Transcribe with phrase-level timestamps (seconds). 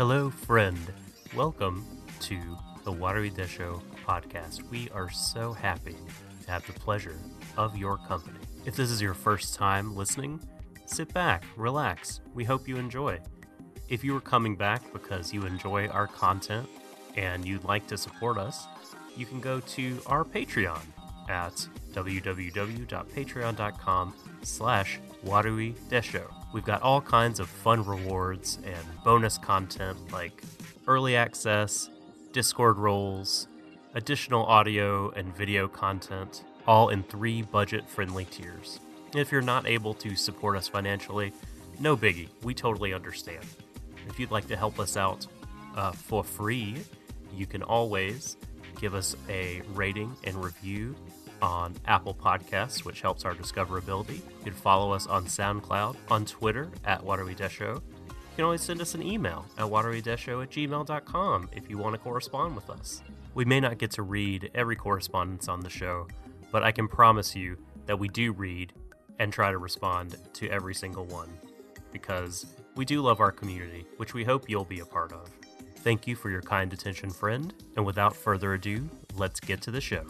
[0.00, 0.80] Hello, friend.
[1.36, 1.84] Welcome
[2.20, 2.40] to
[2.84, 4.62] the Watery Desho podcast.
[4.70, 5.94] We are so happy
[6.44, 7.18] to have the pleasure
[7.58, 8.38] of your company.
[8.64, 10.40] If this is your first time listening,
[10.86, 12.22] sit back, relax.
[12.32, 13.18] We hope you enjoy.
[13.90, 16.66] If you are coming back because you enjoy our content
[17.16, 18.68] and you'd like to support us,
[19.18, 20.80] you can go to our Patreon
[21.28, 26.39] at www.patreon.com slash Warui Desho.
[26.52, 30.42] We've got all kinds of fun rewards and bonus content like
[30.88, 31.88] early access,
[32.32, 33.46] Discord roles,
[33.94, 38.80] additional audio and video content, all in three budget friendly tiers.
[39.14, 41.32] If you're not able to support us financially,
[41.78, 43.44] no biggie, we totally understand.
[44.08, 45.26] If you'd like to help us out
[45.76, 46.76] uh, for free,
[47.36, 48.36] you can always
[48.80, 50.96] give us a rating and review
[51.42, 54.16] on Apple Podcasts, which helps our discoverability.
[54.16, 57.76] You can follow us on SoundCloud, on Twitter at WateryDesho.
[57.76, 61.98] You can always send us an email at waterydesho at gmail.com if you want to
[61.98, 63.02] correspond with us.
[63.34, 66.08] We may not get to read every correspondence on the show,
[66.50, 67.56] but I can promise you
[67.86, 68.72] that we do read
[69.18, 71.28] and try to respond to every single one
[71.92, 75.28] because we do love our community, which we hope you'll be a part of.
[75.78, 79.80] Thank you for your kind attention, friend, and without further ado, let's get to the
[79.80, 80.04] show.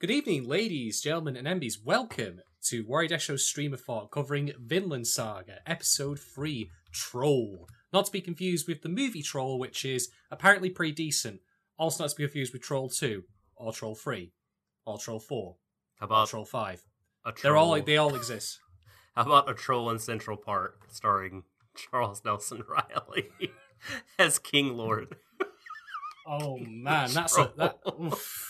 [0.00, 1.84] Good evening, ladies, gentlemen, and MBs.
[1.84, 7.68] Welcome to Warrior Desho's stream of thought covering Vinland Saga, Episode 3, Troll.
[7.92, 11.40] Not to be confused with the movie Troll, which is apparently pretty decent.
[11.76, 13.22] Also not to be confused with Troll 2,
[13.56, 14.32] or Troll 3,
[14.86, 15.56] or Troll 4,
[15.98, 16.82] How or about Troll 5.
[17.26, 18.60] a They're all they all exist.
[19.14, 21.42] How about a troll in Central Park starring
[21.76, 22.64] Charles Nelson
[22.94, 23.28] Reilly
[24.18, 25.18] as King Llort?
[26.26, 27.78] Oh man, that's a that.
[28.00, 28.49] oof.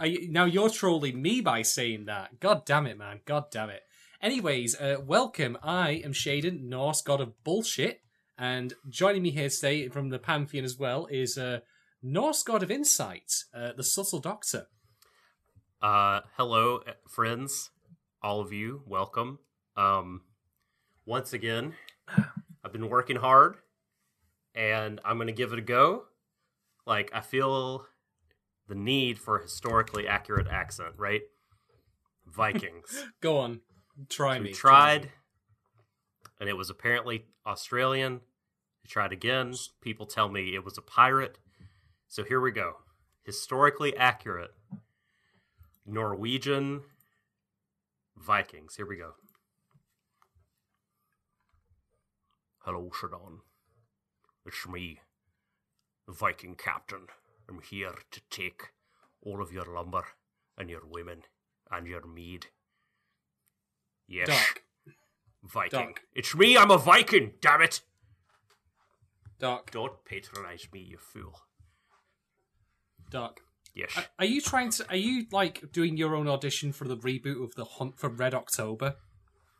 [0.00, 2.38] Now you're trolling me by saying that.
[2.38, 3.20] God damn it, man.
[3.24, 3.82] God damn it.
[4.20, 5.56] Anyways, uh, welcome.
[5.62, 8.02] I am Shaden, Norse god of bullshit,
[8.36, 11.60] and joining me here today from the pantheon as well is uh,
[12.02, 14.66] Norse god of insight, uh, the subtle doctor.
[15.80, 17.70] Uh, hello, eh, friends,
[18.22, 18.82] all of you.
[18.86, 19.38] Welcome.
[19.76, 20.22] Um,
[21.06, 21.74] once again,
[22.64, 23.56] I've been working hard,
[24.54, 26.04] and I'm gonna give it a go.
[26.86, 27.86] Like I feel
[28.68, 31.22] the need for a historically accurate accent, right?
[32.26, 33.06] Vikings.
[33.20, 33.60] Go on,
[34.08, 34.52] try we me.
[34.52, 35.12] tried, try me.
[36.40, 38.20] and it was apparently Australian.
[38.84, 39.54] I tried again.
[39.80, 41.38] People tell me it was a pirate.
[42.08, 42.74] So here we go.
[43.24, 44.52] Historically accurate
[45.84, 46.82] Norwegian
[48.16, 48.76] Vikings.
[48.76, 49.12] Here we go.
[52.60, 53.38] Hello, Shadon.
[54.44, 55.00] It's me,
[56.06, 57.06] the Viking captain.
[57.48, 58.62] I'm here to take
[59.22, 60.04] all of your lumber
[60.58, 61.22] and your women
[61.70, 62.46] and your mead.
[64.08, 64.28] Yes.
[65.42, 65.94] Viking.
[66.14, 67.80] It's me, I'm a Viking, damn it!
[69.38, 71.40] Doc, Don't patronize me, you fool.
[73.10, 73.40] Doc.
[73.74, 73.92] Yes.
[73.96, 74.88] Are- Are you trying to?
[74.88, 78.34] Are you like doing your own audition for the reboot of the Hunt for Red
[78.34, 78.96] October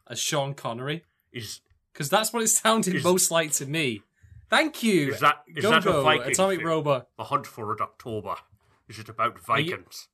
[0.09, 1.05] as Sean Connery?
[1.33, 1.61] Is
[1.93, 4.03] Because that's what it sounded Is- most like to me.
[4.49, 5.12] Thank you.
[5.12, 6.69] is that is that a Viking Atomic film?
[6.69, 7.09] Robot.
[7.19, 8.37] The Hunt for Red October.
[8.89, 10.09] Is it about you- Vikings?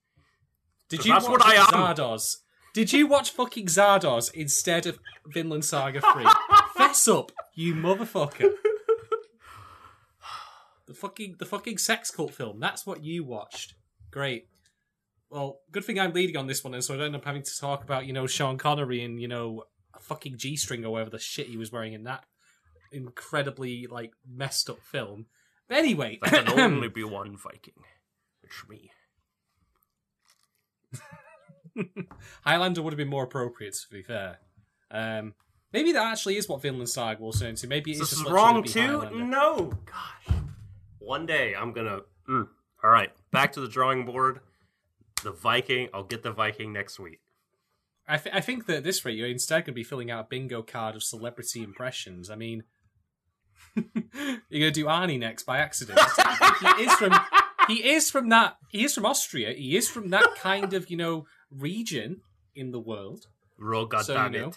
[0.88, 1.66] Did you that's watch what I am.
[1.66, 2.38] Zardoz?
[2.74, 6.24] Did you watch fucking Zardoz instead of Vinland Saga 3?
[6.76, 8.52] Fess up, you motherfucker.
[10.86, 12.60] The fucking the fucking sex cult film.
[12.60, 13.74] That's what you watched.
[14.10, 14.48] Great.
[15.30, 17.42] Well, good thing I'm leading on this one, and so I don't end up having
[17.42, 19.64] to talk about you know Sean Connery and you know
[19.94, 22.24] a fucking G string or whatever the shit he was wearing in that
[22.92, 25.26] incredibly like messed up film.
[25.68, 27.82] But anyway, There can only be one Viking.
[28.42, 28.90] It's me.
[32.44, 34.38] Highlander would have been more appropriate, to be fair.
[34.90, 35.34] Um,
[35.72, 37.66] maybe that actually is what Vinland Saga will turn to.
[37.66, 39.08] Maybe it's This just is wrong too?
[39.14, 39.72] No!
[39.86, 40.36] Gosh.
[40.98, 42.00] One day I'm gonna.
[42.28, 42.48] Mm.
[42.84, 44.40] Alright, back to the drawing board.
[45.22, 45.88] The Viking.
[45.94, 47.20] I'll get the Viking next week.
[48.08, 50.24] I, th- I think that at this rate, you're instead going to be filling out
[50.24, 52.28] a bingo card of celebrity impressions.
[52.28, 52.64] I mean,
[54.48, 55.98] you're to do Arnie next by accident.
[56.60, 57.12] he is from
[57.68, 59.52] he is from that he is from Austria.
[59.54, 62.20] He is from that kind of you know region
[62.54, 63.26] in the world.
[63.58, 64.52] Roll, So, goddamn you know.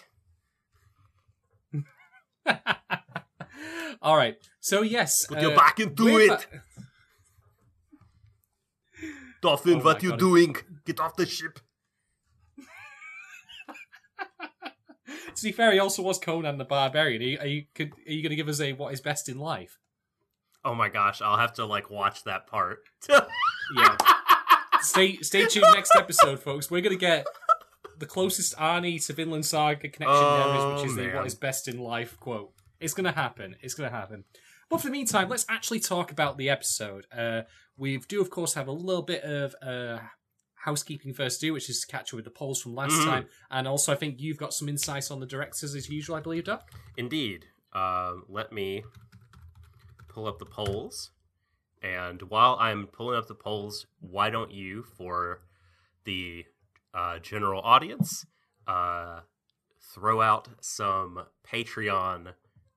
[2.45, 2.57] it.
[4.01, 4.35] All right.
[4.59, 6.29] So yes, Put uh, your back into it.
[6.29, 6.61] ba-
[9.41, 10.19] Dolphin, Oh what you God.
[10.19, 10.55] doing?
[10.85, 11.59] Get off the ship.
[15.35, 17.21] To be fair, he also was Conan the Barbarian.
[17.21, 19.27] Are you, are you, could, are you going to give us a what is best
[19.29, 19.79] in life?
[20.63, 22.79] Oh my gosh, I'll have to like watch that part.
[23.75, 23.97] Yeah.
[24.81, 26.69] stay stay tuned next episode, folks.
[26.69, 27.25] We're gonna get
[27.97, 31.33] the closest Arnie to Vinland Saga connection there is, which is Oh, the what is
[31.33, 32.51] best in life quote.
[32.79, 33.55] It's gonna happen.
[33.61, 34.23] It's gonna happen.
[34.69, 37.07] But for the meantime, let's actually talk about the episode.
[37.11, 37.41] Uh,
[37.75, 39.99] we do, of course, have a little bit of uh,
[40.65, 43.05] housekeeping first do, which is to catch up with the polls from last Mhm.
[43.05, 46.15] time, and also I think you've got some insights on the directors as usual.
[46.15, 46.69] I believe, Doc.
[46.97, 47.45] Indeed.
[47.71, 48.83] Uh, let me
[50.07, 51.11] pull up the polls.
[51.81, 55.41] And while I'm pulling up the polls, why don't you, for
[56.05, 56.45] the
[56.93, 58.25] uh, general audience,
[58.65, 59.19] uh,
[59.93, 62.33] throw out some Patreon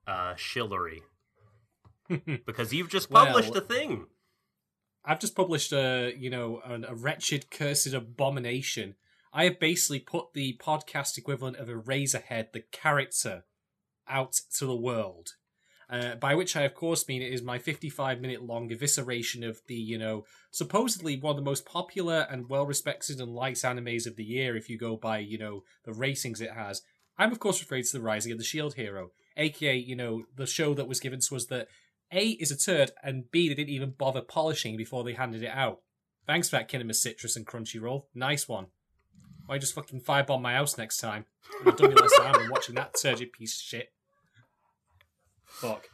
[0.06, 1.00] uh, shillery?
[2.46, 4.06] Because you've just Well- published a thing.
[5.04, 8.94] I've just published a you know an, a wretched, cursed abomination.
[9.32, 13.44] I have basically put the podcast equivalent of a Razorhead, the character,
[14.08, 15.34] out to the world.
[15.90, 19.60] Uh, by which I, of course, mean it is my 55 minute long evisceration of
[19.68, 24.06] the, you know, supposedly one of the most popular and well respected and liked animes
[24.06, 26.82] of the year, if you go by, you know, the ratings it has.
[27.16, 30.46] I'm, of course, referring to The Rising of the Shield Hero, aka, you know, the
[30.46, 31.68] show that was given to us that
[32.12, 35.50] A is a turd, and B, they didn't even bother polishing before they handed it
[35.52, 35.80] out.
[36.26, 38.04] Thanks for that, Kinema Citrus and Crunchyroll.
[38.14, 38.66] Nice one.
[39.46, 41.24] Why just fucking firebomb my house next time?
[41.64, 43.92] I've done me less harm than watching that turgid piece of shit.
[45.44, 45.88] Fuck.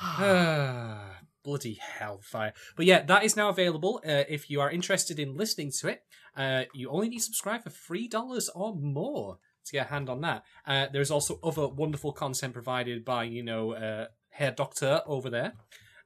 [1.42, 2.52] Bloody hellfire.
[2.76, 4.00] But yeah, that is now available.
[4.06, 6.02] Uh, if you are interested in listening to it,
[6.36, 10.20] uh, you only need to subscribe for $3 or more to get a hand on
[10.20, 10.44] that.
[10.66, 15.52] Uh, there's also other wonderful content provided by, you know, Herr Doctor over there.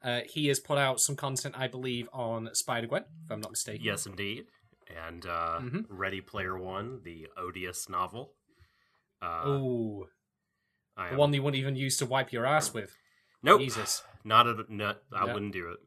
[0.02, 3.50] Uh, he has put out some content, I believe, on Spider Gwen, if I'm not
[3.50, 3.84] mistaken.
[3.84, 4.44] Yes, indeed.
[5.06, 5.86] And uh, Mhm.
[5.88, 8.34] Ready Player One, the odious novel.
[9.20, 10.08] Uh, Oh,
[10.96, 12.96] I the one you wouldn't even use to wipe your ass with.
[13.42, 13.60] Nope.
[13.60, 14.02] Jesus.
[14.24, 14.64] Not a.
[14.68, 15.34] Not, I No.
[15.34, 15.78] wouldn't do it.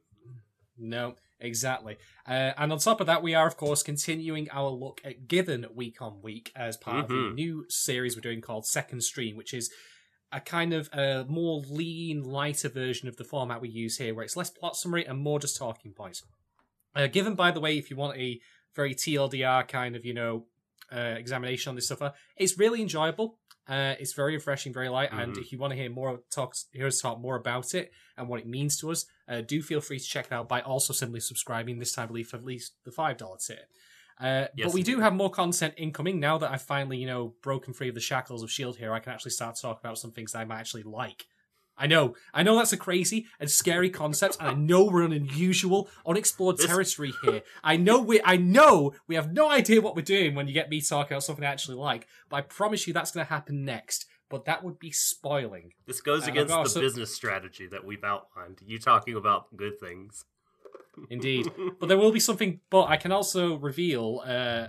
[0.78, 1.98] No, exactly.
[2.28, 5.68] Uh, and on top of that, we are, of course, continuing our look at Given
[5.74, 7.36] week on week as part of the Mhm.
[7.36, 9.72] new series we're doing called Second Stream, which is
[10.32, 14.24] a kind of a more lean, lighter version of the format we use here, where
[14.24, 16.24] it's less plot summary and more just talking points.
[16.96, 18.40] Uh, given, by the way, if you want a
[18.76, 20.46] very TLDR kind of, you know,
[20.92, 23.38] uh, examination on this stuff, uh, it's really enjoyable.
[23.68, 25.42] Uh, it's very refreshing, very light, and Mhm.
[25.42, 28.40] if you want to hear more talks, hear us talk more about it and what
[28.40, 31.20] it means to us, uh, do feel free to check it out by also simply
[31.20, 31.80] subscribing.
[31.80, 33.68] This time, I believe for at least the five dollar tier.
[34.22, 37.34] Uh, Yes, but we do have more content incoming now that I've finally, you know,
[37.42, 38.94] broken free of the shackles of Shield here.
[38.94, 41.26] I can actually start talking about some things that I might actually like.
[41.78, 45.14] I know, I know that's a crazy and scary concept, and I know we're on
[45.14, 47.42] unusual, unexplored territory here.
[47.64, 50.70] I know we, I know we have no idea what we're doing when you get
[50.70, 52.08] me talking about something I actually like.
[52.30, 54.06] But I promise you that's going to happen next.
[54.30, 55.74] But that would be spoiling.
[55.88, 58.60] This goes And I've against also- the business strategy that we've outlined.
[58.64, 60.24] You talking about good things.
[61.10, 61.52] Indeed.
[61.80, 62.60] but there will be something.
[62.70, 64.68] But I can also reveal uh,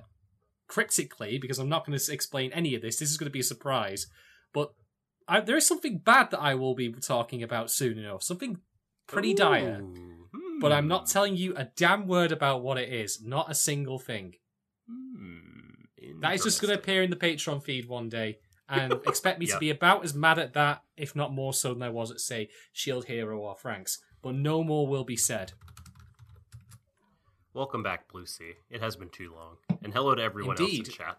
[0.68, 2.98] cryptically because I'm not going to explain any of this.
[2.98, 4.06] This is going to be a surprise.
[4.52, 4.72] But
[5.28, 8.22] I, there is something bad that I will be talking about soon enough.
[8.22, 8.58] Something
[9.06, 9.82] pretty dire.
[9.82, 13.22] Ooh, But I'm not hmm, telling you a damn word about what it is.
[13.22, 14.34] Not a single thing.
[14.88, 18.38] hmm, That is just going to appear in the Patreon feed one day.
[18.68, 19.54] And expect me Yeah.
[19.54, 22.20] to be about as mad at that, if not more so than I was at,
[22.20, 23.98] say, Shield Hero or Franks.
[24.22, 25.52] But no more will be said.
[27.54, 28.54] Welcome back, Blue Sea.
[28.70, 29.56] It has been too long.
[29.84, 30.86] And hello to everyone else Indeed.
[30.88, 31.18] in chat.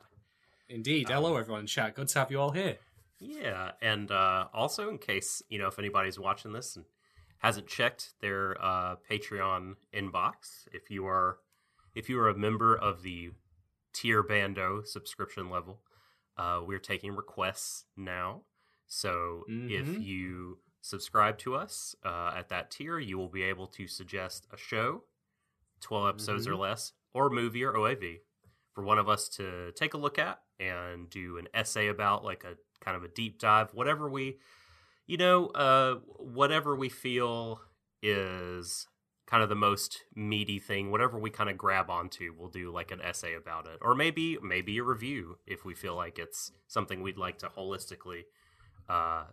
[0.69, 1.11] Indeed.
[1.11, 1.93] Um, Hello, everyone in chat.
[1.95, 2.77] Good to have you all here.
[3.19, 6.85] Yeah, and uh, also in case you know if anybody's watching this and
[7.39, 11.37] hasn't checked their uh, Patreon inbox, if you are
[11.95, 13.31] if you are a member of the
[13.93, 15.81] tier bando subscription level,
[16.37, 18.41] uh, we're taking requests now.
[18.87, 20.03] So if Mhm.
[20.03, 24.57] you subscribe to us uh, at that tier, you will be able to suggest a
[24.57, 25.03] show,
[25.83, 26.59] twelve episodes or Mhm.
[26.59, 28.21] less, or movie or OAV
[28.73, 32.43] for one of us to take a look at and do an essay about, like
[32.43, 34.39] a kind of a deep dive, whatever we,
[35.05, 37.61] you know, uh, whatever we feel
[38.01, 38.87] is
[39.25, 42.91] kind of the most meaty thing, whatever we kind of grab onto, we'll do like
[42.91, 47.01] an essay about it, or maybe maybe a review if we feel like it's something
[47.01, 48.23] we'd like to holistically
[48.89, 49.25] uh,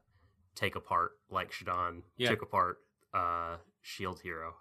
[0.54, 2.30] take apart, like Shadon Yeah.
[2.30, 2.78] took apart
[3.12, 4.54] uh, Shield Hero.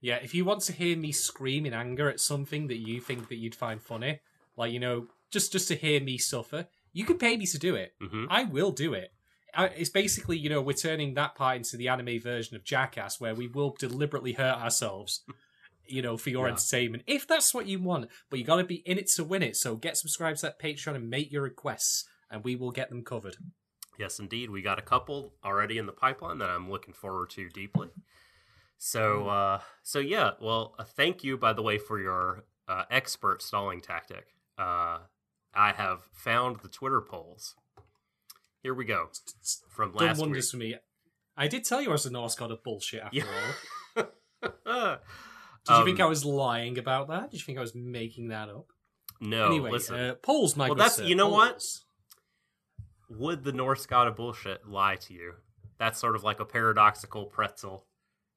[0.00, 3.28] Yeah, if you want to hear me scream in anger at something that you think
[3.28, 4.20] that you'd find funny,
[4.56, 7.74] like you know, just just to hear me suffer, you can pay me to do
[7.74, 7.94] it.
[8.00, 9.12] hmm I will do it.
[9.54, 13.18] I, it's basically, you know, we're turning that part into the anime version of Jackass,
[13.18, 15.22] where we will deliberately hurt ourselves,
[15.86, 16.52] you know, for your Yeah.
[16.52, 18.08] entertainment, if that's what you want.
[18.30, 19.56] But you got to be in it to win it.
[19.56, 23.02] So get subscribed to that Patreon and make your requests, and we will get them
[23.02, 23.36] covered.
[23.98, 24.50] Yes, indeed.
[24.50, 27.88] We got a couple already in the pipeline that I'm looking forward to deeply.
[28.78, 30.32] So, uh, so yeah.
[30.40, 34.26] Well, uh, thank you, by the way, for your uh, expert stalling tactic.
[34.56, 34.98] Uh,
[35.54, 37.54] I have found the Twitter polls.
[38.62, 39.08] Here we go
[39.68, 40.76] from done last wonders for me.
[41.36, 43.24] I did tell you I was a Norse god of bullshit after Yeah.
[43.96, 44.98] all.
[45.66, 47.30] Did you think Um, I was lying about that?
[47.30, 48.66] Did you think I was making that up?
[49.20, 49.96] No, anyway, listen.
[49.96, 51.62] uh, polls, my Well, that's- sir, you know what?
[53.10, 55.34] would the Norse god of bullshit lie to you?
[55.78, 57.86] That's sort of like a paradoxical pretzel,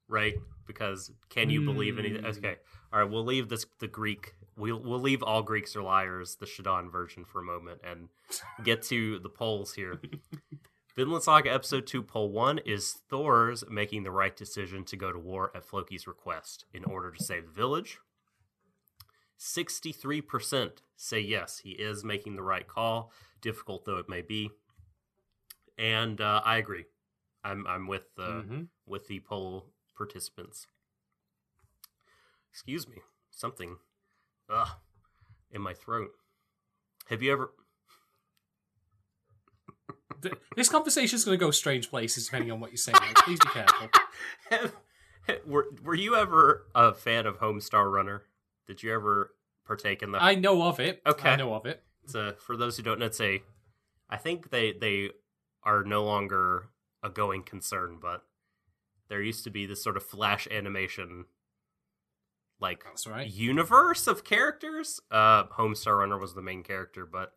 [0.08, 0.34] right?
[0.66, 2.20] Because can you believe anything?
[2.22, 2.26] Hmm.
[2.38, 2.56] Okay,
[2.92, 3.10] all right.
[3.10, 4.34] We'll leave this the Greek.
[4.56, 8.08] We'll we'll leave all Greeks are liars, the Shadon version for a moment, and
[8.64, 10.00] get to the polls here.
[10.94, 15.18] Vinland Saga episode two, poll one is Thor's making the right decision to go to
[15.18, 17.98] war at Floki's request in order to save the village.
[19.38, 24.50] 63% say yes, he is making the right call, difficult though it may be.
[25.78, 26.84] And uh, I agree.
[27.42, 28.68] I'm I'm with the Mhm.
[28.86, 30.66] with the poll participants.
[32.50, 32.98] Excuse me,
[33.30, 33.76] something,
[34.50, 34.68] ugh,
[35.50, 36.10] in my throat.
[37.08, 37.52] Have you ever?
[40.56, 42.96] This conversation is going to go strange places depending on what you're saying.
[43.16, 43.88] Please be careful.
[44.50, 44.72] Have,
[45.46, 48.22] were Were you ever a fan of Homestar Runner?
[48.66, 49.34] Did you ever
[49.66, 50.22] partake in the?
[50.22, 51.02] I know of it.
[51.06, 51.30] Okay.
[51.30, 51.82] I know of it.
[52.06, 53.42] So, for those who don't know, it's a.
[54.08, 55.10] I think they they
[55.64, 56.68] are no longer
[57.02, 58.22] a going concern, but
[59.12, 61.26] there used to be this sort of flash animation,
[62.58, 63.30] like right.
[63.30, 65.00] universe of characters.
[65.10, 67.34] Uh, Homestar Runner was the main character, but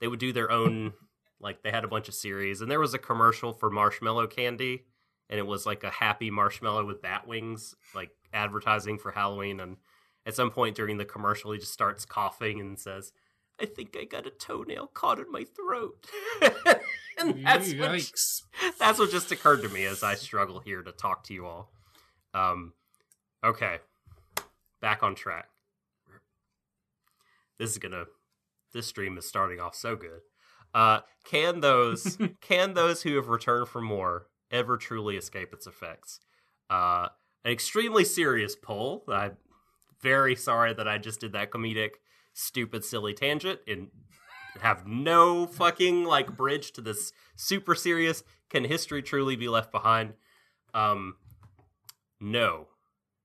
[0.00, 0.92] they would do their own.
[1.40, 4.84] like they had a bunch of series, and there was a commercial for marshmallow candy,
[5.30, 9.60] and it was like a happy marshmallow with bat wings, like advertising for Halloween.
[9.60, 9.78] And
[10.26, 13.12] at some point during the commercial, he just starts coughing and says,
[13.60, 16.06] "I think I got a toenail caught in my throat."
[17.18, 18.42] and that's what, Yikes.
[18.78, 21.72] that's what just occurred to me as I struggle here to talk to you all.
[22.34, 22.72] Um,
[23.44, 23.78] okay,
[24.80, 25.48] back on track.
[27.58, 28.04] This is gonna.
[28.72, 30.20] This stream is starting off so good.
[30.74, 36.20] Uh, can those can those who have returned for more ever truly escape its effects?
[36.70, 37.08] Uh,
[37.44, 39.04] an extremely serious poll.
[39.08, 39.36] I'm
[40.00, 41.92] very sorry that I just did that comedic,
[42.32, 43.88] stupid, silly tangent and
[44.60, 48.22] have no fucking like bridge to this super serious.
[48.50, 50.14] Can history truly be left behind?
[50.74, 51.16] Um,
[52.20, 52.68] no,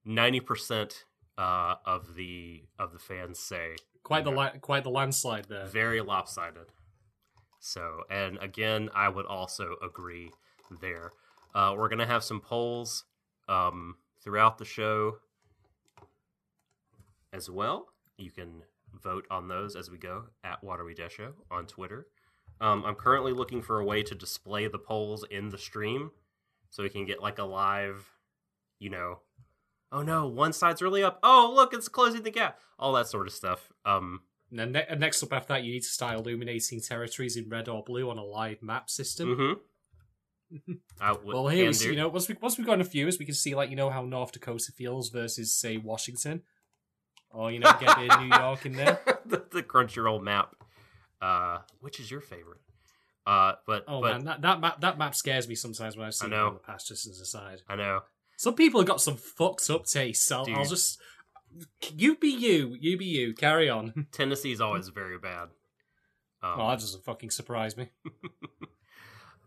[0.06, 1.04] ninety percent
[1.38, 5.66] uh, of the of the fans say Quite the li- quite the landslide there.
[5.66, 6.68] very lopsided.
[7.60, 10.32] So, and again, I would also agree
[10.82, 11.12] there.
[11.54, 13.04] Uh, we're gonna have some polls
[13.50, 15.18] um, throughout the show
[17.34, 17.88] as well.
[18.18, 22.08] You can vote on those as we go at Watery Desho on Twitter.
[22.60, 26.12] Um, I'm currently looking for a way to display the polls in the stream
[26.70, 28.10] so we can get like a live,
[28.80, 29.20] you know,
[29.92, 31.20] oh no, one side's really up.
[31.24, 32.60] Oh, look, it's closing the gap.
[32.80, 33.72] All that sort of stuff.
[33.86, 37.48] Um, And then ne- next up after that, you need to start illuminating territories in
[37.50, 39.30] red or blue on a live map system.
[39.30, 40.74] Mm-hmm.
[41.34, 43.20] Well, here can we see, you know, once we once we've got a few, as
[43.20, 46.42] we can see, like you know how North Dakota feels versus say Washington,
[47.38, 49.00] or you know, get of New York in there.
[49.26, 50.56] the, the Crunchyroll map.
[51.22, 52.62] Uh, which is your favorite?
[53.26, 56.10] Uh, but Oh but man, that that map that map scares me sometimes when I
[56.12, 56.48] see it know.
[56.48, 56.88] in the past.
[56.88, 58.02] Just as a side, I know.
[58.38, 60.32] some people have got some fucked up tastes.
[60.32, 61.00] I'll, I'll just
[61.96, 63.34] you be you, you be you.
[63.34, 64.08] Carry on.
[64.12, 65.50] Tennessee's always very bad.
[66.42, 67.90] Um, well, that doesn't fucking surprise me.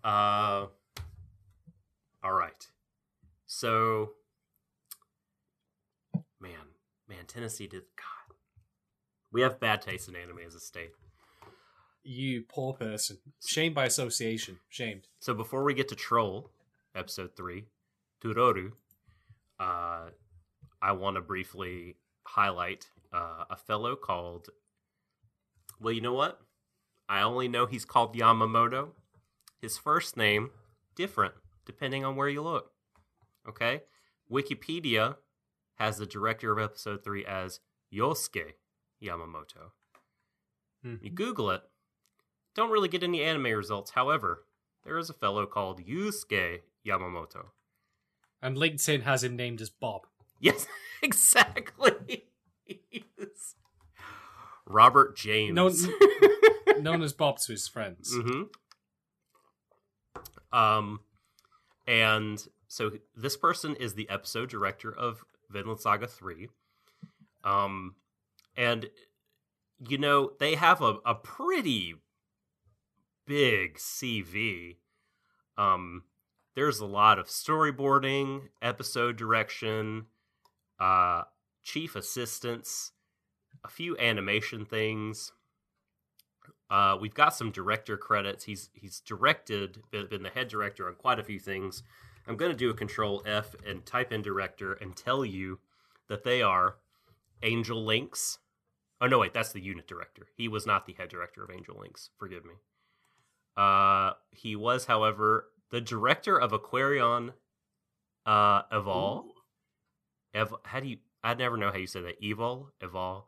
[0.02, 0.64] Uh,
[2.24, 2.66] all right.
[3.46, 4.12] So,
[7.10, 7.82] man, Tennessee did.
[7.96, 8.36] God,
[9.32, 10.92] we have bad taste in anime as a state.
[12.02, 13.18] You poor person.
[13.44, 14.60] Shamed by association.
[14.70, 15.08] Shamed.
[15.18, 16.50] So before we get to Troll,
[16.94, 17.66] episode three,
[18.22, 18.72] Turoru,
[19.58, 20.06] uh,
[20.80, 24.48] I want to briefly highlight uh, a fellow called.
[25.80, 26.40] Well, you know what?
[27.08, 28.90] I only know he's called Yamamoto.
[29.60, 30.50] His first name
[30.94, 31.34] different
[31.66, 32.72] depending on where you look.
[33.48, 33.82] Okay,
[34.30, 35.16] Wikipedia
[35.80, 37.58] has the director of episode three as
[37.92, 38.52] Yosuke
[39.02, 39.72] Yamamoto.
[40.84, 40.96] Hmm.
[41.00, 41.62] You Google it,
[42.54, 43.92] don't really get any anime results.
[43.92, 44.44] However,
[44.84, 47.46] there is a fellow called Yusuke Yamamoto.
[48.42, 50.02] And LinkedIn has him named as Bob.
[50.38, 50.66] Yes,
[51.02, 52.24] exactly.
[54.66, 55.54] Robert James.
[55.54, 55.70] No-
[56.78, 58.14] Known as Bob to his friends.
[58.14, 58.42] hmm
[60.52, 61.00] Um,
[61.86, 66.48] and so this person is the episode director of Vinland Saga 3.
[67.44, 67.94] Um,
[68.56, 68.90] and,
[69.88, 71.94] you know, they have a, a pretty
[73.26, 74.76] big CV.
[75.56, 76.04] Um,
[76.54, 80.06] there's a lot of storyboarding, episode direction,
[80.78, 81.22] uh,
[81.62, 82.92] chief assistants,
[83.64, 85.32] a few animation things.
[86.70, 88.44] Uh, we've got some director credits.
[88.44, 91.82] He's he's directed, been, been the head director on quite a few things.
[92.30, 95.58] I'm going to do a Control F and type in director and tell you
[96.08, 96.76] that they are
[97.42, 98.38] Angel Links.
[99.00, 100.28] Oh no, wait, that's the unit director.
[100.36, 102.10] He was not the head director of Angel Links.
[102.20, 102.54] Forgive me.
[103.56, 107.32] Uh, he was, however, the director of Aquarion
[108.24, 109.24] uh, Evol.
[110.32, 110.98] Ev- how do you?
[111.24, 112.22] I never know how you say that.
[112.22, 113.24] Evol, Evol.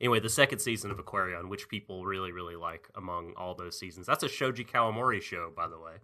[0.00, 4.06] Anyway, the second season of Aquarion, which people really, really like among all those seasons.
[4.06, 5.96] That's a Shoji Kawamori show, by the way,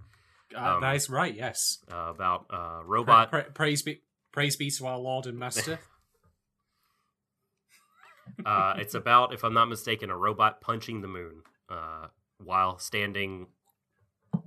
[0.54, 1.34] Um, that is right.
[1.34, 1.78] Yes.
[1.90, 3.30] uh, about uh, robot.
[3.30, 5.78] pra- praise be praise be to our Lord and Master.
[8.46, 13.48] uh, it's about, if I'm not mistaken, a robot punching the moon uh, while standing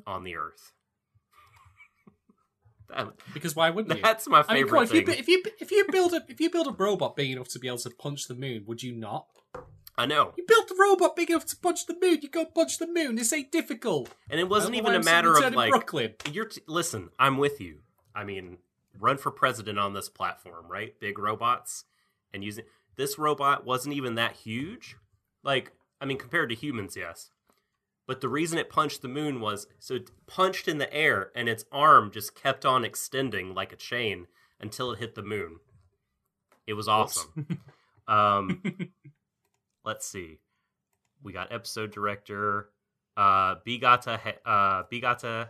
[0.06, 0.74] on the Earth.
[2.90, 4.02] That- because why wouldn't you?
[4.02, 6.42] that's my I mean, favorite on, if you, if you if you build a if
[6.42, 8.94] you build a robot big enough to be able to punch the moon, would you
[8.94, 9.28] not?
[10.00, 12.20] I know, You built a robot big enough to punch the moon.
[12.22, 13.16] You go punch the moon.
[13.16, 14.10] This ain't difficult.
[14.30, 16.14] and it wasn't even a matter of like Brooklyn.
[16.32, 16.46] you're.
[16.46, 17.80] T- listen, I'm with you.
[18.16, 18.60] I mean,
[18.98, 20.98] run for president on this platform, right?
[21.00, 21.84] Big robots
[22.34, 22.64] and using
[22.96, 24.96] this robot wasn't even that huge.
[25.44, 27.32] Like, I mean, compared to humans, yes.
[28.08, 31.48] But the reason it punched the moon was so it punched in the air and
[31.50, 34.28] its arm just kept on extending like a chain
[34.60, 35.58] until it hit the moon.
[36.66, 37.60] It was awesome.
[38.08, 38.62] um,
[39.86, 40.40] let's see.
[41.24, 42.70] We got episode director
[43.18, 45.50] uh Bigata uh Bigata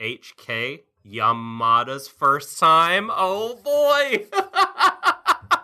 [0.00, 3.10] HK Yamada's first time.
[3.12, 4.26] Oh boy.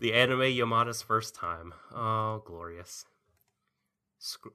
[0.00, 1.72] the anime Yamada's first time.
[1.94, 3.04] Oh, glorious.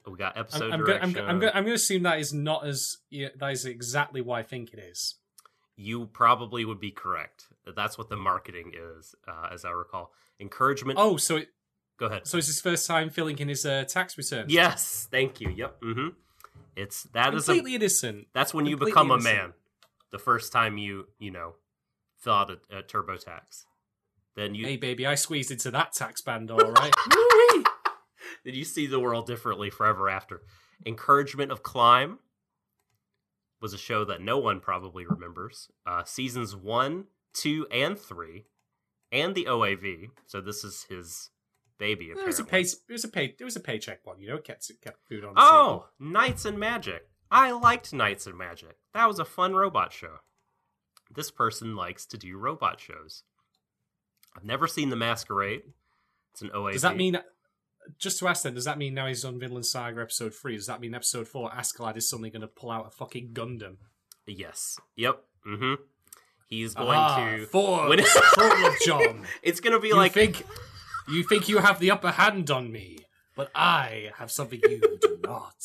[0.09, 2.19] We got episode I'm, I'm, go- I'm, go- I'm, go- I'm going to assume that
[2.19, 5.15] is not as that is exactly what I think it is.
[5.75, 7.45] you probably would be correct.
[7.75, 10.11] That's what the marketing is, uh, as I recall.
[10.39, 10.99] Encouragement.
[11.01, 11.47] Oh, so it,
[11.97, 12.27] go ahead.
[12.27, 14.51] so it's his first time filling in his uh, tax returns.
[14.51, 15.49] Yes, thank you.
[15.49, 15.81] Yep.
[15.81, 16.07] Mm-hmm.
[16.75, 18.27] It's that is a, completely innocent.
[18.33, 19.35] that's when you completely become a innocent.
[19.35, 19.53] man.
[20.11, 21.55] The first time you you know
[22.17, 23.65] fill out a, a TurboTax,
[24.35, 26.93] then you Hey, baby, I squeezed into that tax band, all right.
[28.43, 30.41] then you see the world differently forever after.
[30.85, 32.19] Encouragement of Climb
[33.61, 35.69] was a show that no one probably remembers.
[35.87, 38.45] Uh, seasons one, two, and three,
[39.11, 40.09] and the OAV.
[40.25, 41.29] So this is his
[41.77, 42.05] baby.
[42.05, 42.61] it was a pay.
[42.61, 43.35] It was a pay.
[43.39, 44.19] It was a paycheck one.
[44.19, 45.33] You know, it kept it kept food on.
[45.33, 45.51] The table.
[45.51, 47.07] Oh, Knights and Magic.
[47.31, 48.77] I liked Knights and Magic.
[48.93, 50.17] That was a fun robot show.
[51.13, 53.23] This person likes to do robot shows.
[54.35, 55.63] I've never seen The Masquerade.
[56.33, 56.73] It's an OAV.
[56.73, 57.17] Does that mean?
[57.99, 60.55] Just to ask then, does that mean now he's on Vinland Saga episode three?
[60.55, 63.77] Does that mean episode four, Askeladd is suddenly going to pull out a fucking Gundam?
[64.25, 64.77] Yes.
[64.95, 65.21] Yep.
[65.47, 65.83] Mm-hmm.
[66.47, 67.45] He's going ah, to.
[67.45, 69.25] four, When- full of John.
[69.43, 70.13] It's going to be you like.
[70.13, 70.43] think
[71.07, 72.97] you think you have the upper hand on me,
[73.35, 75.55] but I have something you do not.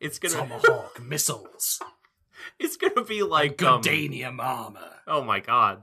[0.00, 0.34] It's gonna.
[0.34, 1.80] Tomahawk missiles,
[2.58, 3.56] It's gonna be like.
[3.58, 3.86] good
[4.24, 4.90] um, armor.
[5.06, 5.82] Oh my god.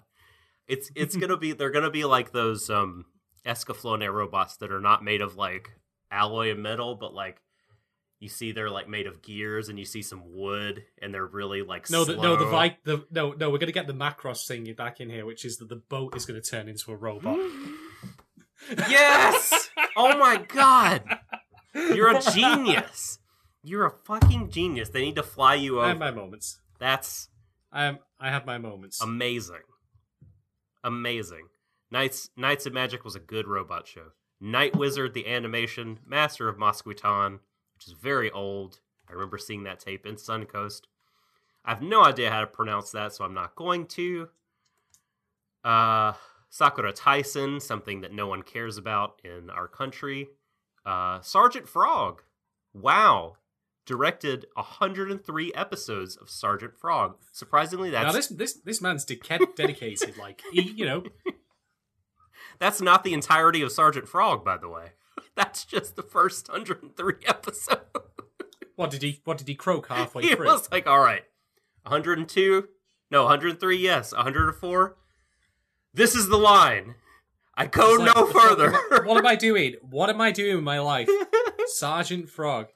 [0.68, 3.06] It's it's gonna be they're gonna be like those um
[3.46, 5.70] Escaflowne robots that are not made of like
[6.12, 7.42] alloy and metal, but like
[8.20, 11.62] you see they're like made of gears and you see some wood and they're really
[11.62, 12.46] like No, the, no, the.
[12.48, 13.50] Vi- the no, no.
[13.50, 16.26] We're gonna get the Macross thing back in here, which is that the boat is
[16.26, 17.40] gonna turn into a robot.
[18.90, 19.70] Yes!
[19.96, 21.04] oh my god!
[21.74, 23.20] You're a genius.
[23.64, 24.90] You're a fucking genius.
[24.90, 26.60] They need to fly you I have my moments.
[26.80, 27.30] That's
[27.72, 28.00] I am.
[28.20, 29.02] I have my moments.
[29.02, 29.62] amazing.
[30.84, 31.48] Amazing.
[31.92, 34.12] Knights Knights of Magic was a good robot show.
[34.42, 37.40] Night Wizard, the animation, Master of Mosquiton,
[37.76, 38.80] which is very old.
[39.10, 40.82] I remember seeing that tape in Suncoast.
[41.66, 44.30] I have no idea how to pronounce that, so I'm not going to.
[45.64, 46.14] Uh,
[46.50, 50.30] Sakura Taisen, something that no one cares about in our country.
[50.86, 52.24] Uh, Sergeant Frog.
[52.74, 53.36] Wow.
[53.86, 57.16] Directed 103 episodes of Sergeant Frog.
[57.32, 59.20] Surprisingly, that's now this this this man's de-
[59.56, 60.16] dedicated.
[60.18, 61.04] Like he, you know,
[62.60, 64.92] That's not the entirety of Sergeant Frog, by the way.
[65.36, 67.82] That's just the first 103 episodes.
[68.76, 70.48] what did he what did he croak halfway he through?
[70.48, 71.24] was like, all right,
[71.84, 72.68] 102,
[73.12, 74.98] no, 103, yes, 104.
[75.94, 76.96] This is the line.
[77.56, 78.72] I go like, no further.
[78.72, 79.76] What, what am I doing?
[79.82, 81.10] What am I doing in my life?
[81.68, 82.68] Sergeant Frog.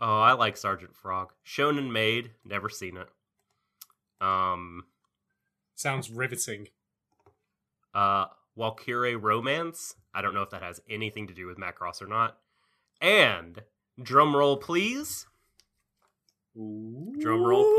[0.00, 1.32] oh, I like Sergeant Frog.
[1.44, 3.08] Shonen Maid, never seen it.
[4.20, 4.84] Um,
[5.74, 6.68] Sounds riveting.
[7.94, 9.94] uh, Walkure Romance.
[10.14, 12.38] I don't know if that has anything to do with Macross or not.
[13.02, 13.62] And
[14.02, 15.26] drum roll, please.
[16.54, 17.74] Drum roll,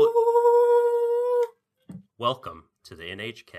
[2.16, 3.56] Welcome to the NHK.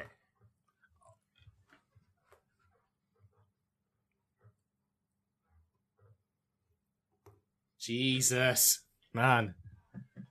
[7.79, 8.81] Jesus,
[9.13, 9.55] man.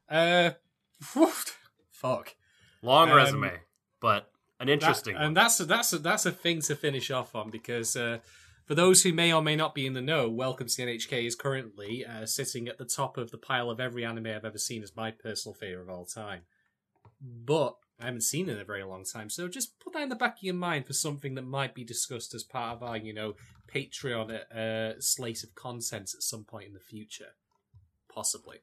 [0.09, 0.51] Uh,
[1.13, 1.33] whew,
[1.91, 2.35] fuck.
[2.83, 3.61] Long Um, resume,
[4.01, 4.31] but
[4.61, 7.51] an That- interesting and that's a, that's a, that's a thing to finish off on
[7.51, 8.19] because uh,
[8.67, 11.35] for those who may or may not be in the know, Welcome to NHK is
[11.35, 14.83] currently uh, sitting at the top of the pile of every anime I've ever seen
[14.83, 16.43] as my personal favorite of all time.
[17.21, 20.15] But I haven't seen in a very long time, so just put that in the
[20.15, 23.13] back of your mind for something that might be discussed as part of our, you
[23.13, 23.35] know,
[23.73, 27.35] Patreon uh, slate of content at some point in the future,
[28.13, 28.59] possibly.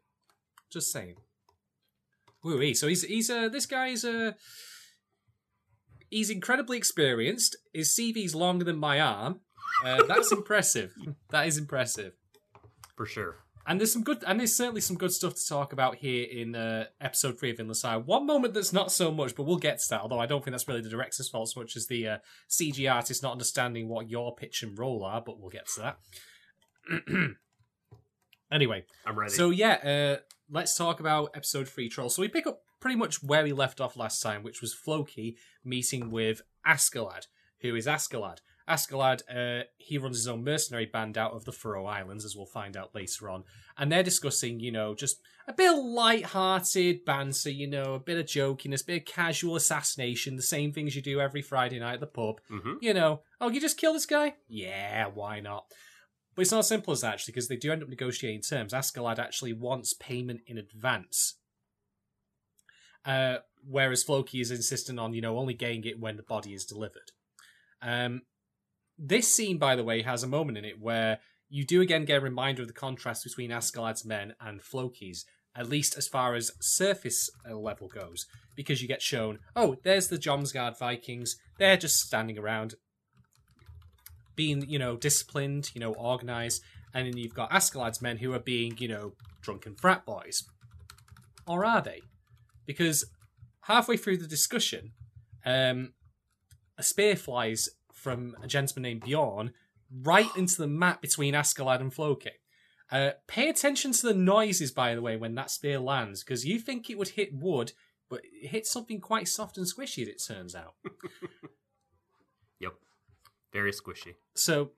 [0.71, 1.15] Just saying.
[2.43, 4.33] Woo So he's he's uh, this guy's uh,
[6.09, 7.57] he's incredibly experienced.
[7.73, 9.41] His CV's longer than my arm.
[9.83, 10.93] Uh, that's impressive.
[11.29, 12.13] That is impressive.
[12.95, 13.44] for sure.
[13.67, 16.55] And there's some good, and there's certainly some good stuff to talk about here in
[16.55, 17.99] uh, episode three of Vinland Saga.
[17.99, 20.01] One moment that's not so much, but we'll get to that.
[20.01, 22.91] Although I don't think that's really the director's fault so much as the uh, CG
[22.91, 25.19] artist not understanding what your pitch and role are.
[25.19, 25.97] But we'll get to that.
[28.51, 29.31] anyway, I'm ready.
[29.31, 32.09] so yeah, uh, let's talk about episode three, Troll.
[32.09, 35.37] So we pick up pretty much where we left off last time, which was Floki
[35.63, 37.25] meeting with Askeladd,
[37.61, 38.41] who is Askeladd.
[38.67, 42.45] Askeladd, uh, he runs his own mercenary band out of the Faroe Islands, as we'll
[42.47, 43.43] find out later on,
[43.77, 48.17] and they're discussing, you know, just a bit of light-hearted banter, you know, a bit
[48.17, 51.95] of jokiness, a bit of casual assassination, the same things you do every Friday night
[51.95, 52.41] at the pub.
[52.49, 54.33] hmm You know, oh, you just kill this guy?
[54.47, 55.65] Yeah, why not?
[56.35, 58.73] But it's not as simple as that, actually, because they do end up negotiating terms.
[58.73, 61.35] Askeladd actually wants payment in advance.
[63.05, 66.65] Uh, whereas Floki is insistent on, you know, only getting it when the body is
[66.65, 67.11] delivered.
[67.81, 68.23] Um,
[68.97, 72.17] this scene, by the way, has a moment in it where you do again get
[72.17, 76.51] a reminder of the contrast between Askeladd's men and Floki's, at least as far as
[76.59, 81.99] surface uh, level goes, because you get shown, oh, there's the Jomsgard Vikings, they're just
[81.99, 82.75] standing around,
[84.35, 86.61] being, you know, disciplined, you know, organized,
[86.93, 90.43] and then you've got Askeladd's men who are being, you know, drunken frat boys.
[91.47, 92.01] Or are they?
[92.65, 93.05] Because
[93.61, 94.91] halfway through the discussion,
[95.45, 95.93] um,
[96.77, 97.69] a spear flies
[98.05, 99.51] from a gentleman named Bjorn
[99.91, 102.29] right into the map between Askeladd and Floki.
[102.91, 106.59] Uh, pay attention to the noises, by the way, when that spear lands, because you
[106.59, 107.71] think it would hit wood,
[108.07, 110.75] but it hits something quite soft and squishy, as it turns out.
[112.59, 112.73] Yep.
[113.51, 114.13] Very squishy.
[114.35, 114.71] so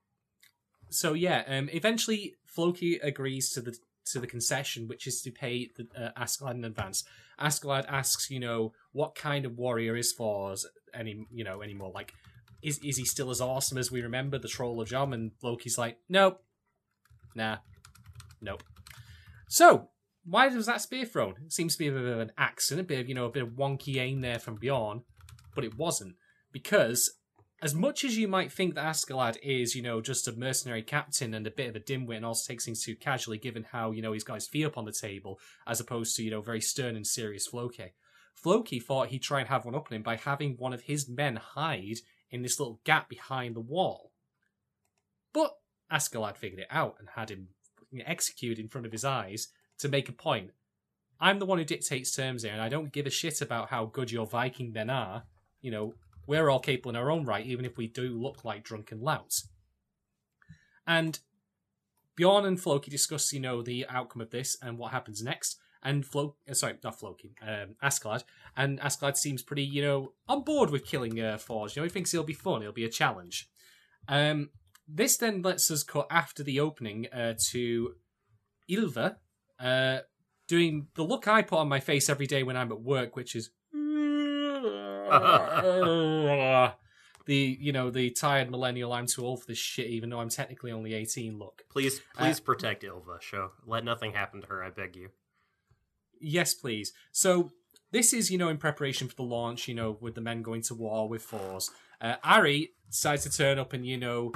[0.90, 5.70] so yeah um eventually floki agrees to the to the concession which is to pay
[5.78, 7.04] the uh, askeladd in advance
[7.40, 12.13] askeladd asks you know what kind of warrior is Thor's any you know anymore like
[12.62, 15.13] is is he still as awesome as we remember the troll of Jom?
[15.13, 16.43] and loki's like nope
[17.36, 17.58] nah
[18.41, 18.63] nope
[19.48, 19.89] so
[20.26, 22.88] why was that spear thrown it seems to be a bit of an accident a
[22.88, 25.04] bit of you know a bit of wonky aim there from bjorn
[25.56, 26.15] but it wasn't
[26.52, 27.17] because
[27.62, 31.34] as much as you might think that Askeladd is, you know, just a mercenary captain
[31.34, 34.02] and a bit of a dimwit and also takes things too casually, given how, you
[34.02, 36.62] know, he's got his feet up on the table, as opposed to, you know, very
[36.62, 37.93] stern and serious Floki.
[38.36, 41.10] Floki thought he'd try and have one up on him by having one of his
[41.10, 41.98] men hide
[42.32, 44.12] in this little gap behind the wall.
[45.34, 45.58] But
[45.92, 47.50] Askeladd figured it out and had him
[48.06, 50.52] executed in front of his eyes to make a point.
[51.20, 53.86] I'm the one who dictates terms here, and I don't give a shit about how
[53.86, 55.24] good your Viking men are.
[55.62, 55.94] You know,
[56.28, 59.48] we're all capable in our own right, even if we do look like drunken louts.
[60.86, 61.20] And
[62.16, 65.60] Bjorn and Floki discuss, you know, the outcome of this and what happens next.
[65.88, 68.26] And Flo, uh, sorry, not Floki, um, Askeladd.
[68.58, 71.76] And Askeladd seems pretty, you know, on board with killing uh, Forge.
[71.76, 73.50] You know, he thinks it'll be fun, it'll be a challenge.
[74.10, 74.50] Um,
[74.86, 77.95] this then lets us cut after the opening uh, to
[78.69, 79.15] Ylva
[79.62, 80.00] uh,
[80.50, 83.34] doing the look I put on my face every day when I'm at work, which
[83.34, 83.52] is
[87.28, 90.30] the you know the tired millennial I'm too old for this shit, even though I'm
[90.30, 91.39] technically only 18.
[91.39, 93.19] Look, Please, please protect Ylva.
[93.21, 93.52] Show.
[93.65, 94.62] Let nothing happen to her.
[94.63, 95.12] I beg you.
[96.21, 96.91] Yes, please.
[97.12, 97.51] So
[97.91, 99.67] this is you know in preparation for the launch.
[99.67, 101.69] You know, with the men going to war with Thors.
[101.99, 104.32] Uh, Ari decides to turn up, and you know.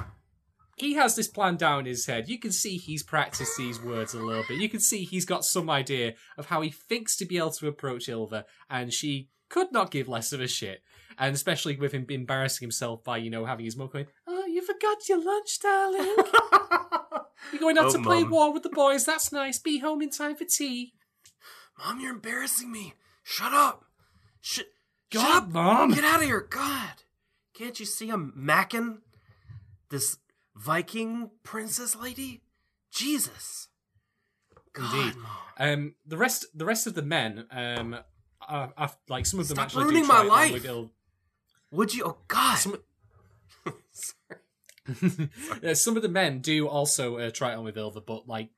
[0.78, 2.30] He has this plan down in his head.
[2.30, 4.58] You can see he's practiced these words a little bit.
[4.58, 7.68] You can see he's got some idea of how he thinks to be able to
[7.68, 10.82] approach Ylva, and she could not give less of a shit.
[11.18, 14.62] And especially with him embarrassing himself by, you know, having his mum going, Oh, you
[14.62, 16.16] forgot your lunch, darling.
[17.52, 19.04] You're going out Oh, to play war with the boys.
[19.04, 19.58] That's nice.
[19.58, 20.94] Be home in time for tea.
[21.78, 22.94] Mom, you're embarrassing me.
[23.22, 23.84] Shut up.
[24.40, 24.60] Sh-
[25.12, 25.48] shut God, up.
[25.50, 25.90] Mom.
[25.92, 26.46] Get out of here.
[26.48, 27.02] God.
[27.54, 28.98] Can't you see I'm macking
[29.90, 30.18] this
[30.54, 32.42] Viking princess lady?
[32.90, 33.68] Jesus.
[34.72, 35.16] God, Indeed.
[35.16, 35.30] Mom.
[35.58, 37.96] Um, the rest, the rest of the men, um,
[38.48, 40.66] uh, uh, like some of them Stop actually ruining do try on life.
[41.70, 42.04] Would you?
[42.04, 42.56] Oh God!
[42.56, 42.82] Some-
[45.62, 48.50] Yeah, some of the men do also uh, try it on with Ylva, but like,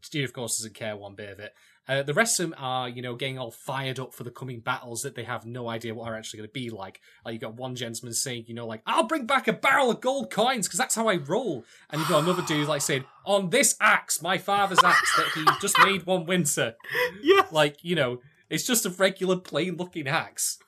[0.00, 1.54] Stu of course doesn't care one bit of it.
[1.86, 4.60] Uh, the rest of them are, you know, getting all fired up for the coming
[4.60, 7.00] battles that they have no idea what are actually going to be like.
[7.24, 10.00] Like you got one gentleman saying, you know, like I'll bring back a barrel of
[10.00, 13.50] gold coins because that's how I roll, and you've got another dude like saying, on
[13.50, 16.74] this axe, my father's axe that he just made one winter.
[17.22, 17.46] yeah.
[17.52, 20.58] Like you know, it's just a regular plain looking axe.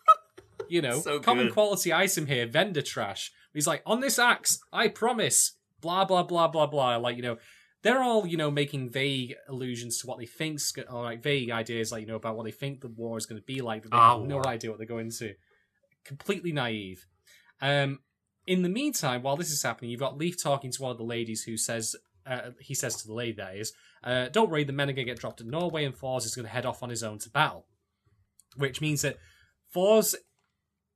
[0.68, 1.52] You know, So common good.
[1.54, 3.30] quality item here, vendor trash.
[3.54, 5.52] He's like, on this axe, I promise.
[5.80, 6.96] Blah blah blah blah blah.
[6.96, 7.36] Like you know,
[7.86, 11.50] they're all you know making vague allusions to what they think's go- or like vague
[11.50, 13.82] ideas, like you know about what they think the war is going to be like.
[13.82, 15.34] But they Ah, have no idea what they're going to.
[16.04, 17.06] Completely naive.
[17.60, 18.00] Um,
[18.46, 21.04] in the meantime, while this is happening, you've got Leif talking to one of the
[21.04, 21.96] ladies who says,
[22.26, 23.72] uh, he says to the lady that is,
[24.04, 26.34] uh, don't worry, the men are going to get dropped at Norway and Fors is
[26.34, 27.66] going to head off on his own to battle.
[28.56, 29.18] Which means that
[29.72, 30.14] Fors,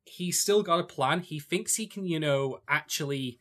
[0.04, 1.20] he's still got a plan.
[1.20, 3.38] He thinks he can, you know, actually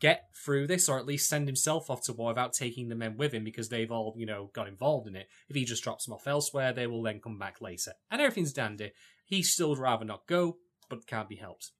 [0.00, 3.16] get through this or at least send himself off to war without taking the men
[3.16, 5.28] with him because they've all, you know, got involved in it.
[5.48, 7.92] If he just drops them off elsewhere, they will then come back later.
[8.10, 8.92] And everything's dandy.
[9.24, 10.58] He still would rather not go,
[10.88, 11.72] but can't be helped.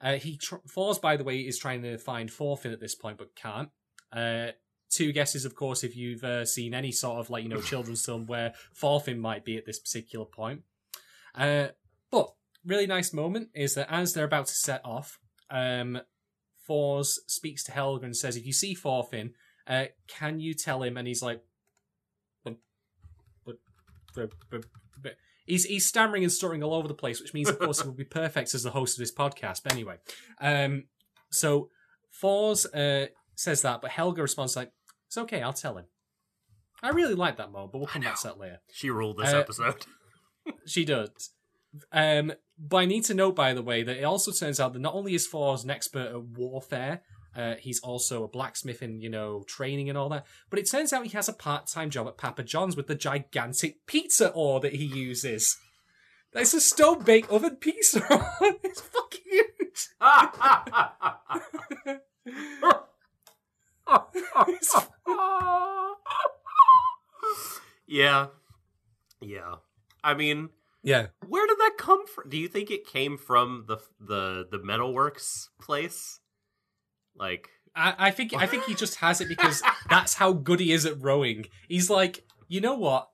[0.00, 0.56] Uh, he tr-
[1.00, 3.70] by the way, is trying to find Forfin at this point, but can't.
[4.12, 4.48] Uh,
[4.90, 8.04] two guesses, of course, if you've uh, seen any sort of like you know children's
[8.04, 10.62] film where Forfin might be at this particular point.
[11.34, 11.68] Uh,
[12.10, 12.32] but
[12.64, 15.18] really nice moment is that as they're about to set off,
[15.50, 16.00] um,
[16.66, 19.32] Fors speaks to Helga and says, "If you see Forfin,
[19.66, 21.42] uh, can you tell him?" And he's like,
[22.44, 22.56] but,
[24.14, 24.64] but, but,
[25.02, 25.14] but.
[25.46, 27.94] He's, he's stammering and stuttering all over the place, which means, of course, he will
[27.94, 29.62] be perfect as the host of this podcast.
[29.62, 29.96] But anyway,
[30.40, 30.84] um,
[31.30, 31.68] so
[32.10, 34.72] Fors uh, says that, but Helga responds like,
[35.06, 35.84] "It's okay, I'll tell him."
[36.82, 38.60] I really like that moment, but we'll come back to that later.
[38.72, 39.86] She ruled this Uh, episode.
[40.66, 41.30] She does.
[41.92, 44.78] Um, but I need to note, by the way, that it also turns out that
[44.78, 47.02] not only is Fors an expert at warfare,
[47.36, 50.26] uh, he's also a blacksmith in, you know, training and all that.
[50.50, 53.86] But it turns out he has a part-time job at Papa John's with the gigantic
[53.86, 55.56] pizza ore that he uses.
[56.32, 58.06] It's a stone-baked oven pizza
[58.62, 59.88] it's fucking huge.
[67.86, 68.28] Yeah.
[69.20, 69.56] Yeah.
[70.02, 70.48] I mean,
[70.84, 71.06] yeah.
[71.26, 72.28] where did that come from?
[72.28, 76.20] Do you think it came from the the the metalworks place?
[77.16, 80.72] Like I, I think I think he just has it because that's how good he
[80.72, 81.46] is at rowing.
[81.68, 83.08] He's like, you know what?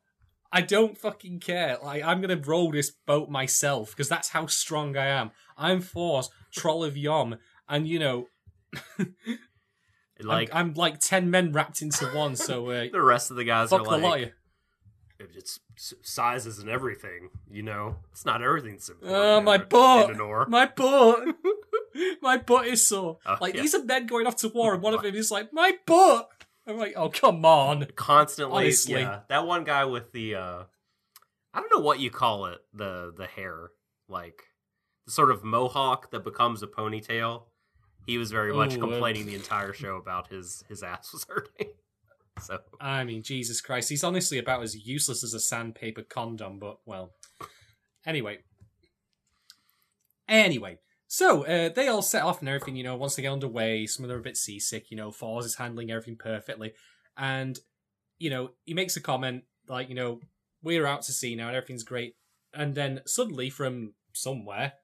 [0.52, 1.78] I don't fucking care.
[1.82, 5.30] Like I'm gonna row this boat myself because that's how strong I am.
[5.56, 7.36] I'm Force, Troll of Yom,
[7.68, 8.26] and you know,
[10.20, 12.36] like I'm, I'm like ten men wrapped into one.
[12.36, 14.32] So uh, the rest of the guys fuck are like lot of you.
[15.34, 17.96] It's sizes and everything, you know.
[18.12, 19.16] It's not everything's important.
[19.16, 20.10] Oh, my butt.
[20.10, 20.46] in an oar.
[20.48, 21.36] My butt,
[22.22, 23.18] my butt is sore.
[23.26, 23.62] Oh, like yeah.
[23.62, 26.28] these are men going off to war, and one of them is like, my butt.
[26.66, 27.86] I'm like, oh come on.
[27.96, 29.00] constantly Honestly.
[29.00, 30.62] yeah that one guy with the uh
[31.52, 33.70] i don't know what you call it the the hair
[34.08, 34.42] like
[35.06, 37.44] the sort of mohawk that becomes a ponytail
[38.06, 41.24] he was very much Ooh, uh, complaining the entire show about his his ass was
[41.28, 41.68] hurting
[42.42, 46.78] so I mean, Jesus Christ, he's honestly about as useless as a sandpaper condom, but
[46.84, 47.12] well.
[48.06, 48.38] Anyway.
[50.28, 50.78] Anyway.
[51.12, 54.04] So, uh, they all set off and everything, you know, once they get underway, some
[54.04, 56.72] of them are a bit seasick, you know, Fours is handling everything perfectly.
[57.16, 57.58] And,
[58.20, 60.20] you know, he makes a comment, like, you know,
[60.62, 62.14] we're out to sea now and everything's great.
[62.54, 64.74] And then suddenly from somewhere,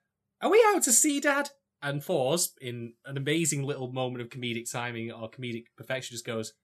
[0.42, 1.50] are we out to sea, Dad?
[1.80, 6.54] And Fours, in an amazing little moment of comedic timing or comedic perfection, just goes,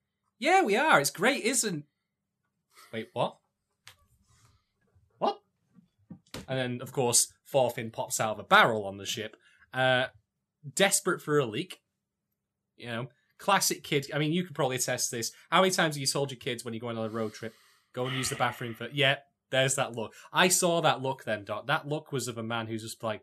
[0.43, 0.99] yeah, we are.
[0.99, 1.85] It's great, isn't?
[2.91, 3.37] Wait, what?
[5.17, 5.39] What?
[6.49, 9.37] And then, of course, Thorfinn pops out of a barrel on the ship,
[9.73, 10.07] uh,
[10.75, 11.79] desperate for a leak.
[12.75, 14.07] You know, classic kid.
[14.13, 15.31] I mean, you could probably attest to this.
[15.49, 17.53] How many times have you told your kids when you're going on a road trip,
[17.93, 18.89] go and use the bathroom for?
[18.91, 19.17] Yeah,
[19.49, 20.13] there's that look.
[20.33, 21.67] I saw that look then, Dot.
[21.67, 23.21] That look was of a man who's just like,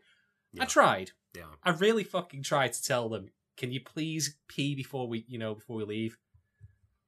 [0.55, 0.63] Yeah.
[0.63, 1.11] I tried.
[1.37, 3.27] yeah I really fucking tried to tell them,
[3.59, 6.17] can you please pee before we, you know, before we leave?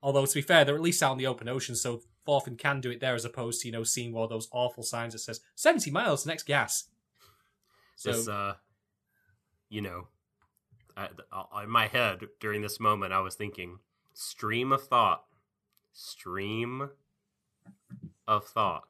[0.03, 2.81] Although to be fair, they're at least out in the open ocean, so Thorfinn can
[2.81, 5.21] do it there as opposed to you know seeing one of those awful signs that
[5.21, 6.85] says seventy miles next gas.
[7.97, 8.55] So this uh
[9.69, 10.09] you know
[10.97, 13.79] I, I- in my head during this moment i was thinking
[14.13, 15.25] stream of thought
[15.95, 16.91] stream
[18.29, 18.85] of thought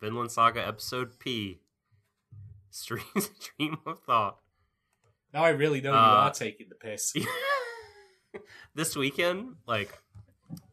[0.00, 1.60] vinland saga episode p
[2.70, 3.04] stream
[3.38, 4.38] stream of thought
[5.32, 7.14] now I really know you uh, are taking the piss.
[8.74, 9.98] this weekend, like,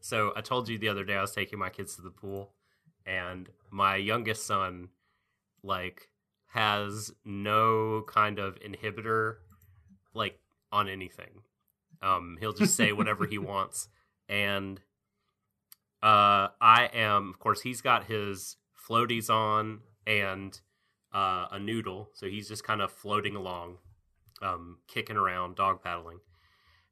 [0.00, 2.52] so I told you the other day I was taking my kids to the pool,
[3.06, 4.88] and my youngest son
[5.62, 6.08] like
[6.48, 9.36] has no kind of inhibitor
[10.14, 10.38] like
[10.72, 11.42] on anything.
[12.02, 13.88] Um, he'll just say whatever he wants,
[14.28, 14.80] and
[16.02, 18.56] uh, I am, of course, he's got his
[18.88, 20.58] floaties on and
[21.12, 23.76] uh, a noodle, so he's just kind of floating along,
[24.40, 26.20] um, kicking around, dog paddling,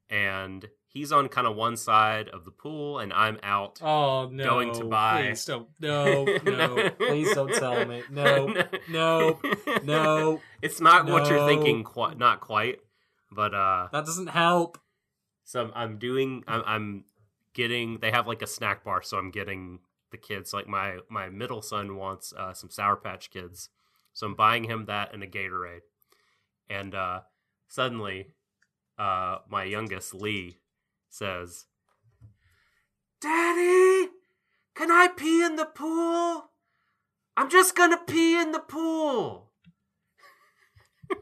[0.09, 3.79] and he's on kind of one side of the pool, and I'm out.
[3.81, 4.43] Oh no!
[4.43, 5.67] Going to buy- Please don't.
[5.79, 6.89] No, no.
[6.91, 8.03] please don't tell me.
[8.11, 8.47] No,
[8.89, 9.39] no,
[9.83, 10.41] no.
[10.61, 11.83] it's not what you're thinking.
[11.83, 12.79] Quite, not quite,
[13.31, 14.77] but uh, That doesn't help.
[15.45, 16.43] So I'm, I'm doing.
[16.47, 17.03] I'm, I'm
[17.53, 17.99] getting.
[17.99, 19.79] They have like a snack bar, so I'm getting
[20.11, 20.53] the kids.
[20.53, 23.69] Like my my middle son wants uh, some Sour Patch Kids,
[24.13, 25.81] so I'm buying him that and a Gatorade.
[26.69, 27.21] And uh,
[27.67, 28.27] suddenly,
[28.99, 30.57] uh, my youngest Lee
[31.09, 31.65] says,
[33.19, 34.09] "Daddy,
[34.75, 36.51] can I pee in the pool?
[37.35, 39.51] I'm just gonna pee in the pool."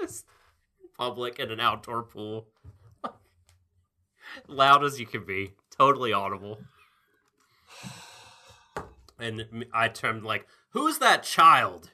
[0.00, 0.26] just
[0.98, 2.48] public in an outdoor pool.
[4.48, 6.58] Loud as you can be, totally audible.
[9.18, 11.90] And I turned like, "Who's that child?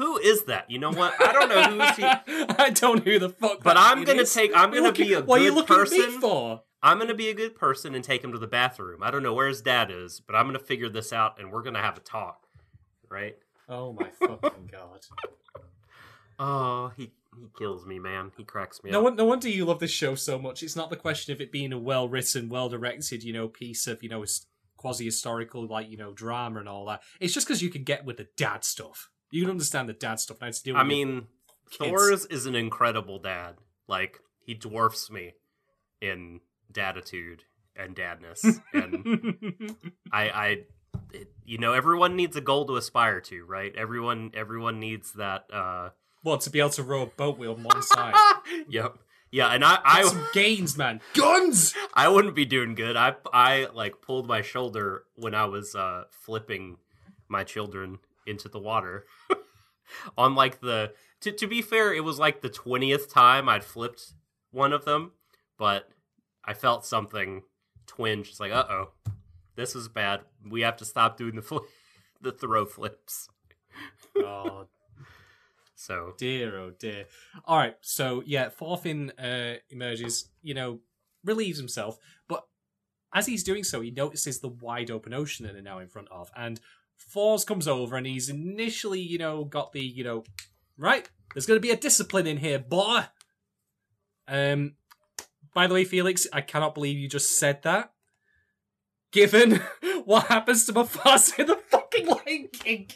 [0.00, 0.70] Who is that?
[0.70, 1.12] You know what?
[1.20, 2.04] I don't know who's he.
[2.58, 3.62] I don't know who the fuck.
[3.62, 4.32] But that I'm gonna is.
[4.32, 4.50] take.
[4.54, 6.20] I'm gonna be looking- a What are you good looking at me person.
[6.20, 6.62] for?
[6.82, 9.02] I'm gonna be a good person and take him to the bathroom.
[9.02, 11.62] I don't know where his dad is, but I'm gonna figure this out, and we're
[11.62, 12.46] gonna have a talk,
[13.10, 13.36] right?
[13.68, 15.00] Oh my fucking god!
[16.38, 18.32] Oh, he he kills me, man.
[18.36, 19.14] He cracks me No, up.
[19.14, 20.62] no wonder you love this show so much.
[20.62, 23.86] It's not the question of it being a well written, well directed, you know, piece
[23.86, 24.24] of you know
[24.78, 27.02] quasi historical like you know drama and all that.
[27.20, 29.10] It's just because you can get with the dad stuff.
[29.30, 30.38] You can understand the dad stuff.
[30.40, 31.26] And I to deal I mean,
[31.70, 31.90] kids.
[31.90, 33.56] Thors is an incredible dad.
[33.88, 35.34] Like he dwarfs me
[36.00, 36.40] in
[36.72, 37.40] daditude
[37.76, 39.76] and dadness, and
[40.12, 40.58] I, I,
[41.12, 43.74] it, you know, everyone needs a goal to aspire to, right?
[43.76, 45.44] Everyone, everyone needs that.
[45.52, 45.90] uh
[46.22, 48.14] well, to be able to row a boat wheel on one side.
[48.68, 48.98] Yep.
[49.32, 51.00] Yeah, and I, Get I, some gains, man.
[51.14, 51.72] Guns.
[51.94, 52.96] I wouldn't be doing good.
[52.96, 56.78] I, I like pulled my shoulder when I was uh flipping
[57.28, 59.06] my children into the water.
[60.16, 64.12] On like the to to be fair, it was like the twentieth time I'd flipped
[64.52, 65.12] one of them,
[65.58, 65.88] but
[66.44, 67.42] I felt something
[67.86, 68.28] twinge.
[68.28, 68.90] It's like, uh oh,
[69.56, 70.20] this is bad.
[70.48, 71.58] We have to stop doing the fl-
[72.20, 73.28] the throw flips.
[74.16, 74.66] Oh
[75.74, 77.06] So dear, oh dear.
[77.46, 80.28] All right, so yeah, Thorfinn uh, emerges.
[80.42, 80.80] You know,
[81.24, 82.44] relieves himself, but
[83.14, 86.08] as he's doing so, he notices the wide open ocean that they're now in front
[86.10, 86.60] of, and
[87.00, 90.24] Thors comes over, and he's initially, you know, got the, you know,
[90.76, 91.08] right.
[91.34, 93.04] There's going to be a discipline in here, boy.
[94.28, 94.74] Um,
[95.54, 97.92] by the way, Felix, I cannot believe you just said that.
[99.12, 99.60] Given
[100.04, 102.88] what happens to Mufasa in the fucking Lion King,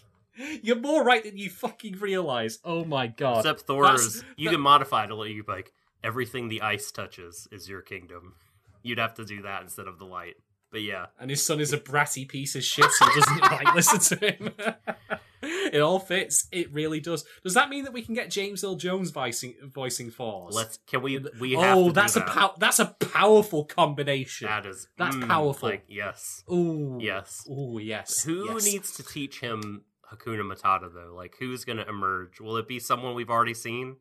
[0.62, 2.58] you're more right than you fucking realize.
[2.64, 3.38] Oh my god!
[3.38, 5.72] except Thors, That's- you that- can modify it to let you like
[6.04, 8.34] everything the ice touches is your kingdom.
[8.82, 10.34] You'd have to do that instead of the light.
[10.74, 13.74] But yeah, and his son is a bratty piece of shit, so he doesn't like
[13.76, 14.50] listen to him.
[15.72, 16.48] it all fits.
[16.50, 17.24] It really does.
[17.44, 20.52] Does that mean that we can get James Earl Jones voicing voicing Thors?
[20.52, 20.80] let's.
[20.88, 21.24] Can we?
[21.38, 24.48] We have oh, that's a pow- that's a powerful combination.
[24.48, 25.68] That is That's mm, powerful.
[25.68, 27.46] Like yes, Ooh, yes.
[27.48, 28.24] Ooh, yes.
[28.24, 28.64] Who yes.
[28.64, 29.82] needs to teach him
[30.12, 31.14] Hakuna Matata though?
[31.14, 32.40] Like who's going to emerge?
[32.40, 33.98] Will it be someone we've already seen?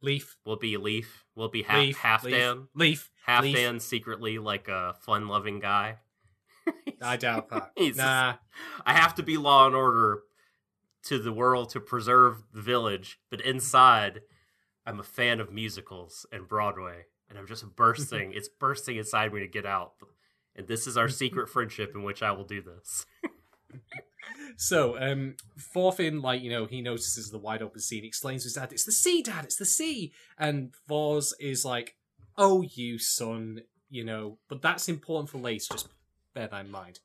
[0.00, 0.38] Leif?
[0.46, 1.24] Will it be Leif?
[1.34, 1.96] Will it be half Leif?
[1.98, 2.68] half Leif, Dan?
[2.74, 3.10] Leif?
[3.24, 3.82] Half Leif.
[3.82, 5.98] Secretly like a fun-loving guy.
[7.02, 7.72] I doubt that.
[7.96, 8.34] Nah.
[8.84, 10.22] I have to be law and order
[11.04, 14.22] to the world to preserve the village, but inside,
[14.86, 18.32] I'm a fan of musicals and Broadway, and I'm just bursting.
[18.34, 19.92] it's bursting inside me to get out.
[20.56, 23.06] And this is our secret friendship in which I will do this.
[24.56, 28.46] So, um, Thorfinn, like, you know, he notices the wide open sea and explains to
[28.46, 30.12] his dad, it's the sea, dad, it's the sea.
[30.38, 31.96] And Thors is like,
[32.36, 33.60] oh, you son,
[33.90, 35.88] you know, but that's important for Lace, just
[36.34, 37.00] bear that in mind.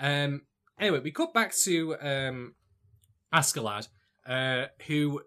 [0.00, 0.42] Um,
[0.78, 2.54] anyway, we cut back to um,
[3.32, 3.88] Askeladd,
[4.26, 5.22] uh, who,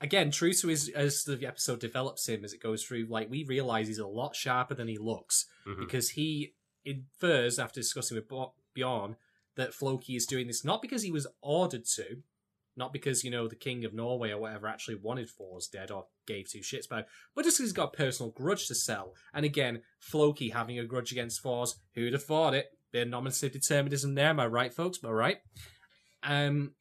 [0.00, 3.44] again, true to his, as the episode develops him as it goes through, like, we
[3.44, 5.78] realize he's a lot sharper than he looks Mhm.
[5.80, 8.28] because he infers, after discussing with
[8.74, 9.16] Bjorn,
[9.56, 12.22] that Floki is doing this not because he was ordered to,
[12.76, 16.06] not because, you know, the king of Norway or whatever actually wanted Thors dead or
[16.26, 17.04] gave two shits about
[17.34, 19.14] but just because he's got a personal grudge to sell.
[19.32, 22.66] And again, Floki having a grudge against Thors, who'd have thought it?
[22.92, 24.98] Bit of nominative determinism there, am I right, folks?
[25.02, 25.38] Am I right?
[26.22, 26.72] Um,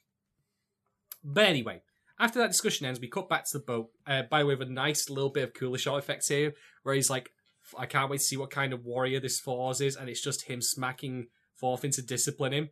[1.23, 1.81] but anyway,
[2.19, 4.65] after that discussion ends, we cut back to the boat uh, by way of a
[4.65, 7.31] nice little bit of Kuleshov effects here, where he's like,
[7.77, 10.47] I can't wait to see what kind of warrior this Thors is, and it's just
[10.47, 11.27] him smacking
[11.59, 12.69] Thorfinn to discipline him.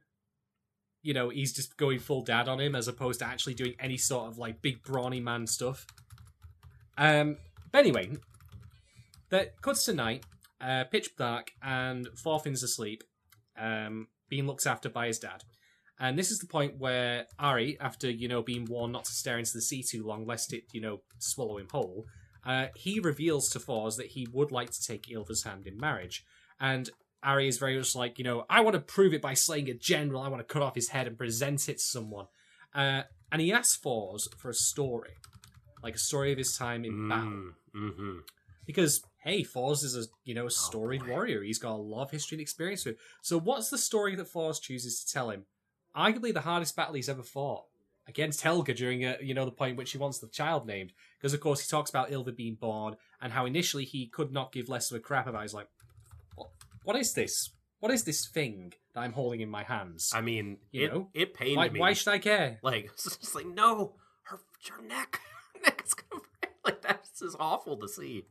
[1.02, 3.97] You know, he's just going full dad on him as opposed to actually doing any
[3.97, 5.86] sort of like big brawny man stuff.
[6.97, 7.38] Um,
[7.72, 8.12] but anyway,
[9.30, 10.24] that cuts to night,
[10.60, 13.04] uh, pitch dark, and Thorfinn's asleep,
[13.58, 15.43] um, being looked after by his dad.
[15.99, 19.38] And this is the point where Ari, after you know being warned not to stare
[19.38, 22.06] into the sea too long, lest it you know swallow him whole,
[22.45, 26.24] uh, he reveals to Thors that he would like to take Ylva's hand in marriage.
[26.60, 26.89] And
[27.24, 29.74] Ari is very much like, you know, I want to prove it by slaying a
[29.74, 30.22] general.
[30.22, 32.26] I want to cut off his head and present it to someone.
[32.74, 35.11] Uh, and he asks Thors for a story,
[35.84, 38.17] like a story of his time in battle, Mm-hmm.
[38.65, 41.41] because hey, Thors is a you know a storied warrior.
[41.43, 42.97] He's got a lot of history and experience with.
[43.22, 45.45] So what's the story that Thors chooses to tell him?
[45.95, 47.63] Arguably the hardest battle he's ever fought
[48.07, 50.91] against Helga during a, you know the point in which he wants the child named.
[51.19, 54.51] Because of course he talks about Ylva being born and how initially he could not
[54.51, 55.39] give less of a crap about.
[55.39, 55.43] it.
[55.43, 55.67] He's like,
[56.84, 57.49] what, is this?
[57.79, 60.11] What is this thing that I'm holding in my hands?
[60.13, 61.79] I mean, You it know, it pained why, me.
[61.79, 62.59] why should I care?
[62.61, 65.19] Like it's just like no, her her neck,
[65.55, 66.53] her neck is gonna break.
[66.65, 68.25] Like that's just awful to see.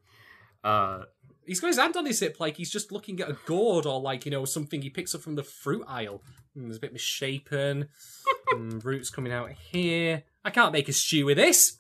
[0.63, 1.05] Uh,
[1.47, 4.01] He's got his hand on his hip like he's just looking at a gourd or
[4.01, 6.23] like, you know, something he picks up from the fruit aisle.
[6.57, 7.89] Mm, it's a bit misshapen.
[8.53, 10.23] mm, roots coming out here.
[10.45, 11.79] I can't make a stew with this.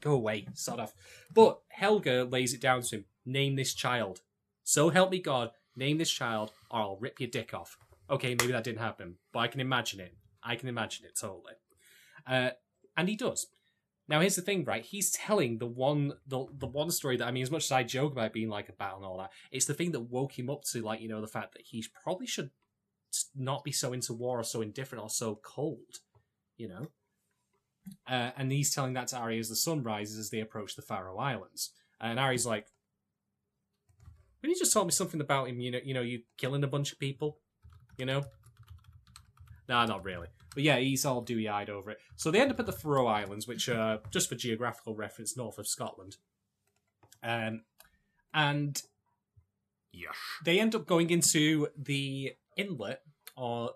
[0.00, 0.94] Go away, sod off.
[1.34, 3.04] But Helga lays it down to him.
[3.26, 4.20] Name this child.
[4.68, 7.78] So help me God, name this child or I'll rip your dick off.
[8.10, 10.14] Okay, maybe that didn't happen, but I can imagine it.
[10.42, 11.54] I can imagine it totally.
[12.26, 12.50] Uh,
[12.94, 13.46] and he does.
[14.08, 14.84] Now here's the thing, right?
[14.84, 17.82] He's telling the one the the one story that I mean, as much as I
[17.82, 20.50] joke about being like a battle and all that, it's the thing that woke him
[20.50, 22.50] up to like you know the fact that he probably should
[23.34, 26.00] not be so into war or so indifferent or so cold,
[26.58, 26.88] you know.
[28.06, 30.82] Uh, and he's telling that to Ari as the sun rises as they approach the
[30.82, 31.70] Faroe Islands,
[32.02, 32.66] and Ari's like,
[34.40, 36.68] "When you just told me something about him, you know, you know, you killing a
[36.68, 37.38] bunch of people,
[37.96, 38.24] you know."
[39.68, 40.28] Nah, not really.
[40.54, 41.98] But yeah, he's all dewy eyed over it.
[42.16, 45.58] So they end up at the Faroe Islands, which are, just for geographical reference, north
[45.58, 46.16] of Scotland.
[47.22, 47.62] Um,
[48.32, 48.80] and
[49.92, 50.16] yes.
[50.44, 53.02] they end up going into the inlet,
[53.36, 53.72] or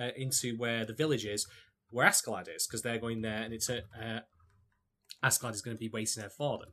[0.00, 1.46] uh, into where the village is,
[1.90, 3.82] where Askeladd is, because they're going there, and it's a.
[4.00, 4.20] Uh,
[5.22, 6.68] Askeladd is going to be waiting there for them.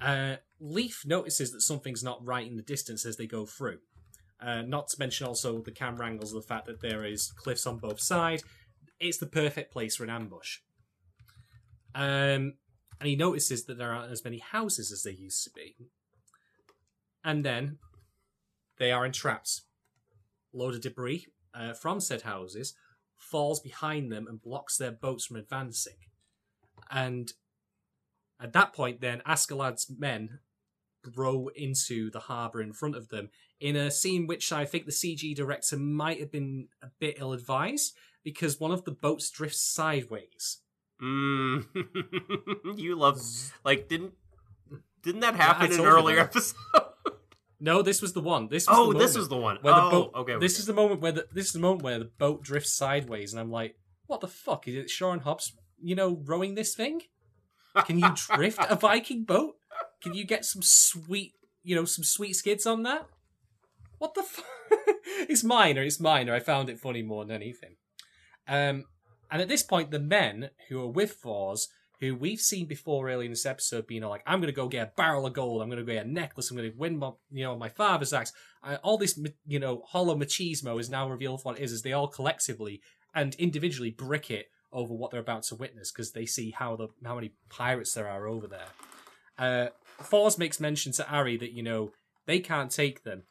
[0.00, 3.78] Uh, Leif notices that something's not right in the distance as they go through.
[4.40, 7.78] Uh, not to mention also the camera angles the fact that there is cliffs on
[7.78, 8.42] both sides.
[8.98, 10.58] It's the perfect place for an ambush.
[11.94, 12.54] Um,
[12.98, 15.76] and he notices that there aren't as many houses as there used to be.
[17.24, 17.78] And then
[18.78, 19.62] they are entrapped.
[20.54, 22.74] A load of debris uh, from said houses
[23.16, 25.96] falls behind them and blocks their boats from advancing.
[26.90, 27.32] And
[28.42, 30.40] at that point, then Askeladd's men
[31.16, 34.92] row into the harbour in front of them in a scene which I think the
[34.92, 39.62] CG director might have been a bit ill advised because one of the boats drifts
[39.62, 40.58] sideways.
[41.02, 41.66] Mm.
[42.76, 43.18] you love
[43.64, 44.12] like didn't
[45.02, 46.56] didn't that happen in an earlier episode?
[47.62, 48.48] No, this was the one.
[48.48, 49.58] This was oh, the this was the one.
[49.60, 50.12] where the oh, boat.
[50.16, 50.38] okay.
[50.38, 50.60] This okay.
[50.60, 53.40] is the moment where the this is the moment where the boat drifts sideways, and
[53.40, 53.76] I'm like,
[54.06, 54.88] what the fuck is it?
[54.88, 57.02] Shaw and Hobbs, you know, rowing this thing?
[57.86, 59.56] Can you drift a Viking boat?
[60.02, 63.06] Can you get some sweet, you know, some sweet skids on that?
[63.98, 64.44] What the fuck?
[65.28, 65.82] it's minor.
[65.82, 66.34] It's minor.
[66.34, 67.76] I found it funny more than anything.
[68.48, 68.84] Um,
[69.30, 71.68] and at this point, the men who are with Thors,
[72.00, 74.88] who we've seen before early in this episode, being like, "I'm going to go get
[74.88, 75.60] a barrel of gold.
[75.60, 76.50] I'm going to get a necklace.
[76.50, 79.82] I'm going to win my, you know, my father's axe." Uh, all this, you know,
[79.86, 81.72] hollow machismo is now revealed for what it is.
[81.72, 82.80] As they all collectively
[83.14, 86.88] and individually brick it over what they're about to witness because they see how the
[87.04, 88.68] how many pirates there are over there.
[89.38, 89.68] Uh,
[90.38, 91.92] makes mention to Ari that you know
[92.26, 93.22] they can't take them.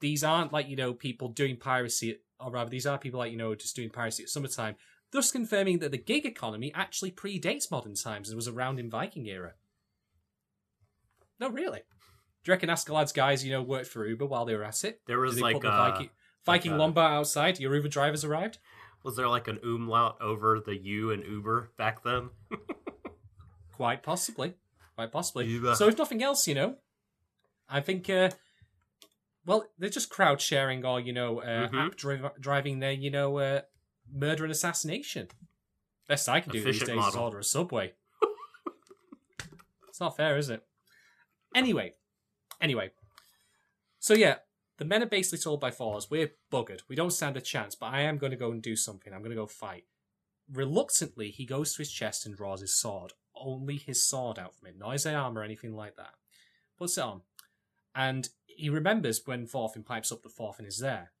[0.00, 3.38] These aren't like you know people doing piracy, or rather, these are people like you
[3.38, 4.76] know just doing piracy at summertime.
[5.10, 9.26] Thus confirming that the gig economy actually predates modern times and was around in Viking
[9.26, 9.54] era.
[11.40, 11.78] No, really.
[11.78, 15.00] Do you reckon Askeladd's guys, you know, worked for Uber while they were at it?
[15.06, 16.10] There was like uh, Viking,
[16.44, 17.58] Viking a- Lombard outside?
[17.58, 18.58] Your Uber drivers arrived?
[19.08, 22.28] Was there like an umlaut over the U and Uber back then?
[23.72, 24.52] Quite possibly.
[24.96, 25.46] Quite possibly.
[25.46, 25.76] Uber.
[25.76, 26.76] So if nothing else, you know,
[27.70, 28.28] I think, uh,
[29.46, 31.86] well, they're just crowd sharing or, you know, uh, Mhm.
[31.86, 33.62] app dri- driving their, you know, uh,
[34.12, 35.28] murder and assassination.
[36.06, 37.22] Best I can do these Efficient days is model.
[37.24, 37.94] order a Subway.
[39.88, 40.66] it's not fair, is it?
[41.54, 41.94] Anyway,
[42.60, 42.90] anyway.
[44.00, 44.36] So yeah,
[44.78, 46.80] the men are basically told by Thors, we're buggered.
[46.88, 49.12] We don't stand a chance, but I am going to go and do something.
[49.12, 49.84] I'm going to go fight.
[50.52, 53.12] Reluctantly, he goes to his chest and draws his sword.
[53.34, 56.14] Only his sword out from it, not his arm or anything like that.
[56.78, 57.22] Puts it on.
[57.94, 61.12] And he remembers when Thorfinn pipes up that Thorfinn is there.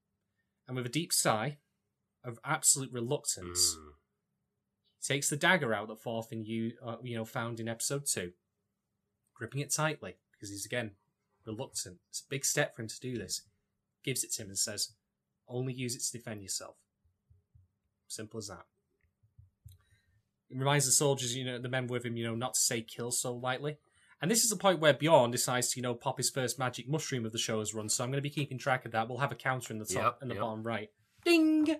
[0.66, 1.58] And with a deep sigh,
[2.24, 3.92] of absolute reluctance, Mm.
[5.00, 8.32] takes the dagger out that Thorfinn you uh, you know found in episode two,
[9.34, 10.96] gripping it tightly because he's again
[11.48, 11.98] reluctant.
[12.10, 13.42] It's a big step for him to do this.
[14.04, 14.92] Gives it to him and says,
[15.48, 16.76] "Only use it to defend yourself."
[18.06, 18.66] Simple as that.
[20.50, 22.80] It reminds the soldiers, you know, the men with him, you know, not to say
[22.80, 23.76] kill so lightly.
[24.20, 26.88] And this is the point where Bjorn decides to, you know, pop his first magic
[26.88, 27.88] mushroom of the show show's run.
[27.88, 29.08] So I'm going to be keeping track of that.
[29.08, 30.42] We'll have a counter in the top Yep, and the yep.
[30.42, 30.90] bottom right.
[31.24, 31.66] Ding.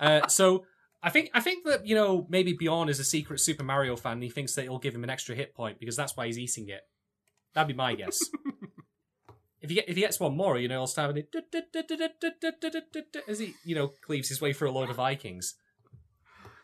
[0.00, 0.64] Uh, so
[1.00, 4.14] I think I think that you know maybe Bjorn is a secret Super Mario fan.
[4.14, 6.38] and He thinks that it'll give him an extra hit point because that's why he's
[6.38, 6.80] eating it.
[7.54, 8.18] That'd be my guess.
[9.60, 13.38] if he get, if he gets one more, you know, he'll start having it as
[13.38, 15.54] he you know cleaves his way through a load of Vikings.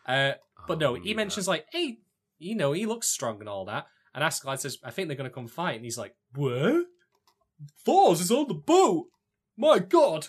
[0.07, 0.33] Uh,
[0.67, 1.15] but no, Oh, he yeah.
[1.15, 1.99] mentions like, hey,
[2.39, 3.85] you know, he looks strong and all that.
[4.13, 5.75] And Askeladd says, I think they're going to come fight.
[5.75, 6.85] And he's like, what?
[7.85, 9.05] Thors is on the boat.
[9.55, 10.27] My God.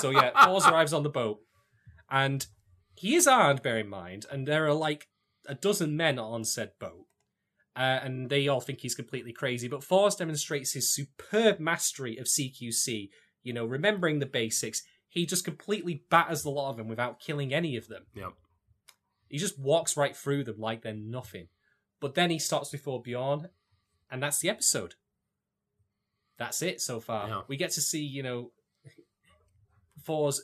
[0.00, 1.40] So yeah, Thors arrives on the boat,
[2.10, 2.46] and
[2.94, 3.62] he is armed.
[3.62, 5.08] Bear in mind, and there are like
[5.46, 7.06] a dozen men on said boat,
[7.76, 9.68] uh, and they all think he's completely crazy.
[9.68, 13.08] But Thors demonstrates his superb mastery of CQC.
[13.42, 17.52] You know, remembering the basics, he just completely batters the lot of them without killing
[17.52, 18.04] any of them.
[18.14, 18.32] Yep.
[19.28, 21.48] He just walks right through them like they're nothing.
[22.00, 23.48] But then he stops before Bjorn,
[24.10, 24.94] and that's the episode.
[26.38, 27.28] That's it so far.
[27.28, 27.40] Yeah.
[27.48, 28.50] We get to see, you know,
[30.02, 30.42] Thors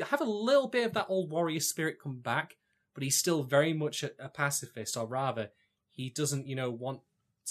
[0.00, 2.56] have a little bit of that old warrior spirit come back,
[2.94, 5.50] but he's still very much a, a pacifist, or rather,
[5.90, 7.00] he doesn't, you know, want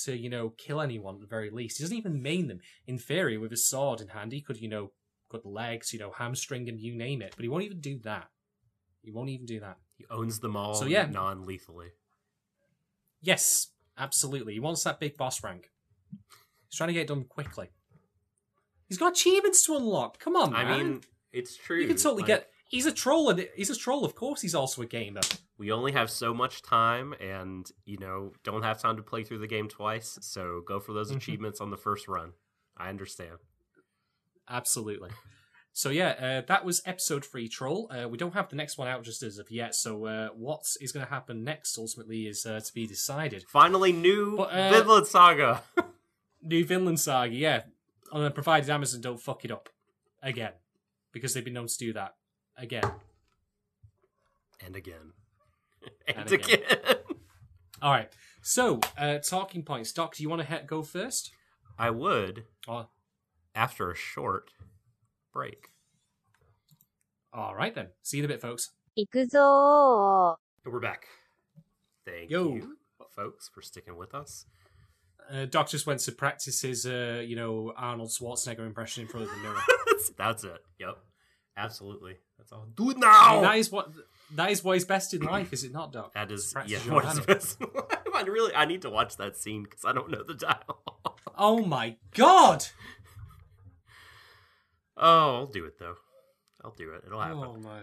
[0.04, 1.78] to, you know, kill anyone at the very least.
[1.78, 2.60] He doesn't even maim them.
[2.88, 4.92] In theory, with his sword in hand, he could, you know,
[5.32, 7.34] cut legs, you know, hamstring them, you name it.
[7.36, 8.30] But he won't even do that.
[9.02, 9.78] He won't even do that.
[9.98, 11.06] He owns them all So, yeah.
[11.06, 11.90] non lethally.
[13.22, 13.68] Yes,
[13.98, 14.54] absolutely.
[14.54, 15.70] He wants that big boss rank.
[16.70, 17.70] He's trying to get it done quickly.
[18.88, 20.20] He's got achievements to unlock.
[20.20, 20.66] Come on, man.
[20.68, 21.80] I mean, it's true.
[21.82, 22.51] you can totally Like, get.
[22.72, 24.06] He's a troll, and he's a troll.
[24.06, 25.20] Of course, he's also a gamer.
[25.58, 29.40] We only have so much time, and you know, don't have time to play through
[29.40, 30.18] the game twice.
[30.22, 31.18] So go for those Mhm.
[31.18, 32.32] achievements on the first run.
[32.78, 33.40] I understand.
[34.50, 35.10] Absolutely.
[35.74, 36.10] So yeah,
[36.44, 37.90] uh, that was episode three, troll.
[37.92, 39.76] Uh, we don't have the next one out just as of yet.
[39.76, 43.46] So uh, what is going to happen next ultimately is uh, to be decided.
[43.50, 45.64] Finally, new But, uh, Vinland Saga.
[46.42, 47.64] New Vinland Saga, yeah,
[48.34, 49.70] provided Amazon don't fuck it up
[50.24, 50.54] again,
[51.12, 52.16] because they've been known to do that
[52.61, 52.91] again.
[54.65, 55.13] and again.
[56.09, 56.61] And, And again.
[56.71, 56.97] again.
[57.83, 58.11] All right.
[58.43, 59.93] So, uh, talking points.
[59.93, 61.31] Doc, do you want to he- go first?
[61.79, 62.89] I would, Oh,
[63.55, 64.51] after a short
[65.33, 65.69] break.
[67.33, 67.89] all right then.
[68.03, 68.71] See you in a bit, folks.
[68.97, 71.07] 行くぞ We're back.
[72.07, 72.55] Thank Yo.
[72.55, 72.77] you,
[73.15, 74.47] folks, for sticking with us.
[75.31, 79.27] Uh, Doc just went to practice his, uh, you know, Arnold Schwarzenegger impression in front
[79.27, 79.61] of the mirror.
[80.17, 80.65] That's it.
[80.79, 80.97] Yep.
[81.58, 82.16] Absolutely.
[82.38, 82.66] That's all.
[82.76, 83.34] Do it I now.
[83.34, 83.92] mean, that is what
[84.36, 86.14] that is what is best in life, is it not, Doc?
[86.14, 86.86] That is Practice yeah.
[86.86, 87.62] your What is best?
[88.16, 90.60] I really I need to watch that scene because I don't know the dialogue.
[91.38, 92.66] Oh my god!
[94.98, 95.96] Oh, I'll do it though.
[96.64, 97.04] I'll do it.
[97.06, 97.38] It'll happen.
[97.38, 97.80] Oh my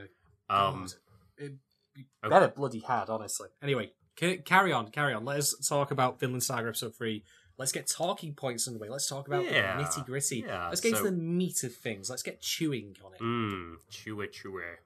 [0.49, 0.93] um, god!
[1.39, 1.53] It,
[1.97, 2.31] you okay.
[2.31, 3.49] better bloody had, honestly.
[3.61, 5.25] Anyway, ca- carry on, carry on.
[5.25, 7.25] Let us talk about Vinland Saga episode three.
[7.59, 8.89] Let's get talking points underway.
[8.89, 10.45] Let's talk about Yeah, the nitty gritty.
[10.47, 12.09] yeah, Let's get so- into the meat of things.
[12.09, 13.79] Let's get chewing on it.
[13.91, 14.79] Chew it, chew it.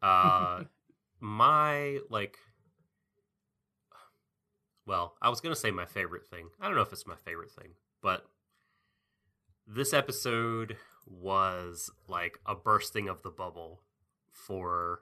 [0.00, 0.64] Uh,
[1.20, 2.38] my like.
[4.86, 6.48] Well, I was gonna say my favorite thing.
[6.60, 8.24] I don't know if it's my favorite thing, but
[9.66, 13.80] this episode was like a bursting of the bubble
[14.30, 15.00] for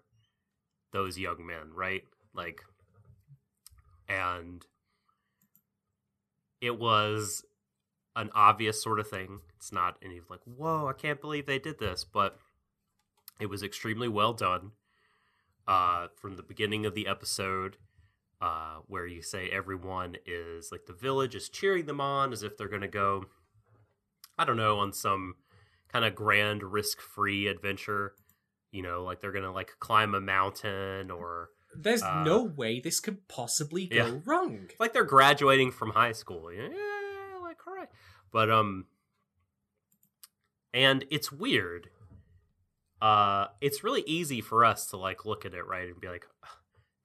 [0.92, 2.04] those young men, right?
[2.34, 2.62] Like,
[4.08, 4.64] and
[6.64, 7.44] it was
[8.16, 9.40] an obvious sort of thing.
[9.56, 12.38] It's not any of like, whoa, I can't believe they did this, but
[13.40, 14.72] it was extremely well done.
[15.66, 17.78] Uh, from the beginning of the episode,
[18.40, 22.56] uh, where you say everyone is like the village is cheering them on as if
[22.56, 23.24] they're gonna go,
[24.38, 25.36] I don't know, on some
[25.88, 28.14] kind of grand risk-free adventure.
[28.72, 33.00] You know, like they're gonna like climb a mountain or There's uh, no way this
[33.00, 34.12] could possibly go yeah.
[34.24, 34.66] wrong.
[34.70, 36.52] it's like they're graduating from high school.
[36.52, 36.68] Yeah,
[37.42, 37.86] like hooray.
[38.32, 38.86] But um
[40.72, 41.90] and it's weird.
[43.00, 46.26] Uh it's really easy for us to like look at it right and be like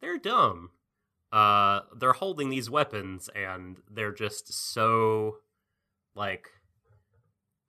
[0.02, 0.72] they're dumb.
[1.32, 5.38] Uh they're holding these weapons and they're just so
[6.16, 6.50] like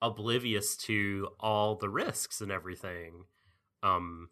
[0.03, 3.25] oblivious to all the risks and everything.
[3.83, 4.31] Um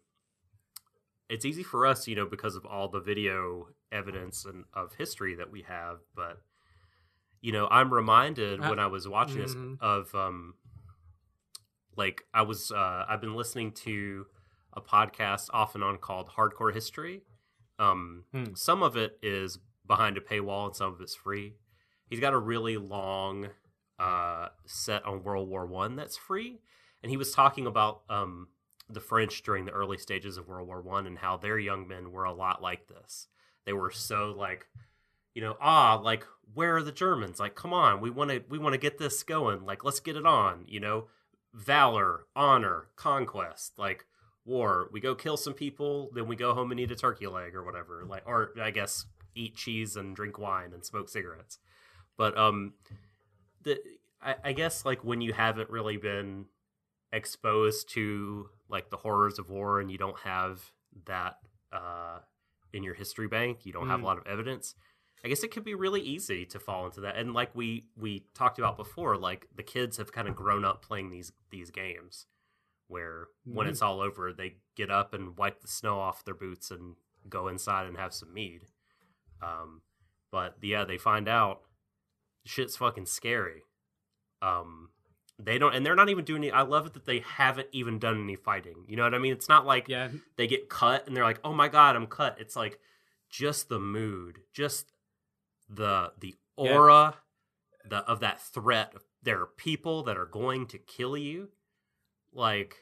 [1.29, 5.35] it's easy for us, you know, because of all the video evidence and of history
[5.35, 5.99] that we have.
[6.15, 6.41] But
[7.41, 9.77] you know, I'm reminded Uh, when I was watching this mhm.
[9.79, 10.55] of um,
[11.95, 14.25] like I was uh I've been listening to
[14.73, 17.21] a podcast off and on called Hardcore History.
[17.77, 18.53] Um Hmm.
[18.55, 21.55] some of it is behind a paywall and some of it's free.
[22.07, 23.49] He's got a really long
[23.97, 26.61] uh set on World War 1 that's free
[27.03, 28.47] and he was talking about um
[28.89, 32.11] the French during the early stages of World War 1 and how their young men
[32.11, 33.27] were a lot like this.
[33.65, 34.67] They were so like
[35.35, 37.39] you know, ah, like where are the Germans?
[37.39, 39.65] Like, come on, we want to we want to get this going.
[39.65, 40.65] Like, let's get it on.
[40.67, 41.07] You know,
[41.53, 44.05] valor, honor, conquest, like
[44.45, 44.89] war.
[44.91, 47.63] We go kill some people, then we go home and eat a turkey leg or
[47.63, 48.03] whatever.
[48.05, 51.59] Like, or I guess eat cheese and drink wine and smoke cigarettes.
[52.17, 52.73] But um,
[53.63, 53.79] the
[54.21, 56.45] I, I guess like when you haven't really been
[57.11, 60.71] exposed to like the horrors of war and you don't have
[61.05, 61.37] that
[61.71, 62.19] uh
[62.73, 64.05] in your history bank, you don't have a Mm.
[64.05, 64.75] lot of evidence.
[65.23, 67.15] I guess it could be really easy to fall into that.
[67.17, 70.81] And like we we talked about before, like the kids have kind of grown up
[70.83, 72.27] playing these these games
[72.87, 73.71] where when Mhm.
[73.71, 76.95] it's all over, they get up and wipe the snow off their boots and
[77.27, 78.67] go inside and have some mead.
[79.41, 79.81] Um,
[80.31, 81.61] but yeah, they find out
[82.45, 83.63] shit's fucking scary.
[84.41, 84.89] Um,
[85.39, 86.43] they don't, and they're not even doing.
[86.43, 88.83] Any, I love it that they haven't even done any fighting.
[88.87, 89.31] You know what I mean?
[89.33, 92.37] It's not like Yeah, they get cut and they're like, "Oh my god, I'm cut."
[92.39, 92.79] It's like
[93.29, 94.91] just the mood, just
[95.69, 96.75] the the Yeah.
[96.75, 97.15] aura
[97.85, 98.93] the of that threat.
[99.23, 101.49] There are people that are going to kill you.
[102.31, 102.75] Like,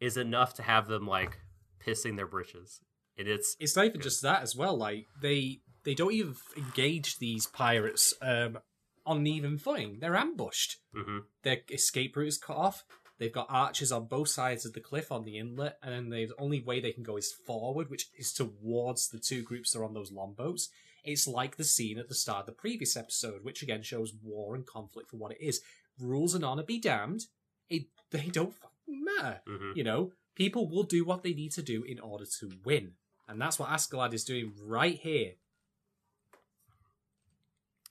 [0.00, 1.38] is enough to have them like
[1.84, 2.80] pissing their britches.
[3.18, 4.76] And it's it's not even just that as well.
[4.76, 8.58] Like they they don't even engage these pirates um,
[9.06, 9.98] on an even footing.
[10.00, 10.78] They're ambushed.
[10.94, 12.84] hmm Their escape route is cut off.
[13.18, 16.30] They've got archers on both sides of the cliff on the inlet, and then the
[16.38, 19.84] only way they can go is forward, which is towards the two groups that are
[19.84, 20.68] on those longboats.
[21.04, 24.54] It's like the scene at the start of the previous episode, which again shows war
[24.54, 25.60] and conflict for what it is.
[26.00, 27.26] Rules and honor be damned.
[27.70, 29.40] It they don't fucking matter.
[29.46, 32.92] hmm You know, people will do what they need to do in order to win.
[33.28, 35.34] And that's what Askeladd is doing right here.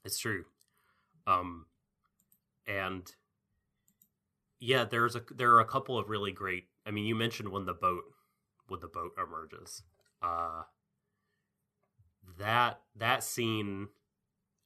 [0.04, 0.46] It's true.
[1.26, 1.66] Um,
[2.68, 3.10] and
[4.60, 6.66] yeah, there's a there are a couple of really great.
[6.86, 8.04] I mean, you mentioned when the boat
[8.68, 9.84] when the boat emerges.
[10.22, 10.64] Uh,
[12.40, 13.90] that that scene.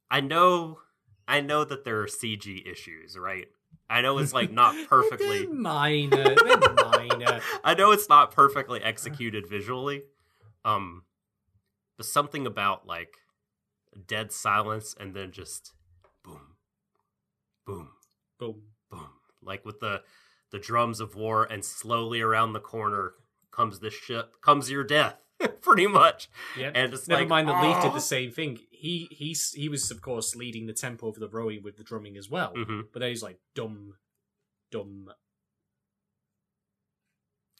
[0.10, 0.80] I know,
[1.28, 3.48] I know that there are CG issues, right?
[3.90, 5.46] I know it's like not perfectly.
[5.46, 6.36] They're minor.
[6.36, 7.42] They're minor.
[7.64, 10.04] I know it's not perfectly executed visually.
[10.64, 11.04] Um
[11.98, 13.16] but something about like
[14.08, 15.74] dead silence and then just
[17.68, 17.90] boom
[18.40, 18.62] Boom.
[18.90, 19.10] boom
[19.44, 20.02] like with the
[20.52, 23.14] the drums of war and slowly around the corner
[23.52, 25.18] comes the ship comes your death
[25.62, 26.72] pretty much Yeah.
[26.74, 28.58] and it's Never like mind that Leif did the same thing.
[28.72, 32.18] He he's he was of course leading the tempo of the rowing with the drumming
[32.18, 32.54] as well.
[32.56, 32.84] Mhm.
[32.94, 33.94] But then he's like dumb,
[34.72, 35.10] dumb.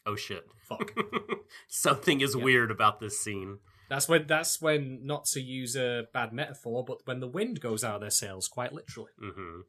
[0.06, 0.92] oh shit fuck.
[1.68, 2.42] something is Yeah.
[2.44, 6.98] weird about this scene that's when that's when not to use a bad metaphor, but
[7.06, 9.12] when the wind goes out of their sails, quite literally.
[9.18, 9.60] hmm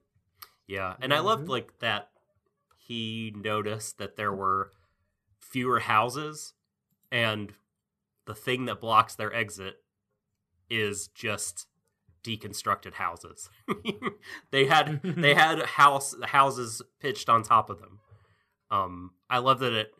[0.70, 1.49] Yeah, and I loved Mhm.
[1.49, 2.11] like that
[2.78, 4.72] he noticed that there were
[5.39, 6.53] fewer houses,
[7.11, 7.55] and
[8.26, 9.84] the thing that blocks their exit
[10.70, 11.67] is just
[12.24, 13.49] deconstructed houses.
[14.51, 17.99] they had they had house houses pitched on top of them.
[18.70, 19.91] Um, I love that it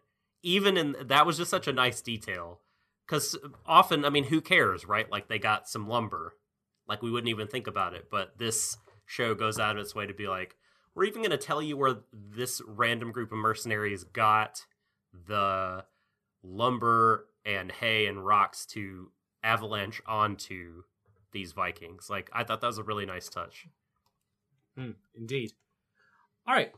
[0.44, 2.62] even in that was just such a nice detail
[3.08, 5.10] because often I mean who cares right?
[5.10, 6.36] Like they got some lumber,
[6.88, 8.78] like we wouldn't even think about it, but this
[9.10, 10.56] show goes out of its way to be like
[10.94, 14.66] we're even going to tell you where this random group of mercenaries got
[15.28, 15.84] the
[16.44, 19.12] lumber and hay and rocks to
[19.44, 20.84] avalanche onto
[21.32, 22.10] these Vikings.
[22.10, 23.68] Like I thought that was a really nice touch.
[24.78, 25.54] Hmm, indeed.
[26.46, 26.72] All right.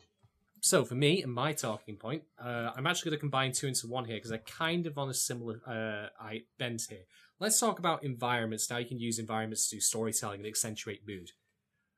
[0.62, 3.88] So for me and my talking point, uh, I'm actually going to combine two into
[3.88, 7.06] one here because they're kind of on a similar uh, I bent here.
[7.40, 8.70] Let's talk about environments.
[8.70, 11.32] Now you can use environments to do storytelling and accentuate mood.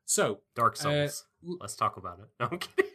[0.05, 1.25] So Dark Uh, Souls.
[1.41, 2.25] Let's talk about it.
[2.39, 2.91] No, I'm kidding.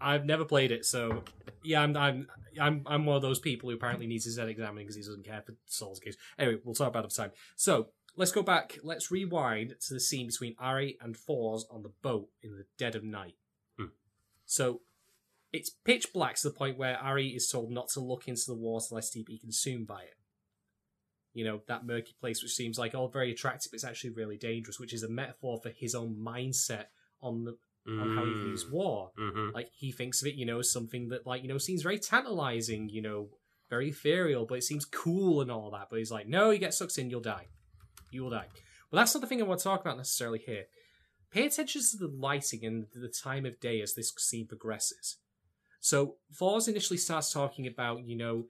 [0.00, 1.22] I've never played it, so
[1.62, 2.26] yeah, I'm I'm
[2.60, 5.24] I'm I'm one of those people who apparently needs his head examining because he doesn't
[5.24, 6.16] care for Souls games.
[6.38, 7.30] Anyway, we'll talk about it time.
[7.54, 8.78] So let's go back.
[8.82, 12.96] Let's rewind to the scene between Ari and Thors on the boat in the dead
[12.96, 13.36] of night.
[13.78, 13.86] Hmm.
[14.44, 14.80] So
[15.52, 18.56] it's pitch black to the point where Ari is told not to look into the
[18.56, 20.16] water lest he be consumed by it.
[21.34, 24.36] You know that murky place, which seems like all very attractive, but it's actually really
[24.36, 26.86] dangerous, which is a metaphor for his own mindset
[27.20, 27.56] on the
[27.88, 29.10] on how he views war.
[29.18, 31.82] Hmm like he thinks of it you know as something that like you know seems
[31.82, 33.28] very tantalizing you know
[33.68, 36.74] very ethereal but it seems cool and all that but he's like no you get
[36.74, 37.46] sucked in you'll die.
[38.10, 38.46] You will die.
[38.90, 40.64] But that's not the thing i want to talk about necessarily here.
[41.30, 45.16] Pay attention to the lighting and the time of day as this scene progresses.
[45.80, 48.44] So Thors initially starts talking about, you know,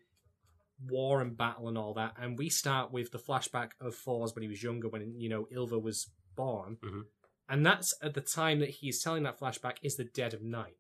[0.86, 4.42] war and battle and all that, and we start with the flashback of Thors when
[4.42, 7.06] he was younger, when you know Ylva was born, Mhm.
[7.48, 10.42] and that's at the time that he is telling that flashback is the dead of
[10.42, 10.76] night.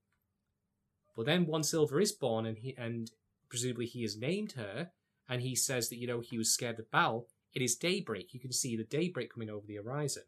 [1.14, 3.10] But then once Ylva is born, and he and
[3.48, 4.92] presumably he has named her,
[5.28, 8.32] and he says that you know he was scared of battle, it is daybreak.
[8.32, 10.24] You can see the daybreak coming over the horizon.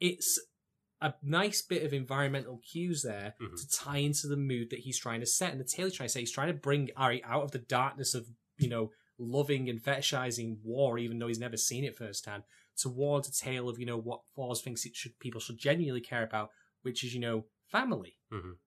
[0.00, 0.40] It's
[1.00, 3.56] a nice bit of environmental cues there Mhm.
[3.56, 5.52] to tie into the mood that he's trying to set.
[5.52, 7.58] And the tale he's trying to say, he's trying to bring Ari out of the
[7.60, 8.28] darkness of,
[8.58, 12.42] you know, loving and fetishizing war, even though he's never seen it firsthand,
[12.76, 16.24] towards a tale of, you know, what Thors thinks it should people should genuinely care
[16.24, 16.50] about,
[16.82, 18.18] which is, you know, family.
[18.32, 18.58] Mhm.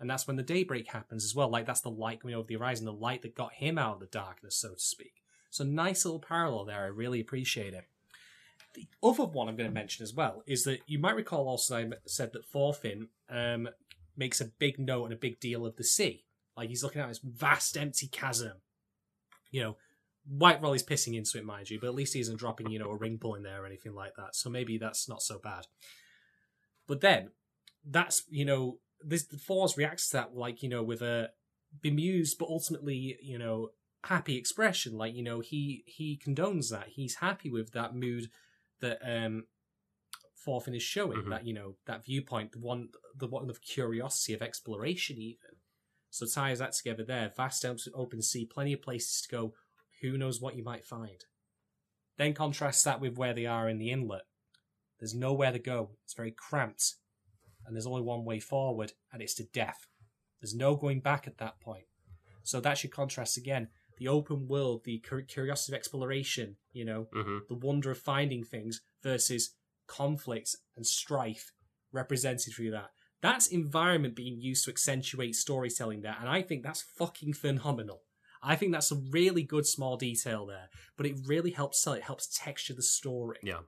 [0.00, 1.48] And that's when the daybreak happens as well.
[1.48, 4.00] Like that's the light coming over the horizon, the light that got him out of
[4.00, 5.22] the darkness, so to speak.
[5.50, 6.82] So nice little parallel there.
[6.82, 7.84] I really appreciate it.
[8.74, 11.76] The other one I'm going to mention as well is that you might recall also
[11.76, 13.68] I said that Thorfinn um,
[14.16, 16.24] makes a big note and a big deal of the sea.
[16.56, 18.54] Like he's looking at this vast empty chasm.
[19.50, 19.76] You know,
[20.26, 22.90] White Rolly's pissing into it, mind you, but at least he isn't dropping, you know,
[22.90, 24.34] a ring pull in there or anything like that.
[24.34, 25.66] So maybe that's not so bad.
[26.86, 27.30] But then,
[27.84, 31.30] that's, you know, this the Thors reacts to that like, you know, with a
[31.82, 33.70] bemused but ultimately, you know,
[34.04, 34.96] happy expression.
[34.96, 36.88] Like, you know, he he condones that.
[36.88, 38.30] He's happy with that mood
[38.84, 39.46] that um
[40.44, 41.22] Thorfinn is showing.
[41.22, 41.30] Mhm.
[41.30, 45.56] That, you know, that viewpoint, the one the one of curiosity, of exploration even.
[46.10, 47.32] So ties that together there.
[47.34, 49.54] Vast open sea, plenty of places to go.
[50.00, 51.24] Who knows what you might find?
[52.16, 54.22] Then contrast that with where they are in the inlet.
[54.98, 55.96] There's nowhere to go.
[56.04, 56.94] It's very cramped.
[57.64, 59.86] And there's only one way forward, and it's to death.
[60.40, 61.86] There's no going back at that point.
[62.42, 63.70] So that should contrast again.
[63.96, 67.46] The open world, the curiosity of exploration, you know, Mhm.
[67.48, 69.54] the wonder of finding things versus
[69.86, 71.52] conflicts and strife
[71.92, 72.90] represented through that.
[73.20, 78.02] That's environment being used to accentuate storytelling there, and I think that's fucking phenomenal.
[78.42, 81.94] I think that's a really good small detail there, but it really helps sell.
[81.94, 83.38] It helps texture the story.
[83.42, 83.62] Yeah.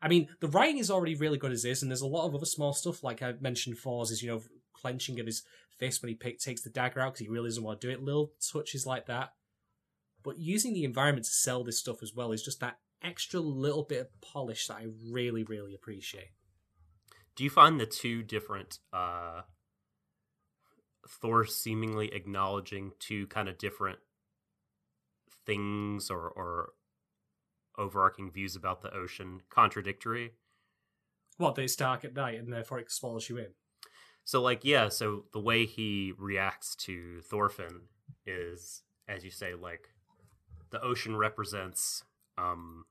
[0.00, 2.34] I mean, the writing is already really good as is, and there's a lot of
[2.34, 4.42] other small stuff, like I mentioned, Thors is, you know,
[4.72, 5.44] clenching of his
[5.78, 7.92] fist when he pick, takes the dagger out because he really doesn't want to do
[7.92, 8.02] it.
[8.02, 9.34] Little touches like that.
[10.22, 13.82] But using the environment to sell this stuff as well is just that extra little
[13.82, 16.30] bit of polish that I really, really appreciate.
[17.34, 19.42] Do you find the two different uh
[21.08, 23.98] Thor seemingly acknowledging two kind of different
[25.44, 26.72] things or or
[27.78, 30.32] overarching views about the ocean contradictory?
[31.38, 33.48] What, that it's dark at night and therefore it swallows you in?
[34.24, 37.88] So like yeah, so the way he reacts to Thorfinn
[38.26, 39.88] is as you say like
[40.72, 42.02] the ocean represents
[42.36, 42.84] um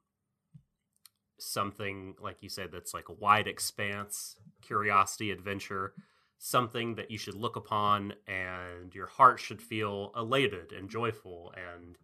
[1.41, 5.93] something like you said that's like a wide expanse, curiosity, adventure,
[6.38, 11.97] something that you should look upon and your heart should feel elated and joyful and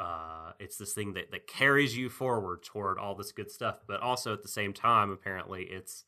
[0.00, 3.80] uh, it's this thing that, that carries you forward toward all this good stuff.
[3.86, 6.04] But also at the same time apparently it's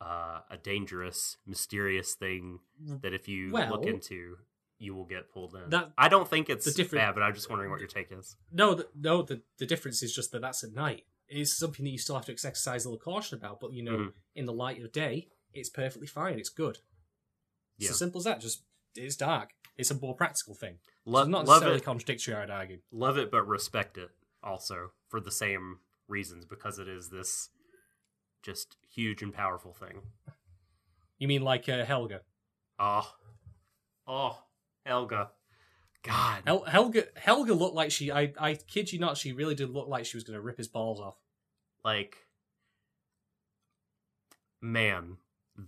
[0.00, 2.60] uh, a dangerous mysterious thing
[3.02, 4.38] that if you look into
[4.82, 7.34] you will get pulled in That- i don't think it's the different- bad but i'm
[7.34, 9.22] just wondering what your take is No, the, no.
[9.22, 11.04] The, the difference is just that that's at night.
[11.28, 13.60] It's something that you still have to exercise a little caution about.
[13.60, 14.12] But you know, Mhm.
[14.34, 16.38] in the light of day, it's perfectly fine.
[16.40, 16.78] It's good.
[17.78, 17.90] It's Yeah.
[17.90, 18.40] as simple as that.
[18.40, 18.64] Just
[18.96, 19.50] it's dark.
[19.76, 20.78] It's a more practical thing.
[21.04, 22.34] So Lo- it's not love necessarily it contradictory.
[22.34, 22.80] I'd argue.
[22.90, 24.10] love it but respect it
[24.42, 25.78] also for the same
[26.08, 27.50] reasons because it is this
[28.42, 30.02] just huge and powerful thing
[31.18, 32.22] You mean like uh, Helga?
[32.80, 33.14] oh
[34.08, 34.42] oh
[34.90, 35.30] helga
[36.02, 38.10] god Hel- Helga Helga looked like she.
[38.10, 39.16] I I kid you not.
[39.18, 41.16] She really did look like she was going to rip his balls off.
[41.84, 42.16] like
[44.60, 45.16] man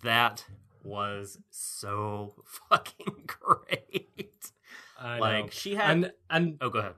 [0.03, 0.45] that
[0.83, 2.35] was so
[2.69, 3.07] fucking
[3.41, 4.51] great
[5.01, 5.21] I know.
[5.21, 6.95] like she had and and oh go ahead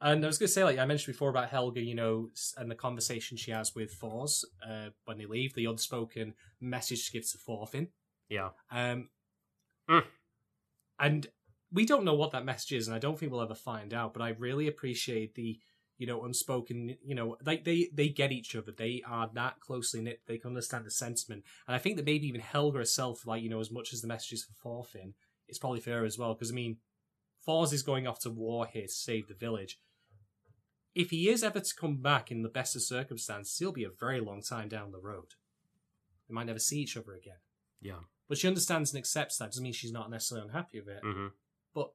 [0.00, 2.68] And I was going to say, like I mentioned before about Helga, you know, and
[2.70, 7.30] the conversation she has with Thors uh, when they leave, the unspoken message she gives
[7.32, 7.88] to Thorfinn.
[8.28, 9.08] yeah Um,
[9.90, 10.04] Mm.
[10.98, 11.26] And
[11.72, 14.12] we don't know what that message is, and I don't think we'll ever find out.
[14.12, 15.58] But I really appreciate the,
[15.98, 16.96] you know, unspoken.
[17.04, 18.72] You know, they they they get each other.
[18.72, 20.20] They are that closely knit.
[20.26, 23.48] They can understand the sentiment, and I think that maybe even Helga herself, like you
[23.48, 25.14] know, as much as the messages for Thorfinn,
[25.48, 26.34] it's probably fair as well.
[26.34, 26.76] Because I mean,
[27.44, 29.78] Thors is going off to war here to save the village.
[30.94, 33.90] If he is ever to come back in the best of circumstances, he'll be a
[33.90, 35.34] very long time down the road.
[36.28, 37.38] They might never see each other again.
[37.80, 39.46] yeah But she understands and accepts that.
[39.46, 41.00] Doesn't mean she's not necessarily unhappy with it.
[41.02, 41.26] hmm
[41.74, 41.90] But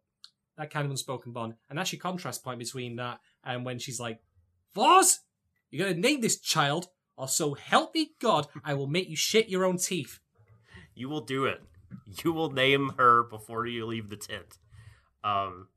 [0.57, 1.55] that kind of unspoken bond.
[1.69, 4.19] And actually, contrast point between that and when she's like,
[4.73, 5.19] Thors,
[5.71, 9.15] you're going to name this child, or so help me God, I will make you
[9.15, 10.19] shit your own teeth.
[10.93, 11.61] you will do it
[12.23, 14.57] you will name her before you leave the tent.
[15.23, 15.67] Um,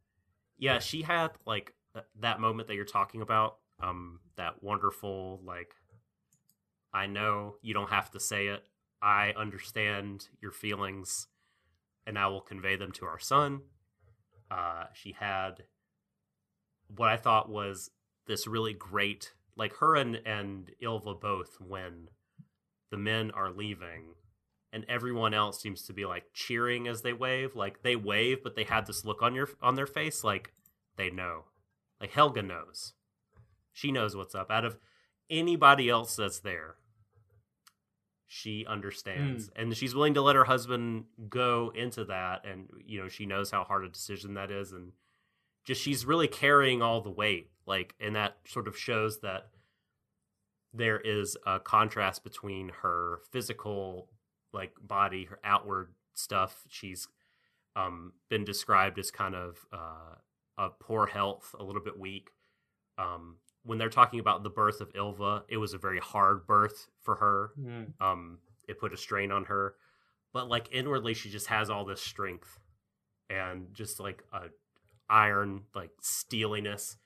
[0.59, 3.57] yeah, she had like th- that moment that you're talking about.
[3.83, 5.73] Um, that wonderful like,
[6.93, 8.63] I know you don't have to say it.
[9.03, 11.29] I understand your feelings,
[12.07, 13.63] and I will convey them to our son.
[14.51, 15.65] Uh, she had
[16.97, 17.91] what I thought was
[18.27, 22.09] this really great, like her and and Ylva both when
[22.91, 24.15] the men are leaving
[24.73, 27.55] and everyone else seems to be like cheering as they wave.
[27.57, 30.53] Like they wave but they have this look on your on their face like
[30.97, 31.45] they know.
[32.01, 32.95] Like helga knows.
[33.73, 34.51] She knows what's up.
[34.51, 34.79] Out of
[35.29, 36.77] anybody else that's there
[38.33, 39.51] she understands.
[39.57, 43.51] And she's willing to let her husband go into that and you know she knows
[43.51, 44.93] how hard a decision that is and
[45.65, 49.49] just she's really carrying all the weight like and that sort of shows that
[50.73, 54.09] there is a contrast between her physical
[54.53, 56.63] like body her outward stuff.
[56.69, 57.09] She's
[57.75, 60.15] um been described as kind of uh
[60.57, 62.31] of poor health a little bit weak
[62.97, 66.89] um when they're talking about the birth of Ylva it was a very hard birth
[67.01, 67.51] for her.
[67.61, 67.93] Mm.
[68.01, 68.39] um
[68.69, 69.75] it put a strain on her.
[70.33, 72.59] But like inwardly she just has all this strength
[73.29, 74.45] and just like a
[75.09, 76.97] iron like steeliness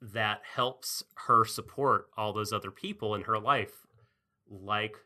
[0.00, 3.86] that helps her support all those other people in her life
[4.48, 4.96] like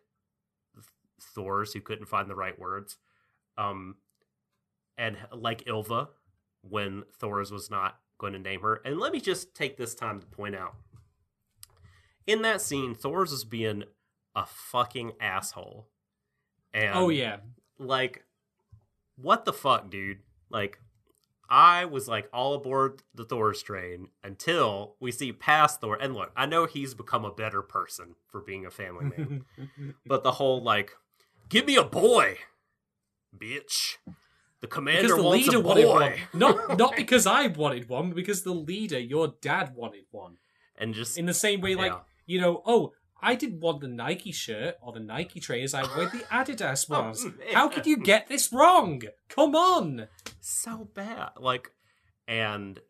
[1.35, 2.97] Thors who couldn't find the right words.
[3.59, 3.97] Um
[4.97, 6.09] and like Ylva
[6.62, 10.20] when Thors was not going to name her and let me just take this time
[10.20, 10.75] to point out
[12.27, 13.85] in that scene Thors was being
[14.35, 15.89] a fucking asshole.
[16.73, 17.39] And oh yeah.
[17.79, 18.25] like
[19.16, 20.20] what the fuck dude?
[20.51, 20.79] Like
[21.51, 25.99] i was like all aboard the Thors train until we see past thor.
[26.01, 29.45] And look i know he's become a better person for being a family man.
[30.07, 30.93] But the whole like
[31.49, 32.39] give me a boy
[33.37, 33.97] bitch
[34.63, 36.13] the commander because the wants leader a wanted one.
[36.33, 40.39] Not not because I wanted one, but because the leader, your dad, wanted one.
[40.79, 42.01] and just In the same way, like Yeah.
[42.27, 45.75] you know, oh, I didn't want the Nike shirt or the Nike trainers.
[45.75, 47.25] I wanted the Adidas Oh, ones.
[47.25, 47.35] man.
[47.53, 49.03] How could you get this wrong?
[49.29, 50.09] Come on.
[50.41, 51.31] so bad.
[51.39, 51.71] Like,
[52.27, 52.81] and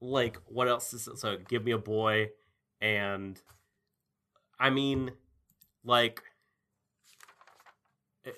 [0.00, 1.18] like, what else is it?
[1.18, 2.28] So, give me a boy,
[2.80, 3.40] and
[4.60, 5.12] I mean,
[5.84, 6.22] like,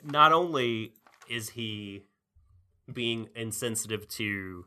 [0.04, 0.92] not only
[1.28, 2.04] is he
[2.92, 4.66] being insensitive to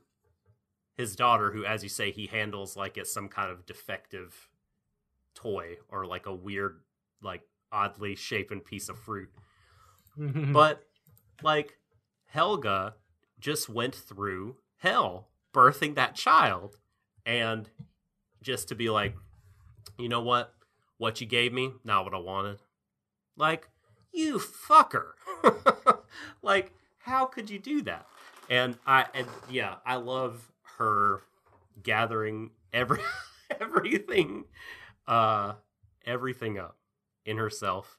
[0.95, 4.49] his daughter, who, as you say, he handles like it's some kind of defective
[5.33, 6.81] toy or like a weird,
[7.21, 7.41] like
[7.71, 9.29] oddly shapen piece of fruit.
[10.17, 10.83] But
[11.41, 11.77] like
[12.25, 12.95] Helga
[13.39, 16.77] just went through hell birthing that child
[17.25, 17.69] and
[18.43, 19.15] just to be like
[19.97, 20.53] you know what?
[20.97, 21.71] What you gave me?
[21.83, 22.59] Not what I wanted.
[23.37, 23.69] Like
[24.11, 25.11] you fucker.
[26.41, 26.73] Like
[27.03, 28.05] how could you do that
[28.49, 31.21] and I and yeah I love her
[31.83, 32.99] gathering every
[33.61, 34.45] everything
[35.07, 35.53] uh
[36.05, 36.77] everything up
[37.25, 37.97] in herself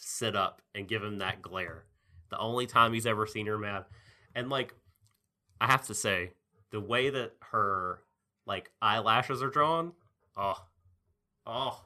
[0.00, 1.84] sit up and give him that glare.
[2.30, 3.84] The only time he's ever seen her mad.
[4.34, 4.74] And like
[5.60, 6.32] I have to say,
[6.70, 8.00] the way that her
[8.46, 9.92] like eyelashes are drawn,
[10.36, 10.64] oh
[11.46, 11.84] oh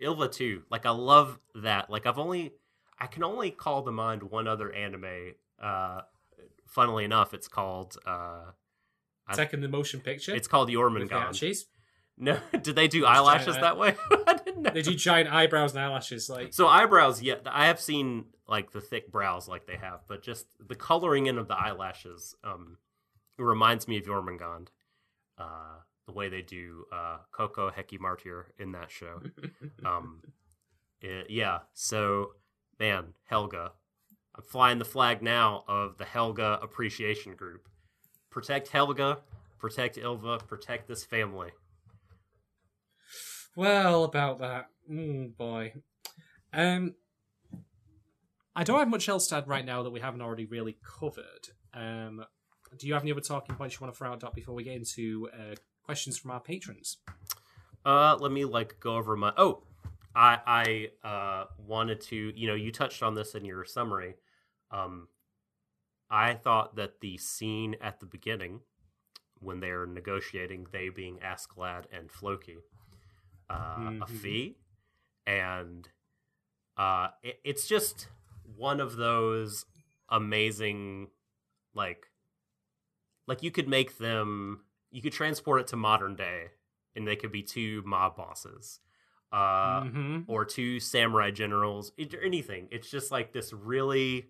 [0.00, 0.62] Ylva too.
[0.70, 1.90] Like I love that.
[1.90, 2.54] Like I've only
[2.98, 5.34] I can only call to mind one other anime.
[5.64, 6.02] Uh
[6.66, 8.50] funnily enough, it's called uh
[9.32, 10.34] Second the motion picture.
[10.34, 11.08] it's called Jormungand.
[12.18, 13.96] No, did they do eyelashes that way?
[14.26, 14.70] I didn't know.
[14.70, 16.28] They do giant eyebrows and eyelashes.
[16.28, 20.22] Like So eyebrows, yeah, I have seen like the thick brows like they have, but
[20.22, 22.76] just the coloring in of the eyelashes um
[23.38, 24.68] it reminds me of Jormungand.
[25.38, 29.20] Uh the way they do uh Koko Hekmatyar in that show.
[29.84, 30.20] Um
[31.00, 32.32] it- yeah, so
[32.78, 33.72] man, Helga.
[34.36, 37.68] I'm flying the flag now of the Helga Appreciation Group.
[38.30, 39.18] Protect Helga,
[39.58, 41.50] protect Ylva, protect this family.
[43.56, 45.74] Well, about that, mm, boy.
[46.52, 46.94] Um,
[48.56, 51.50] I don't have much else to add right now that we haven't already really covered.
[51.72, 52.24] Um,
[52.78, 54.74] do you have any other talking points you want to throw out before we get
[54.74, 55.54] into uh,
[55.84, 56.98] questions from our patrons?
[57.84, 59.32] Uh, let me like go over my.
[59.36, 59.62] Oh,
[60.14, 62.32] I I uh wanted to.
[62.34, 64.14] You know, you touched on this in your summary.
[64.74, 65.08] Um,
[66.10, 68.60] I thought that the scene at the beginning
[69.40, 72.58] when they're negotiating, they being Askeladd and Floki,
[73.50, 74.08] uh, a Mhm.
[74.08, 74.56] fee,
[75.26, 75.88] and
[76.76, 78.08] uh, it, it's just
[78.56, 79.66] one of those
[80.10, 81.10] amazing,
[81.74, 82.08] like,
[83.26, 86.48] like you could make them, you could transport it to modern day,
[86.94, 88.80] and they could be two mob bosses.
[89.32, 92.68] uh, hmm or two samurai generals, anything.
[92.72, 94.28] It's just like this really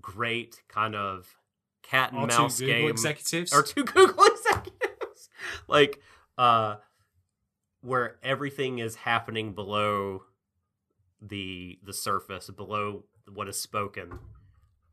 [0.00, 1.36] great kind of
[1.82, 3.52] cat and Or mouse Google game, executives.
[3.52, 5.28] or two Google executives,
[5.68, 6.00] like
[6.36, 6.76] uh,
[7.82, 10.22] where everything is happening below
[11.20, 14.18] the the surface, below what is spoken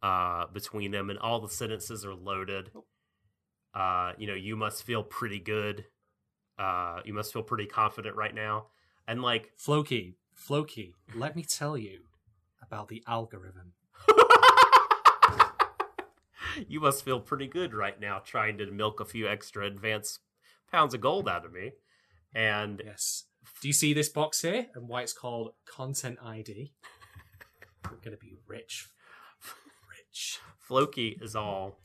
[0.01, 2.71] uh, between them, and all the sentences are loaded.
[3.73, 5.85] Uh, you know, you must feel pretty good.
[6.57, 8.67] Uh, you must feel pretty confident right now,
[9.07, 11.99] and like Floki, Floki, let me tell you
[12.61, 13.73] about the algorithm.
[16.67, 20.19] you must feel pretty good right now trying to milk a few extra advanced
[20.71, 21.71] pounds of gold out of me.
[22.33, 23.25] And Yes.
[23.61, 26.73] Do you see this box here and why it's called Content ID?
[27.83, 28.87] We're gonna be rich,
[29.89, 30.39] rich.
[30.57, 31.77] Floki is all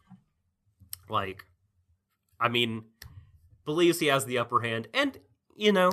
[1.08, 1.44] like,
[2.40, 2.84] I mean,
[3.64, 4.88] believes he has the upper hand.
[4.94, 5.18] And,
[5.54, 5.92] you know,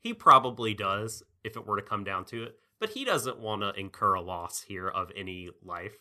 [0.00, 2.56] he probably does if it were to come down to it.
[2.78, 5.96] But he doesn't want to incur a loss here of any life.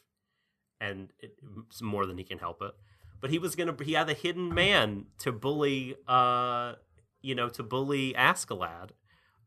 [0.80, 2.72] And it's more than he can help it.
[3.20, 6.74] But he was going to, he had a hidden man to bully, uh,
[7.22, 8.92] you know, to bully Askeladd.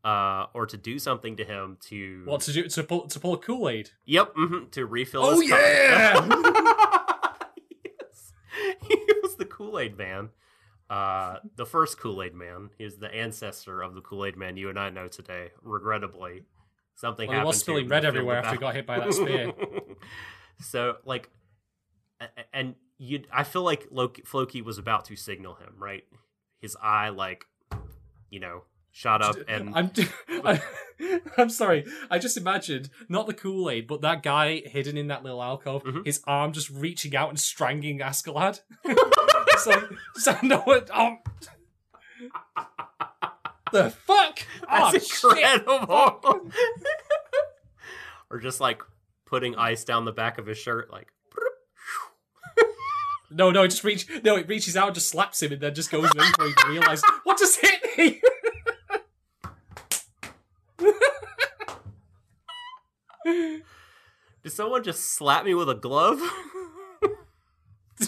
[0.03, 3.35] Uh, or to do something to him to What to do to pull to pull
[3.35, 3.91] a Kool Aid?
[4.05, 6.25] Yep, mm-hmm, to refill Oh, yeah!
[7.85, 8.33] yes.
[8.81, 10.29] He was the Kool-Aid man.
[10.89, 12.71] Uh, the first Kool-Aid man.
[12.79, 15.51] He was the ancestor of the Kool-Aid man you and I know today.
[15.61, 16.45] Regrettably,
[16.95, 19.53] something Well, he was spilling red everywhere after he got hit by that spear.
[20.61, 21.29] so, like,
[22.53, 26.03] and you, I feel like Loki, Floki was about to signal him, right?
[26.59, 27.45] His eye, like,
[28.29, 29.91] you know, shot up, and I'm,
[31.37, 31.85] I'm sorry.
[32.09, 35.83] I just imagined not the Kool Aid, but that guy hidden in that little alcove.
[35.83, 36.05] Mhm.
[36.05, 38.59] His arm just reaching out and strangling Askeladd.
[39.57, 40.83] so, so no one.
[40.93, 41.17] Oh.
[43.71, 44.39] the fuck!
[44.69, 45.31] Oh, That's shit.
[45.31, 46.51] incredible.
[48.29, 48.81] or just like
[49.31, 51.07] putting ice down the back of his shirt, like.
[53.33, 54.07] No, no, it just reach.
[54.25, 56.53] No, it reaches out, and just slaps him, and then just goes in before he
[56.69, 58.21] realizes what just hit me.
[64.43, 66.19] Did someone just slap me with a glove?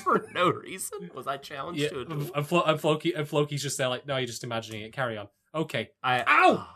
[0.04, 1.10] For no reason?
[1.16, 2.32] Was I challenged yeah, to a duel?
[2.36, 4.92] and, Flo- and Floki and Floki's just there, like, no, you're just imagining it.
[4.92, 5.30] Carry on.
[5.56, 5.92] Okay.
[6.04, 6.68] I, Ow!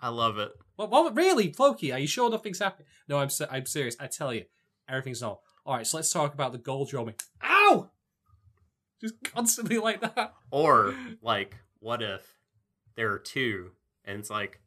[0.00, 0.52] I love it.
[0.78, 0.90] What?
[0.90, 1.90] what really, Floki?
[1.90, 2.86] Are you sure nothing's happening?
[3.08, 3.30] No, I'm.
[3.50, 3.96] I'm serious.
[3.98, 4.44] I tell you,
[4.88, 5.42] everything's normal.
[5.66, 7.16] All right, so let's talk about the gold drumming.
[7.44, 7.90] Ow!
[9.00, 10.34] Just constantly like that.
[10.50, 12.36] Or, like, what if
[12.96, 13.72] there are two
[14.04, 14.60] and it's like,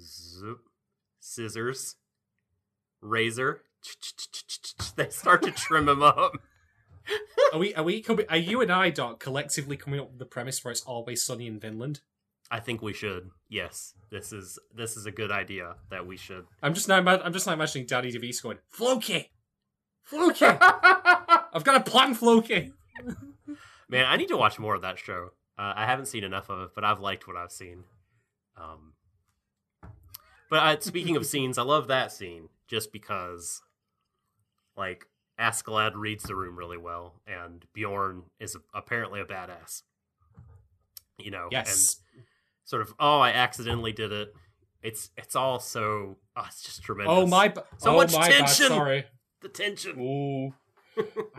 [0.00, 0.60] zoop,
[1.20, 1.96] scissors,
[3.00, 3.62] razor,
[4.96, 6.32] they start to trim him up.
[7.52, 7.74] Are we?
[7.74, 8.00] Are we?
[8.00, 11.24] Coming, are you and I, Doc, collectively coming up with the premise where it's always
[11.24, 12.00] sunny in Finland?
[12.50, 13.30] I think we should.
[13.48, 16.46] Yes, this is this is a good idea that we should.
[16.62, 17.06] I'm just not.
[17.24, 19.30] I'm just now imagining Danny DeVito going, Floki,
[20.02, 20.44] Floki.
[21.52, 22.72] I've got a plan, Floki.
[23.88, 25.30] Man, I need to watch more of that show.
[25.58, 27.84] Uh, I haven't seen enough of it, but I've liked what I've seen.
[28.56, 28.92] Um,
[30.50, 33.60] but uh, speaking of scenes, I love that scene just because,
[34.76, 35.06] like,
[35.38, 39.82] Askeladd reads the room really well, and Bjorn is apparently a badass.
[41.18, 42.00] You know, Yes.
[42.14, 42.24] and
[42.68, 44.34] sort of, oh, I accidentally did it.
[44.82, 47.16] It's it's all so, oh, it's just tremendous.
[47.16, 47.52] Oh my.
[47.78, 48.68] So oh much my tension.
[48.68, 49.04] Bad, sorry.
[49.40, 49.98] the tension.
[49.98, 50.54] Ooh.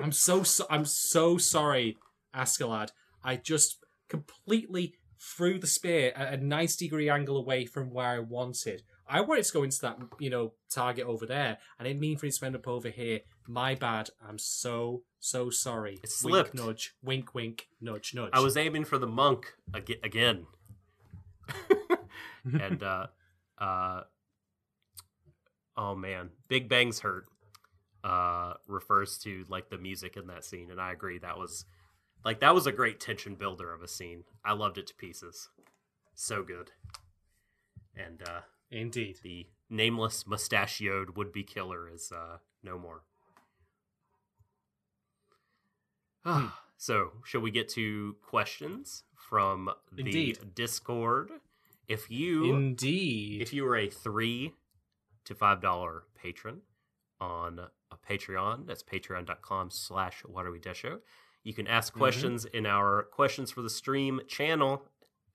[0.01, 1.97] I'm so, so I'm so sorry,
[2.35, 2.89] Askeladd.
[3.23, 3.77] I just
[4.09, 8.83] completely threw the spear at a 90 degree angle away from where I wanted.
[9.07, 11.57] I wanted to go into that, you know, target over there.
[11.79, 13.21] I didn't mean for it to end up over here.
[13.47, 14.09] My bad.
[14.27, 15.99] I'm so, so sorry.
[16.03, 16.93] It Wink, nudge.
[17.03, 18.31] Wink, wink, nudge, nudge.
[18.33, 20.45] I was aiming for the monk again.
[22.61, 23.07] and uh
[23.57, 24.01] uh
[25.77, 27.25] oh man, Big Bang's hurt
[28.03, 31.65] uh refers to like the music in that scene and I agree that was
[32.23, 34.23] like that was a great tension builder of a scene.
[34.43, 35.49] I loved it to pieces.
[36.15, 36.71] So good.
[37.95, 38.41] And uh
[38.71, 39.17] Indeed.
[39.23, 43.03] the nameless mustachioed would be killer is uh no more.
[46.79, 50.39] So shall we get to questions from the Indeed.
[50.55, 51.29] Discord?
[51.89, 53.41] If you Indeed.
[53.41, 54.53] if you are a three
[55.25, 56.61] to five dollar patron
[57.19, 57.59] on
[57.91, 60.99] a Patreon, that's patreon.com slash what are we show.
[61.43, 61.99] You can ask Mm-hmm.
[61.99, 64.85] questions in our questions for the stream channel,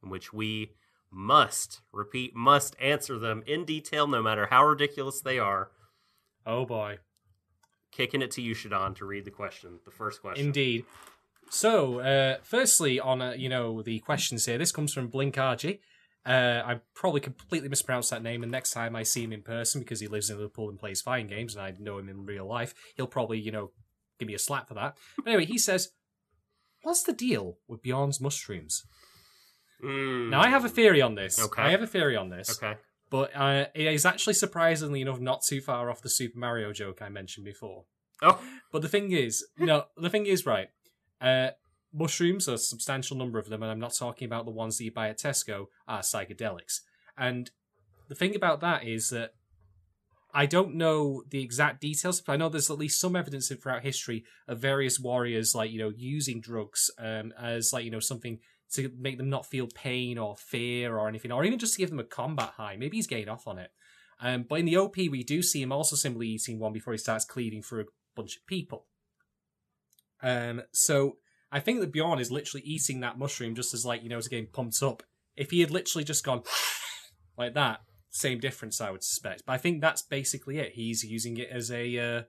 [0.02, 0.72] in which we
[1.10, 5.70] must repeat, must answer them in detail, no matter how ridiculous they are.
[6.46, 6.98] oh boy.
[7.92, 9.78] Kicking it to you, Shadon, to read the question.
[9.84, 10.46] The first question.
[10.46, 10.84] Indeed.
[11.50, 15.78] So, uh, firstly, on uh, you know the questions here, this comes from Blink RG.
[16.26, 19.80] Uh, I probably completely mispronounced that name, and next time I see him in person,
[19.82, 22.46] because he lives in Liverpool and plays fighting games, and I know him in real
[22.46, 23.72] life, he'll probably, you know,
[24.18, 24.96] give me a slap for that.
[25.18, 25.90] But anyway, he says,
[26.82, 28.82] What's the deal with Bjorn's mushrooms?
[29.82, 31.42] Now, I have a theory on this.
[31.42, 31.62] Okay.
[31.62, 32.62] I have a theory on this.
[32.62, 32.78] Okay.
[33.10, 37.02] But uh, it is actually surprisingly enough not too far off the Super Mario joke
[37.02, 37.84] I mentioned before.
[38.22, 38.40] Oh,
[38.72, 40.68] But the thing is, no, the thing is, right.
[41.20, 41.50] Uh,
[41.92, 44.92] mushrooms, a substantial number of them, and I'm not talking about the ones that you
[44.92, 46.80] buy at Tesco, are psychedelics.
[47.16, 47.50] And
[48.08, 49.34] the thing about that is that
[50.36, 53.82] I don't know the exact details, but I know there's at least some evidence throughout
[53.82, 58.40] history of various warriors, like, you know, using drugs um, as, like, you know, something
[58.72, 61.90] to make them not feel pain or fear or anything, or even just to give
[61.90, 62.76] them a combat high.
[62.76, 63.70] Maybe he's getting off on it.
[64.20, 66.98] Um, but in the OP, we do see him also simply eating one before he
[66.98, 67.84] starts cleaving through a
[68.16, 68.86] bunch of people.
[70.24, 71.18] Um, so
[71.52, 74.28] I think that Bjorn is literally eating that mushroom just as like you know to
[74.28, 75.02] getting pumped up.
[75.36, 76.42] If he had literally just gone
[77.38, 79.42] like that, same difference I would suspect.
[79.46, 80.72] But I think that's basically it.
[80.72, 82.22] He's using it as a uh,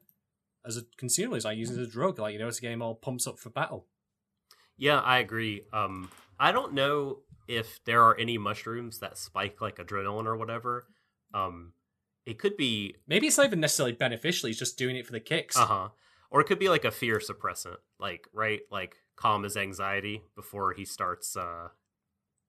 [0.68, 1.36] as a consumer.
[1.36, 3.26] He's like using it as a drug, like you know, to get him all pumped
[3.28, 3.88] up for battle.
[4.78, 5.64] yeah, I agree.
[5.72, 10.88] Um, I don't know if there are any mushrooms that spike like adrenaline or whatever.
[11.34, 11.74] Um,
[12.26, 14.48] it could be Maybe it's not even necessarily beneficial.
[14.48, 15.56] He's just doing it for the kicks.
[15.56, 15.90] Uh huh.
[16.32, 20.74] Or it could be like a fear suppressant, like right, like calm his anxiety before
[20.74, 21.70] he starts, uh,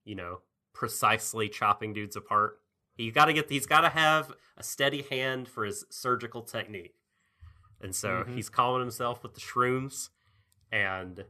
[0.04, 0.40] you know,
[0.72, 2.60] precisely chopping dudes apart.
[2.96, 3.50] He's got to get.
[3.50, 6.94] He's got to have a steady hand for his surgical technique,
[7.80, 8.34] and so Mhm.
[8.34, 10.08] he's calming himself with the shrooms,
[10.72, 11.26] and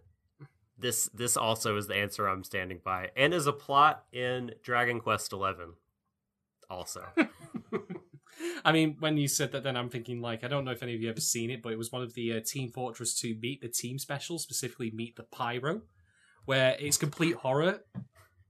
[0.79, 5.01] this this also is the answer I'm standing by, and is a plot in Dragon
[5.01, 5.75] Quest Eleven,
[6.71, 7.07] also.
[8.67, 10.97] I mean, when you said that, then I'm thinking like I don't know if any
[10.97, 13.37] of you ever seen it, but it was one of the uh, Team Fortress 2
[13.41, 15.83] Meet the Team specials, specifically Meet the Pyro,
[16.47, 17.85] where it's complete horror.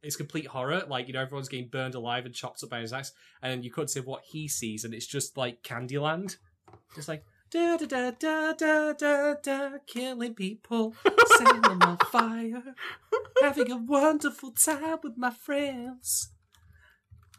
[0.03, 0.85] It's complete horror.
[0.89, 3.13] Like you know, everyone's getting burned alive and chopped up by his axe,
[3.43, 6.37] and you could see what he sees, and it's just like Candyland,
[6.95, 7.23] just like.
[7.49, 10.97] Da da da da da da da, killing people,
[11.37, 12.75] setting them on fire,
[13.41, 16.31] having a wonderful time with my friends.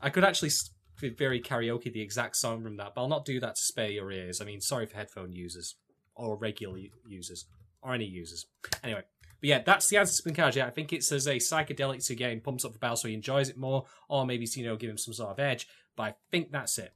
[0.01, 0.51] I could actually
[0.99, 4.11] very karaoke the exact song from that, but I'll not do that to spare your
[4.11, 4.41] ears.
[4.41, 5.75] I mean, sorry for headphone users
[6.15, 7.45] or regular users
[7.81, 8.45] or any users.
[8.83, 9.03] Anyway,
[9.39, 10.65] but yeah, that's the answer to Spinkaja.
[10.65, 13.13] I think it's as a psychedelic to get him pumped up for battle so he
[13.13, 15.67] enjoys it more, or maybe you know give him some sort of edge.
[15.95, 16.93] But I think that's it.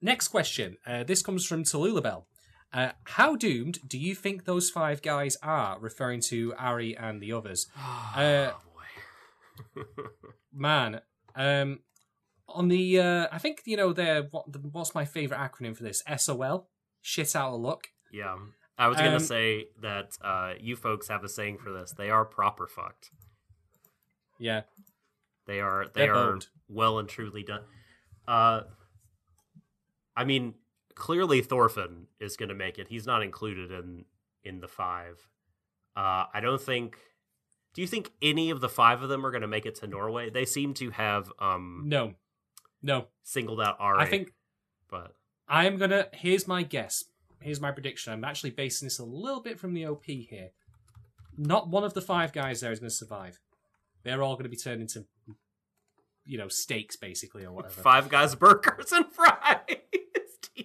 [0.00, 0.76] Next question.
[0.84, 2.24] Uh, this comes from Tallulah
[2.72, 5.78] Uh, how doomed do you think those five guys are?
[5.78, 7.68] Referring to Ari and the others.
[7.76, 8.62] Uh, oh
[9.74, 9.82] boy.
[10.52, 11.00] man
[11.36, 11.78] um
[12.54, 15.82] on the uh i think you know they're what the, what's my favorite acronym for
[15.82, 16.68] this sol
[17.00, 18.36] shit out of luck Yeah.
[18.78, 21.92] I was gonna Um, say that uh, you folks have a saying for this.
[21.92, 23.10] They are proper fucked.
[24.40, 24.62] yeah
[25.46, 26.38] They are they They're are
[26.68, 27.62] well and truly done.
[28.26, 28.62] Uh,
[30.16, 30.54] I mean,
[30.94, 32.88] clearly Thorfinn is gonna make it.
[32.88, 34.04] He's not included in
[34.42, 35.28] in the five.
[35.96, 36.96] Uh, I don't think.
[37.74, 40.30] Do you think any of the five of them are gonna make it to Norway?
[40.30, 42.14] They seem to have um no
[42.82, 44.02] no singled out Ari.
[44.02, 44.32] i think
[44.90, 45.14] but
[45.48, 47.04] i am gonna here's my guess
[47.40, 50.50] here's my prediction i'm actually basing this a little bit from the op here
[51.36, 53.38] not one of the five guys there is going to survive
[54.04, 55.04] they're all going to be turned into
[56.24, 59.58] you know steaks basically or whatever Five Guys burgers and fries.
[59.66, 60.64] do, you,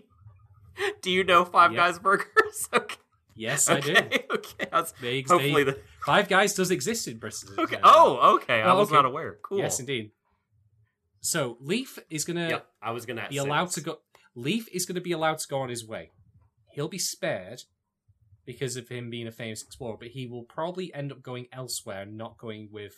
[1.01, 1.77] do you know Five Yep.
[1.79, 2.69] Guys burgers?
[2.73, 2.95] Okay.
[3.35, 4.25] yes i do okay.
[4.33, 4.67] Okay.
[4.71, 7.77] I was- They- hopefully they- the five guys does exist in bristol Okay.
[7.83, 8.61] Oh, okay.
[8.61, 8.95] I Oh, was okay.
[8.95, 9.37] not aware.
[9.43, 9.59] Cool.
[9.59, 10.11] Yes, indeed.
[11.27, 12.67] So Leif is gonna Yep.
[12.81, 13.99] I was gonna be allowed to go.
[14.33, 16.11] Leif is gonna be allowed to go on his way.
[16.71, 17.63] He'll be spared
[18.45, 22.03] because of him being a famous explorer, but he will probably end up going elsewhere,
[22.03, 22.93] and not going with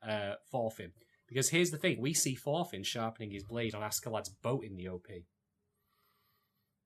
[0.00, 0.92] uh, Thorfinn.
[1.26, 4.86] Because here's the thing: we see Thorfinn sharpening his blade on Askeladd's boat in the
[4.86, 5.08] OP.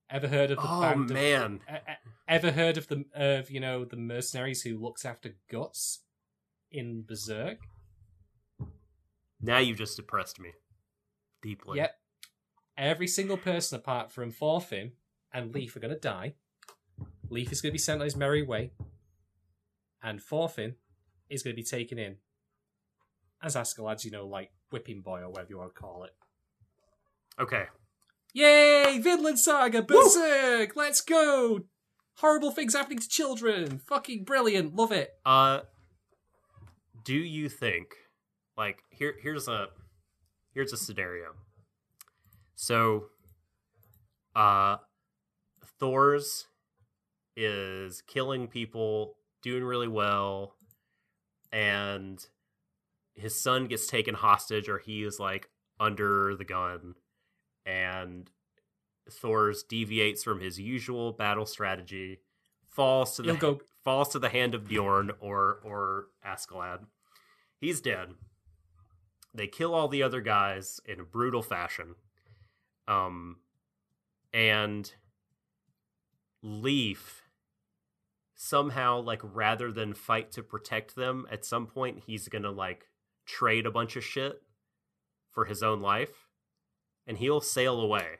[0.09, 1.59] Ever heard of the Oh band man.
[1.69, 6.01] e- e- ever heard of the of you know the mercenaries who looks after guts
[6.71, 7.59] in Berserk?
[9.39, 10.53] Now you've just depressed me
[11.47, 11.77] deeply.
[11.77, 11.95] Yep.
[12.77, 14.91] Every single person apart from Thorfinn
[15.33, 16.33] and Leif are going to die.
[17.29, 18.71] Leif is going to be sent on his merry way.
[20.03, 20.75] And Thorfinn
[21.29, 22.17] is going to be taken in
[23.41, 26.15] as Askeladd's, you know, like whipping boy or whatever you want to call it.
[27.39, 27.65] Okay.
[28.33, 28.99] Yay!
[28.99, 29.81] Vinland Saga!
[29.81, 30.75] Berserk!
[30.75, 31.61] Let's go!
[32.17, 33.79] Horrible things happening to children!
[33.79, 34.75] Fucking brilliant!
[34.75, 35.11] Love it!
[35.25, 35.61] Uh
[37.03, 37.95] do you think
[38.57, 39.67] like here here's a
[40.57, 41.35] here's a scenario.
[42.55, 43.09] So
[44.35, 44.77] uh
[45.79, 46.47] Thors
[47.35, 50.55] is killing people, doing really well,
[51.51, 52.19] and
[53.13, 55.47] his son gets taken hostage or he is like
[55.79, 56.95] under the gun
[57.63, 58.31] and
[59.11, 62.21] Thors deviates from his usual battle strategy,
[62.67, 66.87] falls to the go- falls to the hand of Bjorn or or Askeladd.
[67.61, 68.15] He's dead.
[69.37, 71.95] They kill all the other guys in a brutal fashion.
[72.87, 73.37] Um
[74.33, 74.91] and
[76.41, 77.23] Leif
[78.35, 82.87] somehow like rather than fight to protect them at some point he's to like
[83.25, 84.43] trade a bunch of shit
[85.31, 86.27] for his own life
[87.07, 88.19] and he'll sail away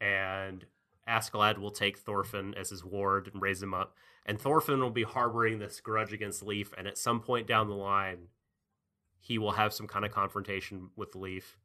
[0.00, 0.66] and
[1.08, 5.02] Askeladd will take Thorfinn as his ward and raise him up and Thorfinn will be
[5.02, 8.28] harboring this grudge against Leif and at some point down the line
[9.24, 11.56] he will have some kind of confrontation with Leif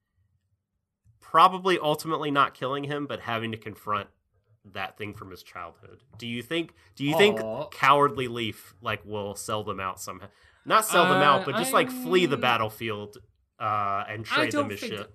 [1.20, 4.08] probably ultimately not killing him but having to confront
[4.74, 6.02] that thing from his childhood.
[6.18, 7.40] Do you think do you think
[7.72, 10.28] cowardly Leif like will sell them out somehow?
[10.66, 13.18] Not sell them Uh, out, but just like flee the battlefield
[13.60, 15.14] uh and trade them as shit.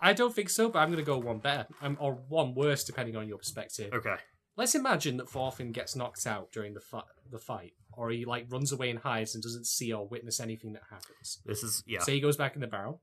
[0.00, 2.82] I don't think so, but I'm going to go one better, um, or one worse,
[2.82, 3.92] depending on your perspective.
[3.94, 4.16] Okay.
[4.56, 8.46] Let's imagine that Thorfinn gets knocked out during the fi- the fight, or he like
[8.50, 11.38] runs away and hides and doesn't see or witness anything that happens.
[11.46, 12.00] This is yeah.
[12.00, 13.00] Say he goes back in the barrel,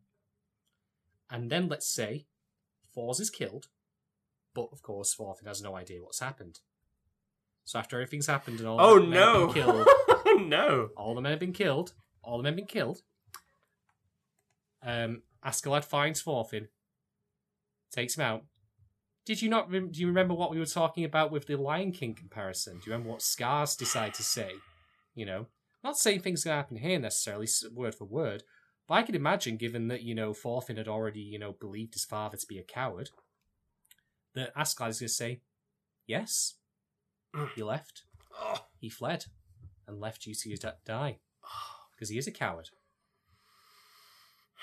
[1.30, 2.27] and then let's say
[2.93, 3.67] Thors is killed,
[4.53, 6.59] but of course Thorfinn has no idea what's happened.
[7.65, 9.45] So after everything's happened and all oh the men no.
[9.45, 9.88] have been killed,
[10.49, 10.89] no.
[10.97, 11.93] all the men have been killed,
[12.23, 13.01] all the men have been killed.
[14.84, 16.67] Um, Askeladd finds Thorfinn,
[17.91, 18.43] takes him out.
[19.30, 19.69] Did you not?
[19.69, 22.80] Rem- do you remember what we were talking about with the Lion King comparison?
[22.80, 24.53] Do you remember what Scars decided to say?
[25.14, 25.45] You know,
[25.84, 28.41] not saying things gonna happen here necessarily, word for word,
[28.88, 32.06] but I could imagine, given that you know Thorfinn had already you know believed his
[32.06, 33.11] father to be a coward,
[34.34, 35.41] that Askeladd is gonna say,
[36.07, 36.56] "Yes,
[37.35, 37.53] mm.
[37.53, 38.06] he left.
[38.35, 38.65] Oh.
[38.80, 39.26] He fled,
[39.85, 41.85] and left you to die." Oh.
[41.91, 42.72] because he is a coward.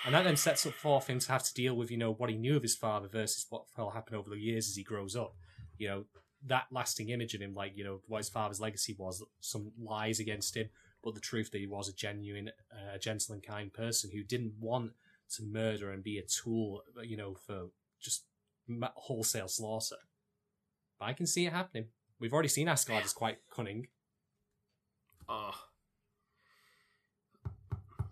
[0.05, 2.37] And that then sets up Thorfinn to have to deal with, you know, what he
[2.37, 5.35] knew of his father versus what will happen over the years as he grows up.
[5.79, 6.05] You know,
[6.47, 10.21] that lasting image of him, like, you know, what his father's legacy was, some lies
[10.21, 10.69] against him,
[11.03, 14.55] but the truth that he was a genuine, uh, gentle and kind person who didn't
[14.61, 14.93] want
[15.35, 17.71] to murder and be a tool, you know, for
[18.01, 18.25] just
[18.95, 19.97] wholesale slaughter.
[20.99, 21.87] But I can see it happening.
[22.21, 23.89] We've already seen Asgard is quite cunning.
[25.29, 25.55] Oh.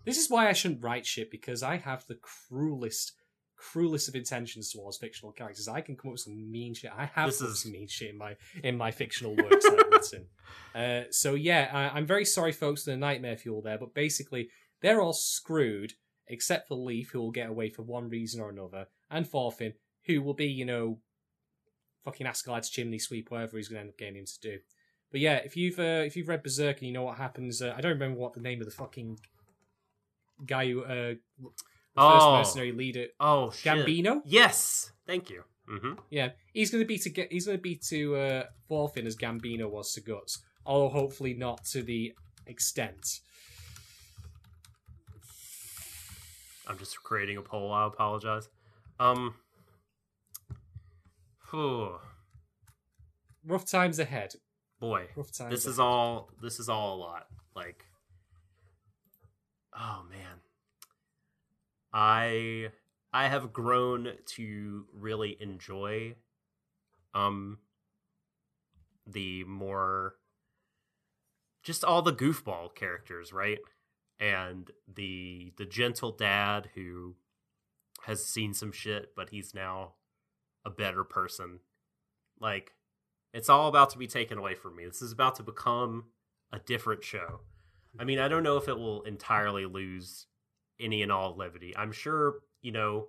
[0.05, 3.13] This is why I shouldn't write shit because I have the cruelest,
[3.57, 5.67] cruelest of intentions towards fictional characters.
[5.67, 6.91] I can come up with some mean shit.
[6.95, 9.91] I have This is- some mean shit in my in my fictional works that I've
[9.91, 10.27] written.
[10.75, 13.77] Uh, so yeah, I, I'm very sorry, folks, for the nightmare fuel there.
[13.79, 14.49] But basically,
[14.81, 15.93] they're all screwed
[16.27, 19.73] except for Leif, who will get away for one reason or another, and Thorfinn,
[20.05, 20.99] who will be, you know,
[22.03, 24.57] fucking Askeladd's chimney sweep, whatever he's going to end up getting him to do.
[25.11, 27.73] But yeah, if you've uh, if you've read Berserk and you know what happens, uh,
[27.75, 29.17] I don't remember what the name of the fucking
[30.45, 31.55] guy who uh, the first
[31.97, 32.37] Oh.
[32.37, 33.85] mercenary leader Oh shit.
[33.85, 34.21] Gambino.
[34.25, 34.91] Yes.
[35.07, 35.43] Thank you.
[35.69, 35.93] Mm-hmm.
[36.09, 37.31] Yeah, he's going to be to get.
[37.31, 41.63] He's going to be to uh, Thorfinn as Gambino was to Guts, although hopefully not
[41.71, 42.13] to the
[42.45, 43.21] extent.
[46.67, 47.71] I'm just creating a poll.
[47.71, 48.47] I apologize.
[48.99, 49.35] Um.
[51.51, 51.95] Whew.
[53.45, 54.33] Rough times ahead.
[54.79, 55.51] Boy, Rough times.
[55.51, 56.29] this is all.
[56.41, 57.25] This is all a lot.
[57.55, 57.85] Like,
[59.77, 60.39] oh man,
[61.93, 62.69] I
[63.13, 66.15] I have grown to really enjoy,
[67.13, 67.59] um,
[69.07, 70.15] the more
[71.63, 73.59] just all the goofball characters, right?
[74.19, 77.15] And the the gentle dad who
[78.05, 79.93] has seen some shit, but he's now
[80.63, 81.59] a better person.
[82.39, 82.73] Like,
[83.33, 84.85] it's all about to be taken away from me.
[84.85, 86.05] This is about to become
[86.51, 87.41] a different show.
[87.99, 90.27] I mean, I don't know if it will entirely lose
[90.79, 91.75] any and all levity.
[91.75, 93.07] I'm sure, you know,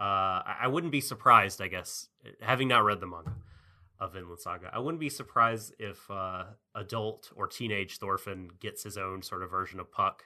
[0.00, 2.08] uh, I wouldn't be surprised, I guess,
[2.40, 3.34] having not read the manga
[4.00, 6.44] of Vinland Saga, I wouldn't be surprised if uh,
[6.74, 10.24] adult or teenage Thorfinn gets his own sort of version of Puck.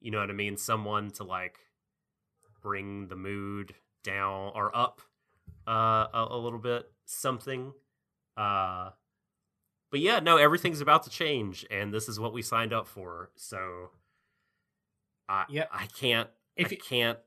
[0.00, 0.56] You know what I mean?
[0.56, 1.58] Someone to like
[2.62, 5.02] bring the mood down or up
[5.68, 7.72] uh, a, a little bit, something.
[8.36, 8.90] Uh,
[9.96, 13.30] but yeah, no, everything's about to change, and this is what we signed up for.
[13.34, 13.92] So,
[15.26, 15.70] I Yep.
[15.72, 17.18] I can't If I it- can't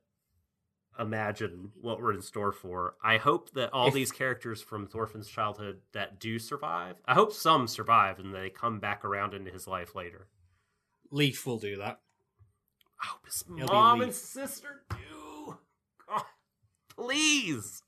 [0.99, 2.95] imagine what we're in store for.
[3.01, 7.33] I hope that all If- these characters from Thorfinn's childhood that do survive, I hope
[7.33, 10.27] some survive and they come back around into his life later.
[11.09, 12.03] Leif will do that.
[13.01, 15.57] I hope his be mom and sister do.
[16.05, 16.25] God,
[16.89, 17.81] please.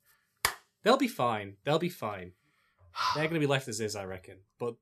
[0.81, 1.57] They'll be fine.
[1.65, 2.33] They'll be fine.
[3.15, 4.37] They're going to be left as is, I reckon.
[4.59, 4.75] But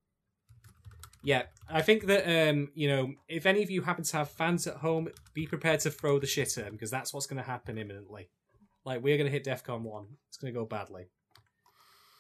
[1.24, 4.66] Yeah, I think that um, you know, if any of you happen to have fans
[4.68, 7.48] at home, be prepared to throw the shit at them because that's what's going to
[7.50, 8.30] happen imminently.
[8.86, 11.10] Like we're going to hit DefCon one, it's going to go badly.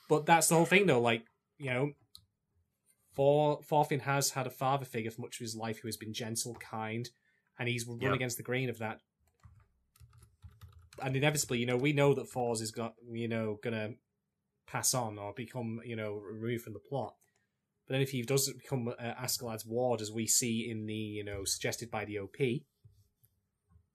[0.09, 1.01] But that's the whole thing, though.
[1.01, 1.23] Like
[1.57, 1.91] you know,
[3.13, 3.59] For
[4.01, 7.09] has had a father figure for much of his life who has been gentle, kind,
[7.57, 8.13] and he's run Yeah.
[8.13, 9.01] against the grain of that.
[11.01, 13.93] And inevitably, you know, we know that Thors is got you know gonna
[14.69, 17.15] pass on or become you know removed from the plot.
[17.87, 21.23] But then if he does become uh, Askeladd's ward, as we see in the you
[21.23, 22.37] know suggested by the OP,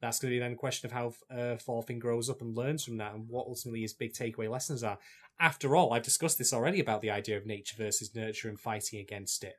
[0.00, 2.84] that's going to be then a question of how uh, Thorfinn grows up and learns
[2.84, 4.98] from that, and what ultimately his big takeaway lessons are.
[5.40, 9.00] After all, I've discussed this already about the idea of nature versus nurture and fighting
[9.00, 9.54] against it.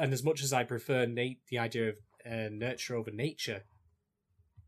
[0.00, 3.64] And as much as I prefer the idea of uh, nurture over nature,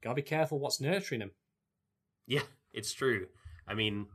[0.02, 1.30] gotta be careful what's nurturing him.
[2.26, 2.42] Yeah,
[2.74, 3.28] it's true.
[3.66, 4.06] I mean,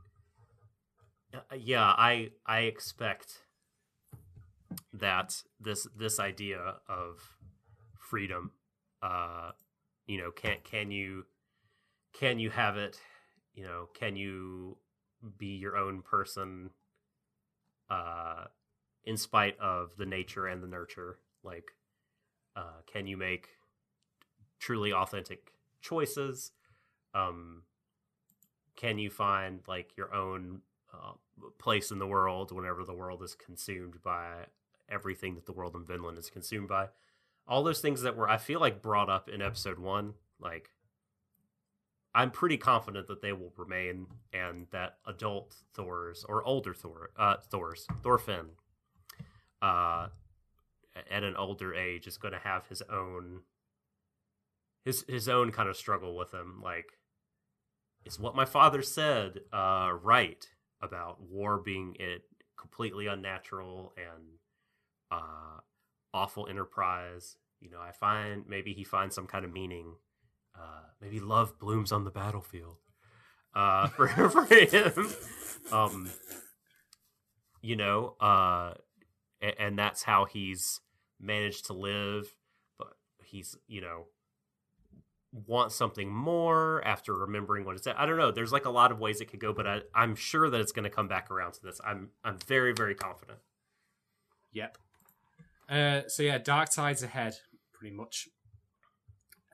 [1.56, 3.42] yeah, I I expect
[4.92, 7.36] that this this idea of
[7.98, 8.52] freedom,
[9.02, 9.52] uh,
[10.06, 11.24] you know, can can you
[12.12, 13.00] can you have it?
[13.54, 14.78] You know, can you
[15.38, 16.70] be your own person,
[17.88, 18.44] uh,
[19.04, 21.18] in spite of the nature and the nurture?
[21.42, 21.72] Like,
[22.56, 23.48] uh, can you make
[24.58, 26.52] truly authentic choices?
[27.14, 27.62] Um,
[28.76, 31.12] can you find like your own uh,
[31.58, 34.46] place in the world whenever the world is consumed by
[34.88, 36.88] everything that the world in Vinland is consumed by?
[37.46, 40.70] All those things that were, I feel like, brought up in episode one, like
[42.14, 47.36] I'm pretty confident that they will remain, and that adult Thors or older Thor, uh,
[47.50, 48.50] Thors, Thorfinn,
[49.62, 50.08] uh,
[51.10, 53.40] at an older age is going to have his own
[54.84, 56.98] his his own kind of struggle with him like
[58.04, 60.46] is what my father said uh right
[60.82, 62.22] about war being it
[62.58, 64.24] completely unnatural and
[65.10, 65.60] uh
[66.12, 67.36] awful enterprise.
[67.60, 69.94] You know i find maybe he finds some kind of meaning
[70.54, 72.76] uh maybe love blooms on the battlefield
[73.54, 75.08] uh for, for him.
[75.70, 76.10] Um
[77.62, 78.74] you know uh
[79.42, 80.80] and, and that's how he's
[81.20, 82.34] managed to live
[82.78, 84.06] but he's you know
[85.32, 87.94] wants something more after remembering what it said.
[87.96, 88.32] I don't know.
[88.32, 90.72] There's like a lot of ways it could go, but I, I'm sure that it's
[90.72, 91.80] going to come back around to this.
[91.84, 93.38] I'm I'm very very confident.
[94.52, 94.78] Yep.
[95.68, 97.36] Uh, so yeah, dark tides ahead,
[97.72, 98.28] pretty much.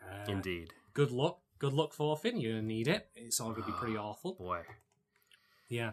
[0.03, 1.40] Uh, Indeed, Good luck.
[1.59, 2.39] Good luck, Thorfinn.
[2.40, 3.09] You're gonna need it.
[3.15, 4.35] It's all gonna be pretty awful.
[4.35, 4.62] boy.
[5.69, 5.93] Yeah.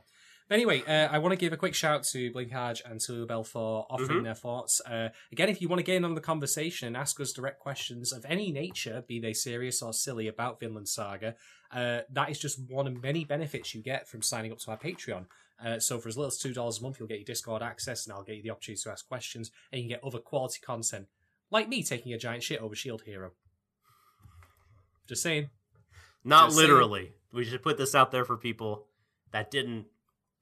[0.54, 3.88] Anyway, uh, I want to give a quick shout to Blinkage and to Bell for
[3.90, 4.24] offering Mhm.
[4.24, 4.80] their thoughts.
[4.86, 7.60] Uh, again, if you want to get in on the conversation and ask us direct
[7.60, 11.36] questions of any nature, be they serious or silly, about Vinland Saga,
[11.72, 14.78] uh, that is just one of many benefits you get from signing up to our
[14.78, 15.26] Patreon.
[15.60, 18.06] Uh, so for as little as two dollars a month, you'll get your Discord access,
[18.06, 20.60] and I'll get you the opportunity to ask questions, and you can get other quality
[20.62, 21.08] content,
[21.50, 23.32] like me taking a giant shit over Shield Hero.
[25.08, 25.50] Just saying.
[26.24, 26.70] Not Just saying.
[26.70, 27.14] literally.
[27.32, 28.88] We should put this out there for people
[29.32, 29.88] that didn't.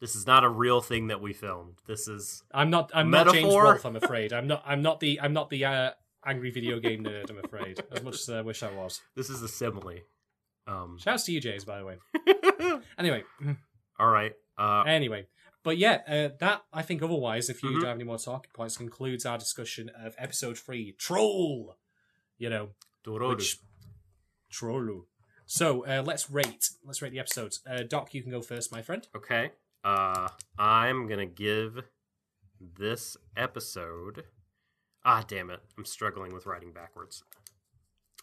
[0.01, 1.75] This is not a real thing that we filmed.
[1.87, 2.91] This is I'm not.
[2.93, 3.63] I'm not James Metaphor?
[3.63, 3.85] Rolfe.
[3.85, 4.33] I'm afraid.
[4.33, 4.63] I'm not.
[4.65, 5.21] I'm not the.
[5.21, 5.91] I'm not the uh,
[6.25, 7.29] angry video game nerd.
[7.29, 7.79] I'm afraid.
[7.91, 8.99] As much as I wish I was.
[9.15, 9.99] this is a simile.
[10.67, 10.97] Um.
[10.99, 11.63] Shouts to you, James.
[11.65, 11.97] By the way.
[12.97, 13.23] Anyway.
[13.99, 14.33] all right.
[14.57, 14.83] Uh.
[14.87, 15.27] Anyway.
[15.63, 17.03] But yeah, uh, that I think.
[17.03, 17.73] Otherwise, if you Mhm.
[17.75, 21.77] don't have any more talking points, concludes our discussion of episode three, Troll.
[22.39, 22.69] You know,
[23.05, 23.29] Dororu.
[23.35, 23.57] which
[24.51, 25.05] Trollu.
[25.45, 26.69] So uh, let's rate.
[26.83, 27.61] Let's rate the episodes.
[27.69, 29.07] Uh, Doc, you can go first, my friend.
[29.15, 29.51] Okay.
[29.83, 31.83] Uh, I'm gonna give
[32.59, 34.25] this episode.
[35.03, 35.61] Ah, damn it!
[35.77, 37.23] I'm struggling with writing backwards.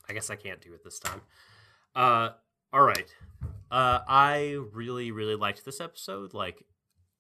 [0.09, 1.23] I guess I can't do it this time.
[1.95, 2.31] Uh,
[2.73, 3.15] all right.
[3.71, 6.65] Uh, I really, really liked this episode, like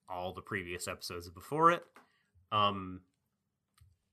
[0.08, 1.84] all the previous episodes before it.
[2.50, 3.02] Um,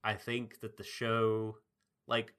[0.03, 1.57] I think that the show,
[2.07, 2.33] like,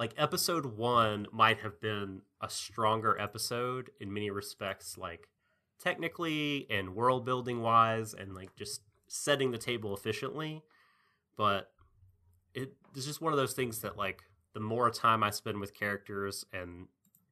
[0.00, 5.28] like episode one might have been a stronger episode in many respects like
[5.78, 10.62] technically and world building wise and like just setting the table efficiently.
[11.36, 11.70] But
[12.54, 14.22] it, it's just one of those things that like
[14.54, 16.88] the more time i spend with characters and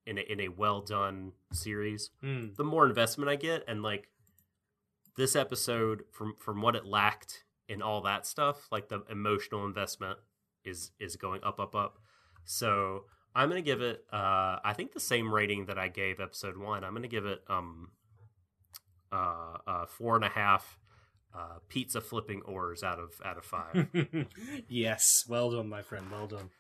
[0.07, 2.49] in a, in a well done series Hmm.
[2.57, 3.65] the more investment i get.
[3.67, 4.09] And like
[5.17, 10.19] this episode from from what it lacked in all that stuff like the emotional investment
[10.65, 11.99] is is going up up up
[12.51, 13.05] so
[13.35, 16.83] i'm gonna give it uh i think the same rating that i gave episode one
[16.83, 17.91] i'm gonna give it um
[19.13, 20.79] uh, uh four and a half
[21.35, 23.87] uh pizza flipping oars out of out of five
[24.69, 26.11] yes, well done, my friend.
[26.11, 26.51] Well done.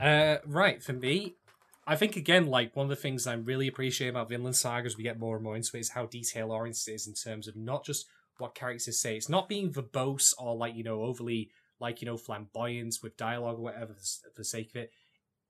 [0.00, 1.36] Uh, right for me,
[1.86, 4.96] I think again, like one of the things I'm really appreciating about Vinland Saga as
[4.96, 7.48] we get more and more into it is how detail oriented it is in terms
[7.48, 8.06] of not just
[8.38, 9.16] what characters say.
[9.16, 13.58] It's not being verbose or like you know overly like you know flamboyant with dialogue
[13.58, 14.92] or whatever for the sake of it.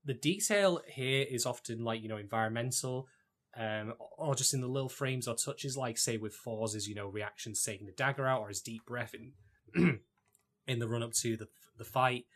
[0.04, 3.08] The detail here is often like you know environmental,
[3.56, 7.08] um, or just in the little frames or touches, like say with Forz's you know
[7.08, 10.00] reactions taking the dagger out or his deep breath in
[10.66, 11.48] in the run up to the
[11.78, 12.26] the fight.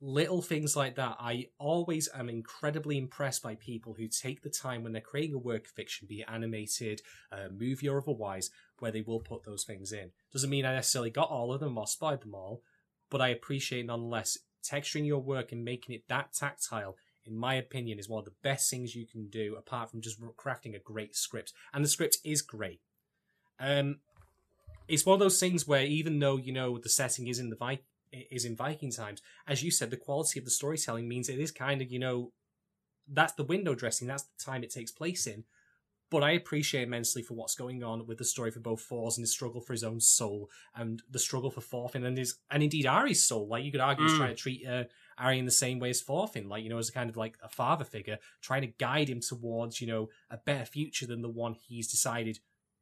[0.00, 1.16] Little things like that.
[1.18, 5.38] I always am incredibly impressed by people who take the time when they're creating a
[5.38, 7.00] work of fiction, be it animated,
[7.32, 8.50] uh, movie, or otherwise,
[8.80, 10.10] where they will put those things in.
[10.30, 12.62] Doesn't mean I necessarily got all of them or spied them all,
[13.08, 16.96] but I appreciate nonetheless texturing your work and making it that tactile.
[17.26, 20.20] In my opinion, is one of the best things you can do, apart from just
[20.36, 21.52] crafting a great script.
[21.72, 22.80] And the script is great.
[23.58, 24.00] Um,
[24.88, 27.56] it's one of those things where even though you know the setting is in the
[27.56, 27.80] Vi-
[28.12, 31.50] is in Viking times, as you said, the quality of the storytelling means it is
[31.50, 32.32] kind of you know
[33.08, 35.44] that's the window dressing, that's the time it takes place in.
[36.14, 39.24] But I appreciate immensely for what's going on with the story for both Thors and
[39.24, 42.86] his struggle for his own soul, and the struggle for Thorfinn and his and indeed
[42.86, 43.48] Ari's soul.
[43.48, 44.18] Like you could argue, he's Mm.
[44.18, 44.84] trying to treat uh,
[45.18, 47.36] Ari in the same way as Thorfinn, like you know, as a kind of like
[47.42, 51.28] a father figure, trying to guide him towards you know a better future than the
[51.28, 52.38] one he's decided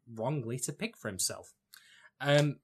[0.06, 1.54] wrongly to pick for himself.
[2.20, 2.56] Um,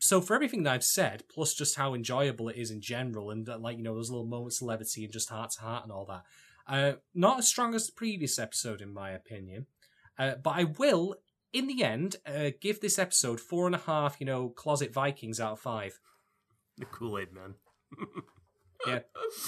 [0.00, 3.48] so for everything that I've said, plus just how enjoyable it is in general, and
[3.48, 5.92] uh, like you know those little moments of levity and just heart to heart and
[5.92, 6.24] all that,
[6.66, 9.66] uh, not as strong as the previous episode in my opinion.
[10.22, 11.16] Uh, but I will,
[11.52, 15.40] in the end, uh, give this episode four and a half, you know, closet Vikings
[15.40, 15.98] out of five.
[16.78, 17.54] The Kool Aid Man.
[18.84, 18.98] Yeah.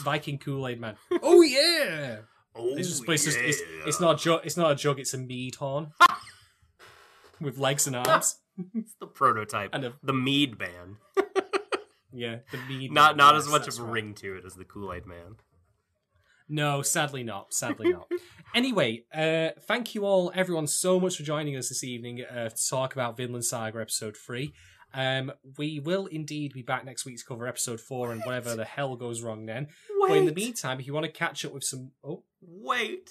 [0.04, 0.94] Viking Kool Aid Man.
[1.20, 2.18] Oh yeah!
[2.54, 3.82] Oh, just, but it's, it's, yeah.
[3.84, 4.42] it's not a jug.
[4.44, 5.00] It's not a jug.
[5.00, 5.90] It's a mead horn
[7.40, 8.36] with legs and arms.
[8.72, 9.70] It's the prototype.
[9.72, 10.98] And a- the Mead Man.
[12.12, 12.92] Yeah, the mead.
[12.92, 13.92] Not man, not yes, as much of a right.
[13.92, 15.34] ring to it as the Kool Aid Man.
[16.48, 17.54] No, sadly not.
[17.54, 18.10] Sadly not.
[18.54, 22.68] anyway, uh, thank you all, everyone, so much for joining us this evening uh, to
[22.68, 24.52] talk about Vinland Saga episode three.
[24.92, 28.64] Um, we will indeed be back next week to cover episode four and whatever the
[28.64, 29.68] hell goes wrong then.
[29.98, 30.08] Wait.
[30.08, 33.10] But in the meantime, if you want to catch up with some, oh, Wait.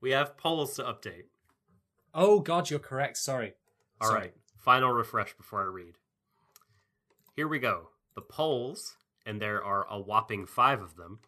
[0.00, 1.24] We have polls to update.
[2.14, 3.16] oh God, you're correct.
[3.18, 3.54] Sorry.
[4.00, 4.18] All right.
[4.18, 4.32] Sorry.
[4.58, 5.94] Final refresh before I read.
[7.36, 7.90] Here we go.
[8.14, 11.20] The polls, and there are a whopping five of them,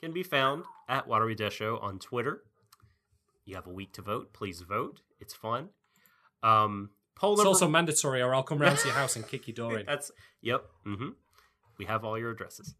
[0.00, 2.42] can be found at Watery Desho on Twitter.
[3.44, 4.32] You have a week to vote.
[4.32, 5.00] Please vote.
[5.20, 5.68] It's fun.
[6.42, 9.46] Um, poll It's number also mandatory, or I'll come round to your house and kick
[9.46, 9.86] your door in.
[9.86, 10.10] That's
[10.40, 10.64] yep.
[10.86, 11.10] Mm-hmm.
[11.78, 12.74] We have all your addresses.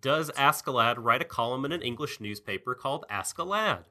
[0.00, 3.84] Does Ask a Lad write a column in an English newspaper called Ask a Lad?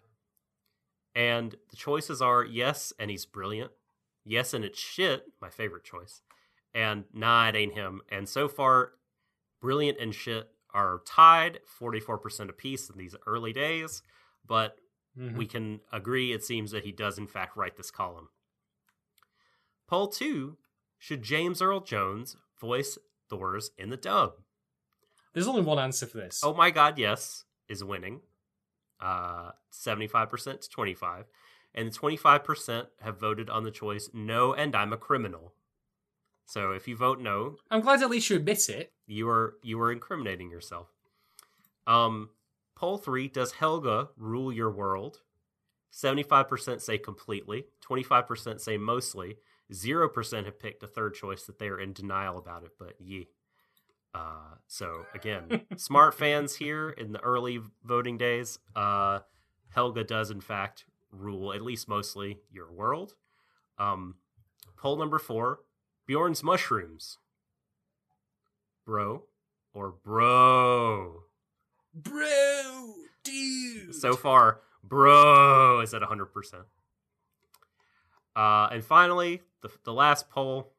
[1.14, 3.72] And the choices are yes, and he's brilliant.
[4.24, 6.22] Yes, and it's shit, my favorite choice.
[6.74, 8.02] And nah, it ain't him.
[8.10, 8.92] And so far,
[9.60, 14.02] brilliant and shit are tied, 44% apiece in these early days.
[14.46, 14.80] But
[15.18, 15.38] Mhm.
[15.38, 18.30] we can agree it seems that he does in fact write this column.
[19.88, 20.58] Poll 2
[20.98, 22.98] Should James Earl Jones voice
[23.30, 24.42] Thors in the dub?
[25.34, 26.42] There's only one answer for this.
[26.44, 28.22] Oh my god, yes, is winning.
[29.00, 31.26] Uh 75% to 25.
[31.74, 35.54] And 25% have voted on the choice no and I'm a criminal.
[36.50, 38.92] So if you vote no, I'm glad at least you admit it.
[39.06, 40.88] you are you are incriminating yourself.
[41.86, 42.32] Um,
[42.76, 45.20] poll three: Does Helga rule your world?
[45.92, 47.66] Seventy-five percent say completely.
[47.82, 49.38] Twenty-five percent say mostly.
[49.72, 52.72] Zero percent have picked a third choice that they are in denial about it.
[52.80, 53.28] But ye.
[54.16, 58.58] Uh, so again, smart fans here in the early voting days.
[58.76, 59.20] Uh,
[59.76, 63.14] Helga does in fact rule at least mostly your world.
[63.78, 64.16] Um,
[64.78, 65.60] poll number four:
[66.10, 67.20] Bjorn's mushrooms
[68.84, 69.26] bro
[69.76, 71.26] or bro.
[71.94, 73.94] Bro, dude.
[73.94, 76.26] So far, bro is at 100%.
[78.36, 80.72] Uh, and finally, the, the last poll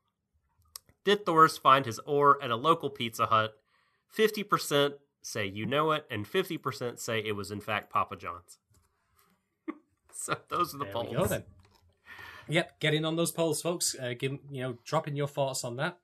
[1.04, 3.54] Did Thors find his ore at a local Pizza Hut?
[4.12, 8.58] 50% say you know it, and 50% say it was in fact Papa John's.
[10.12, 11.30] so those are the there polls.
[12.48, 12.64] We go then.
[12.64, 13.96] Yep, get in on those polls, folks.
[14.00, 15.98] Uh, give you know, drop in your thoughts on that.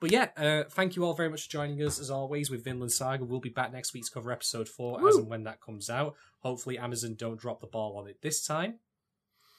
[0.00, 2.92] But yeah, uh, thank you all very much for joining us as always with Vinland
[2.92, 3.24] Saga.
[3.24, 6.14] We'll be back next week to cover episode four as and when that comes out.
[6.40, 8.80] Hopefully, Amazon don't drop the ball on it this time.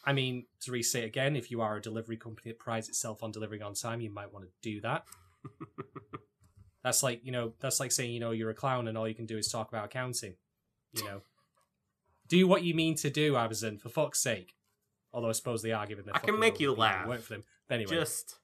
[0.05, 3.31] I mean, to it again, if you are a delivery company that prides itself on
[3.31, 5.05] delivering on time, you might want to do that.
[6.83, 9.15] that's like you know, that's like saying you know you're a clown and all you
[9.15, 10.35] can do is talk about accounting.
[10.93, 11.21] You know,
[12.27, 14.53] do what you mean to do, Amazon, for fuck's sake.
[15.15, 17.07] Although I suppose they are giving their I can make you laugh.
[17.07, 17.43] Work for them.
[17.69, 18.35] But anyway, Just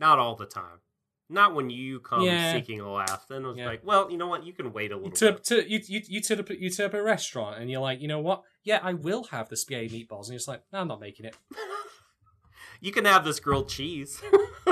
[0.00, 0.80] not all the time.
[1.28, 2.52] Not when you come Yeah.
[2.52, 3.26] seeking a laugh.
[3.28, 3.66] Then it was Yeah.
[3.66, 4.44] like, well, you know what?
[4.44, 5.44] You can wait a you little turn, bit.
[5.44, 8.08] to, you, you, you, turn up, you turn up a restaurant and you're like, you
[8.08, 8.42] know what?
[8.64, 10.22] Yeah, I will have the spaghetti meatballs.
[10.24, 11.36] And you're just like, no, I'm not making it.
[12.80, 14.20] You can have this grilled cheese.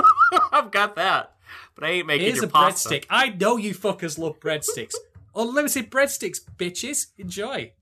[0.51, 1.35] I've got that,
[1.73, 2.87] but I ain't making Here's your a pasta.
[2.89, 3.05] breadstick.
[3.09, 4.93] I know you fuckers love breadsticks.
[5.35, 7.07] Unlimited breadsticks, bitches.
[7.17, 7.73] Enjoy.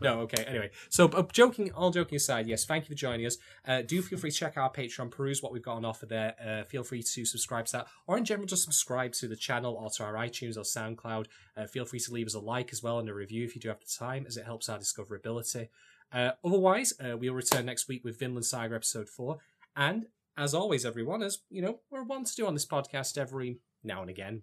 [0.00, 0.44] No, okay.
[0.44, 3.38] Anyway, so uh, joking, all joking aside, yes, thank you for joining us.
[3.66, 6.06] Uh, do feel free to check out our Patreon, peruse what we've got on offer
[6.06, 6.34] there.
[6.44, 9.74] Uh, feel free to subscribe to that, or in general, just subscribe to the channel
[9.74, 11.26] or to our iTunes or SoundCloud.
[11.56, 13.60] Uh, feel free to leave us a like as well and a review if you
[13.60, 15.68] do have the time, as it helps our discoverability.
[16.12, 19.38] Uh, otherwise, uh, we'll return next week with Vinland Saga episode four,
[19.76, 20.06] and
[20.36, 24.00] as always, everyone, as you know, we're one to do on this podcast every now
[24.00, 24.42] and again.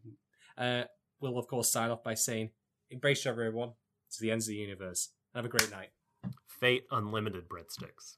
[0.57, 2.51] We'll of course sign off by saying,
[2.89, 3.73] "Embrace everyone,
[4.11, 5.89] to the ends of the universe." Have a great night.
[6.45, 8.17] Fate unlimited breadsticks.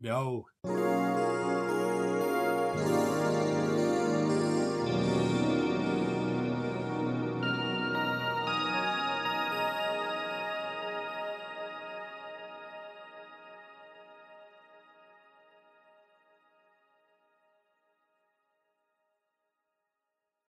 [0.00, 0.46] No.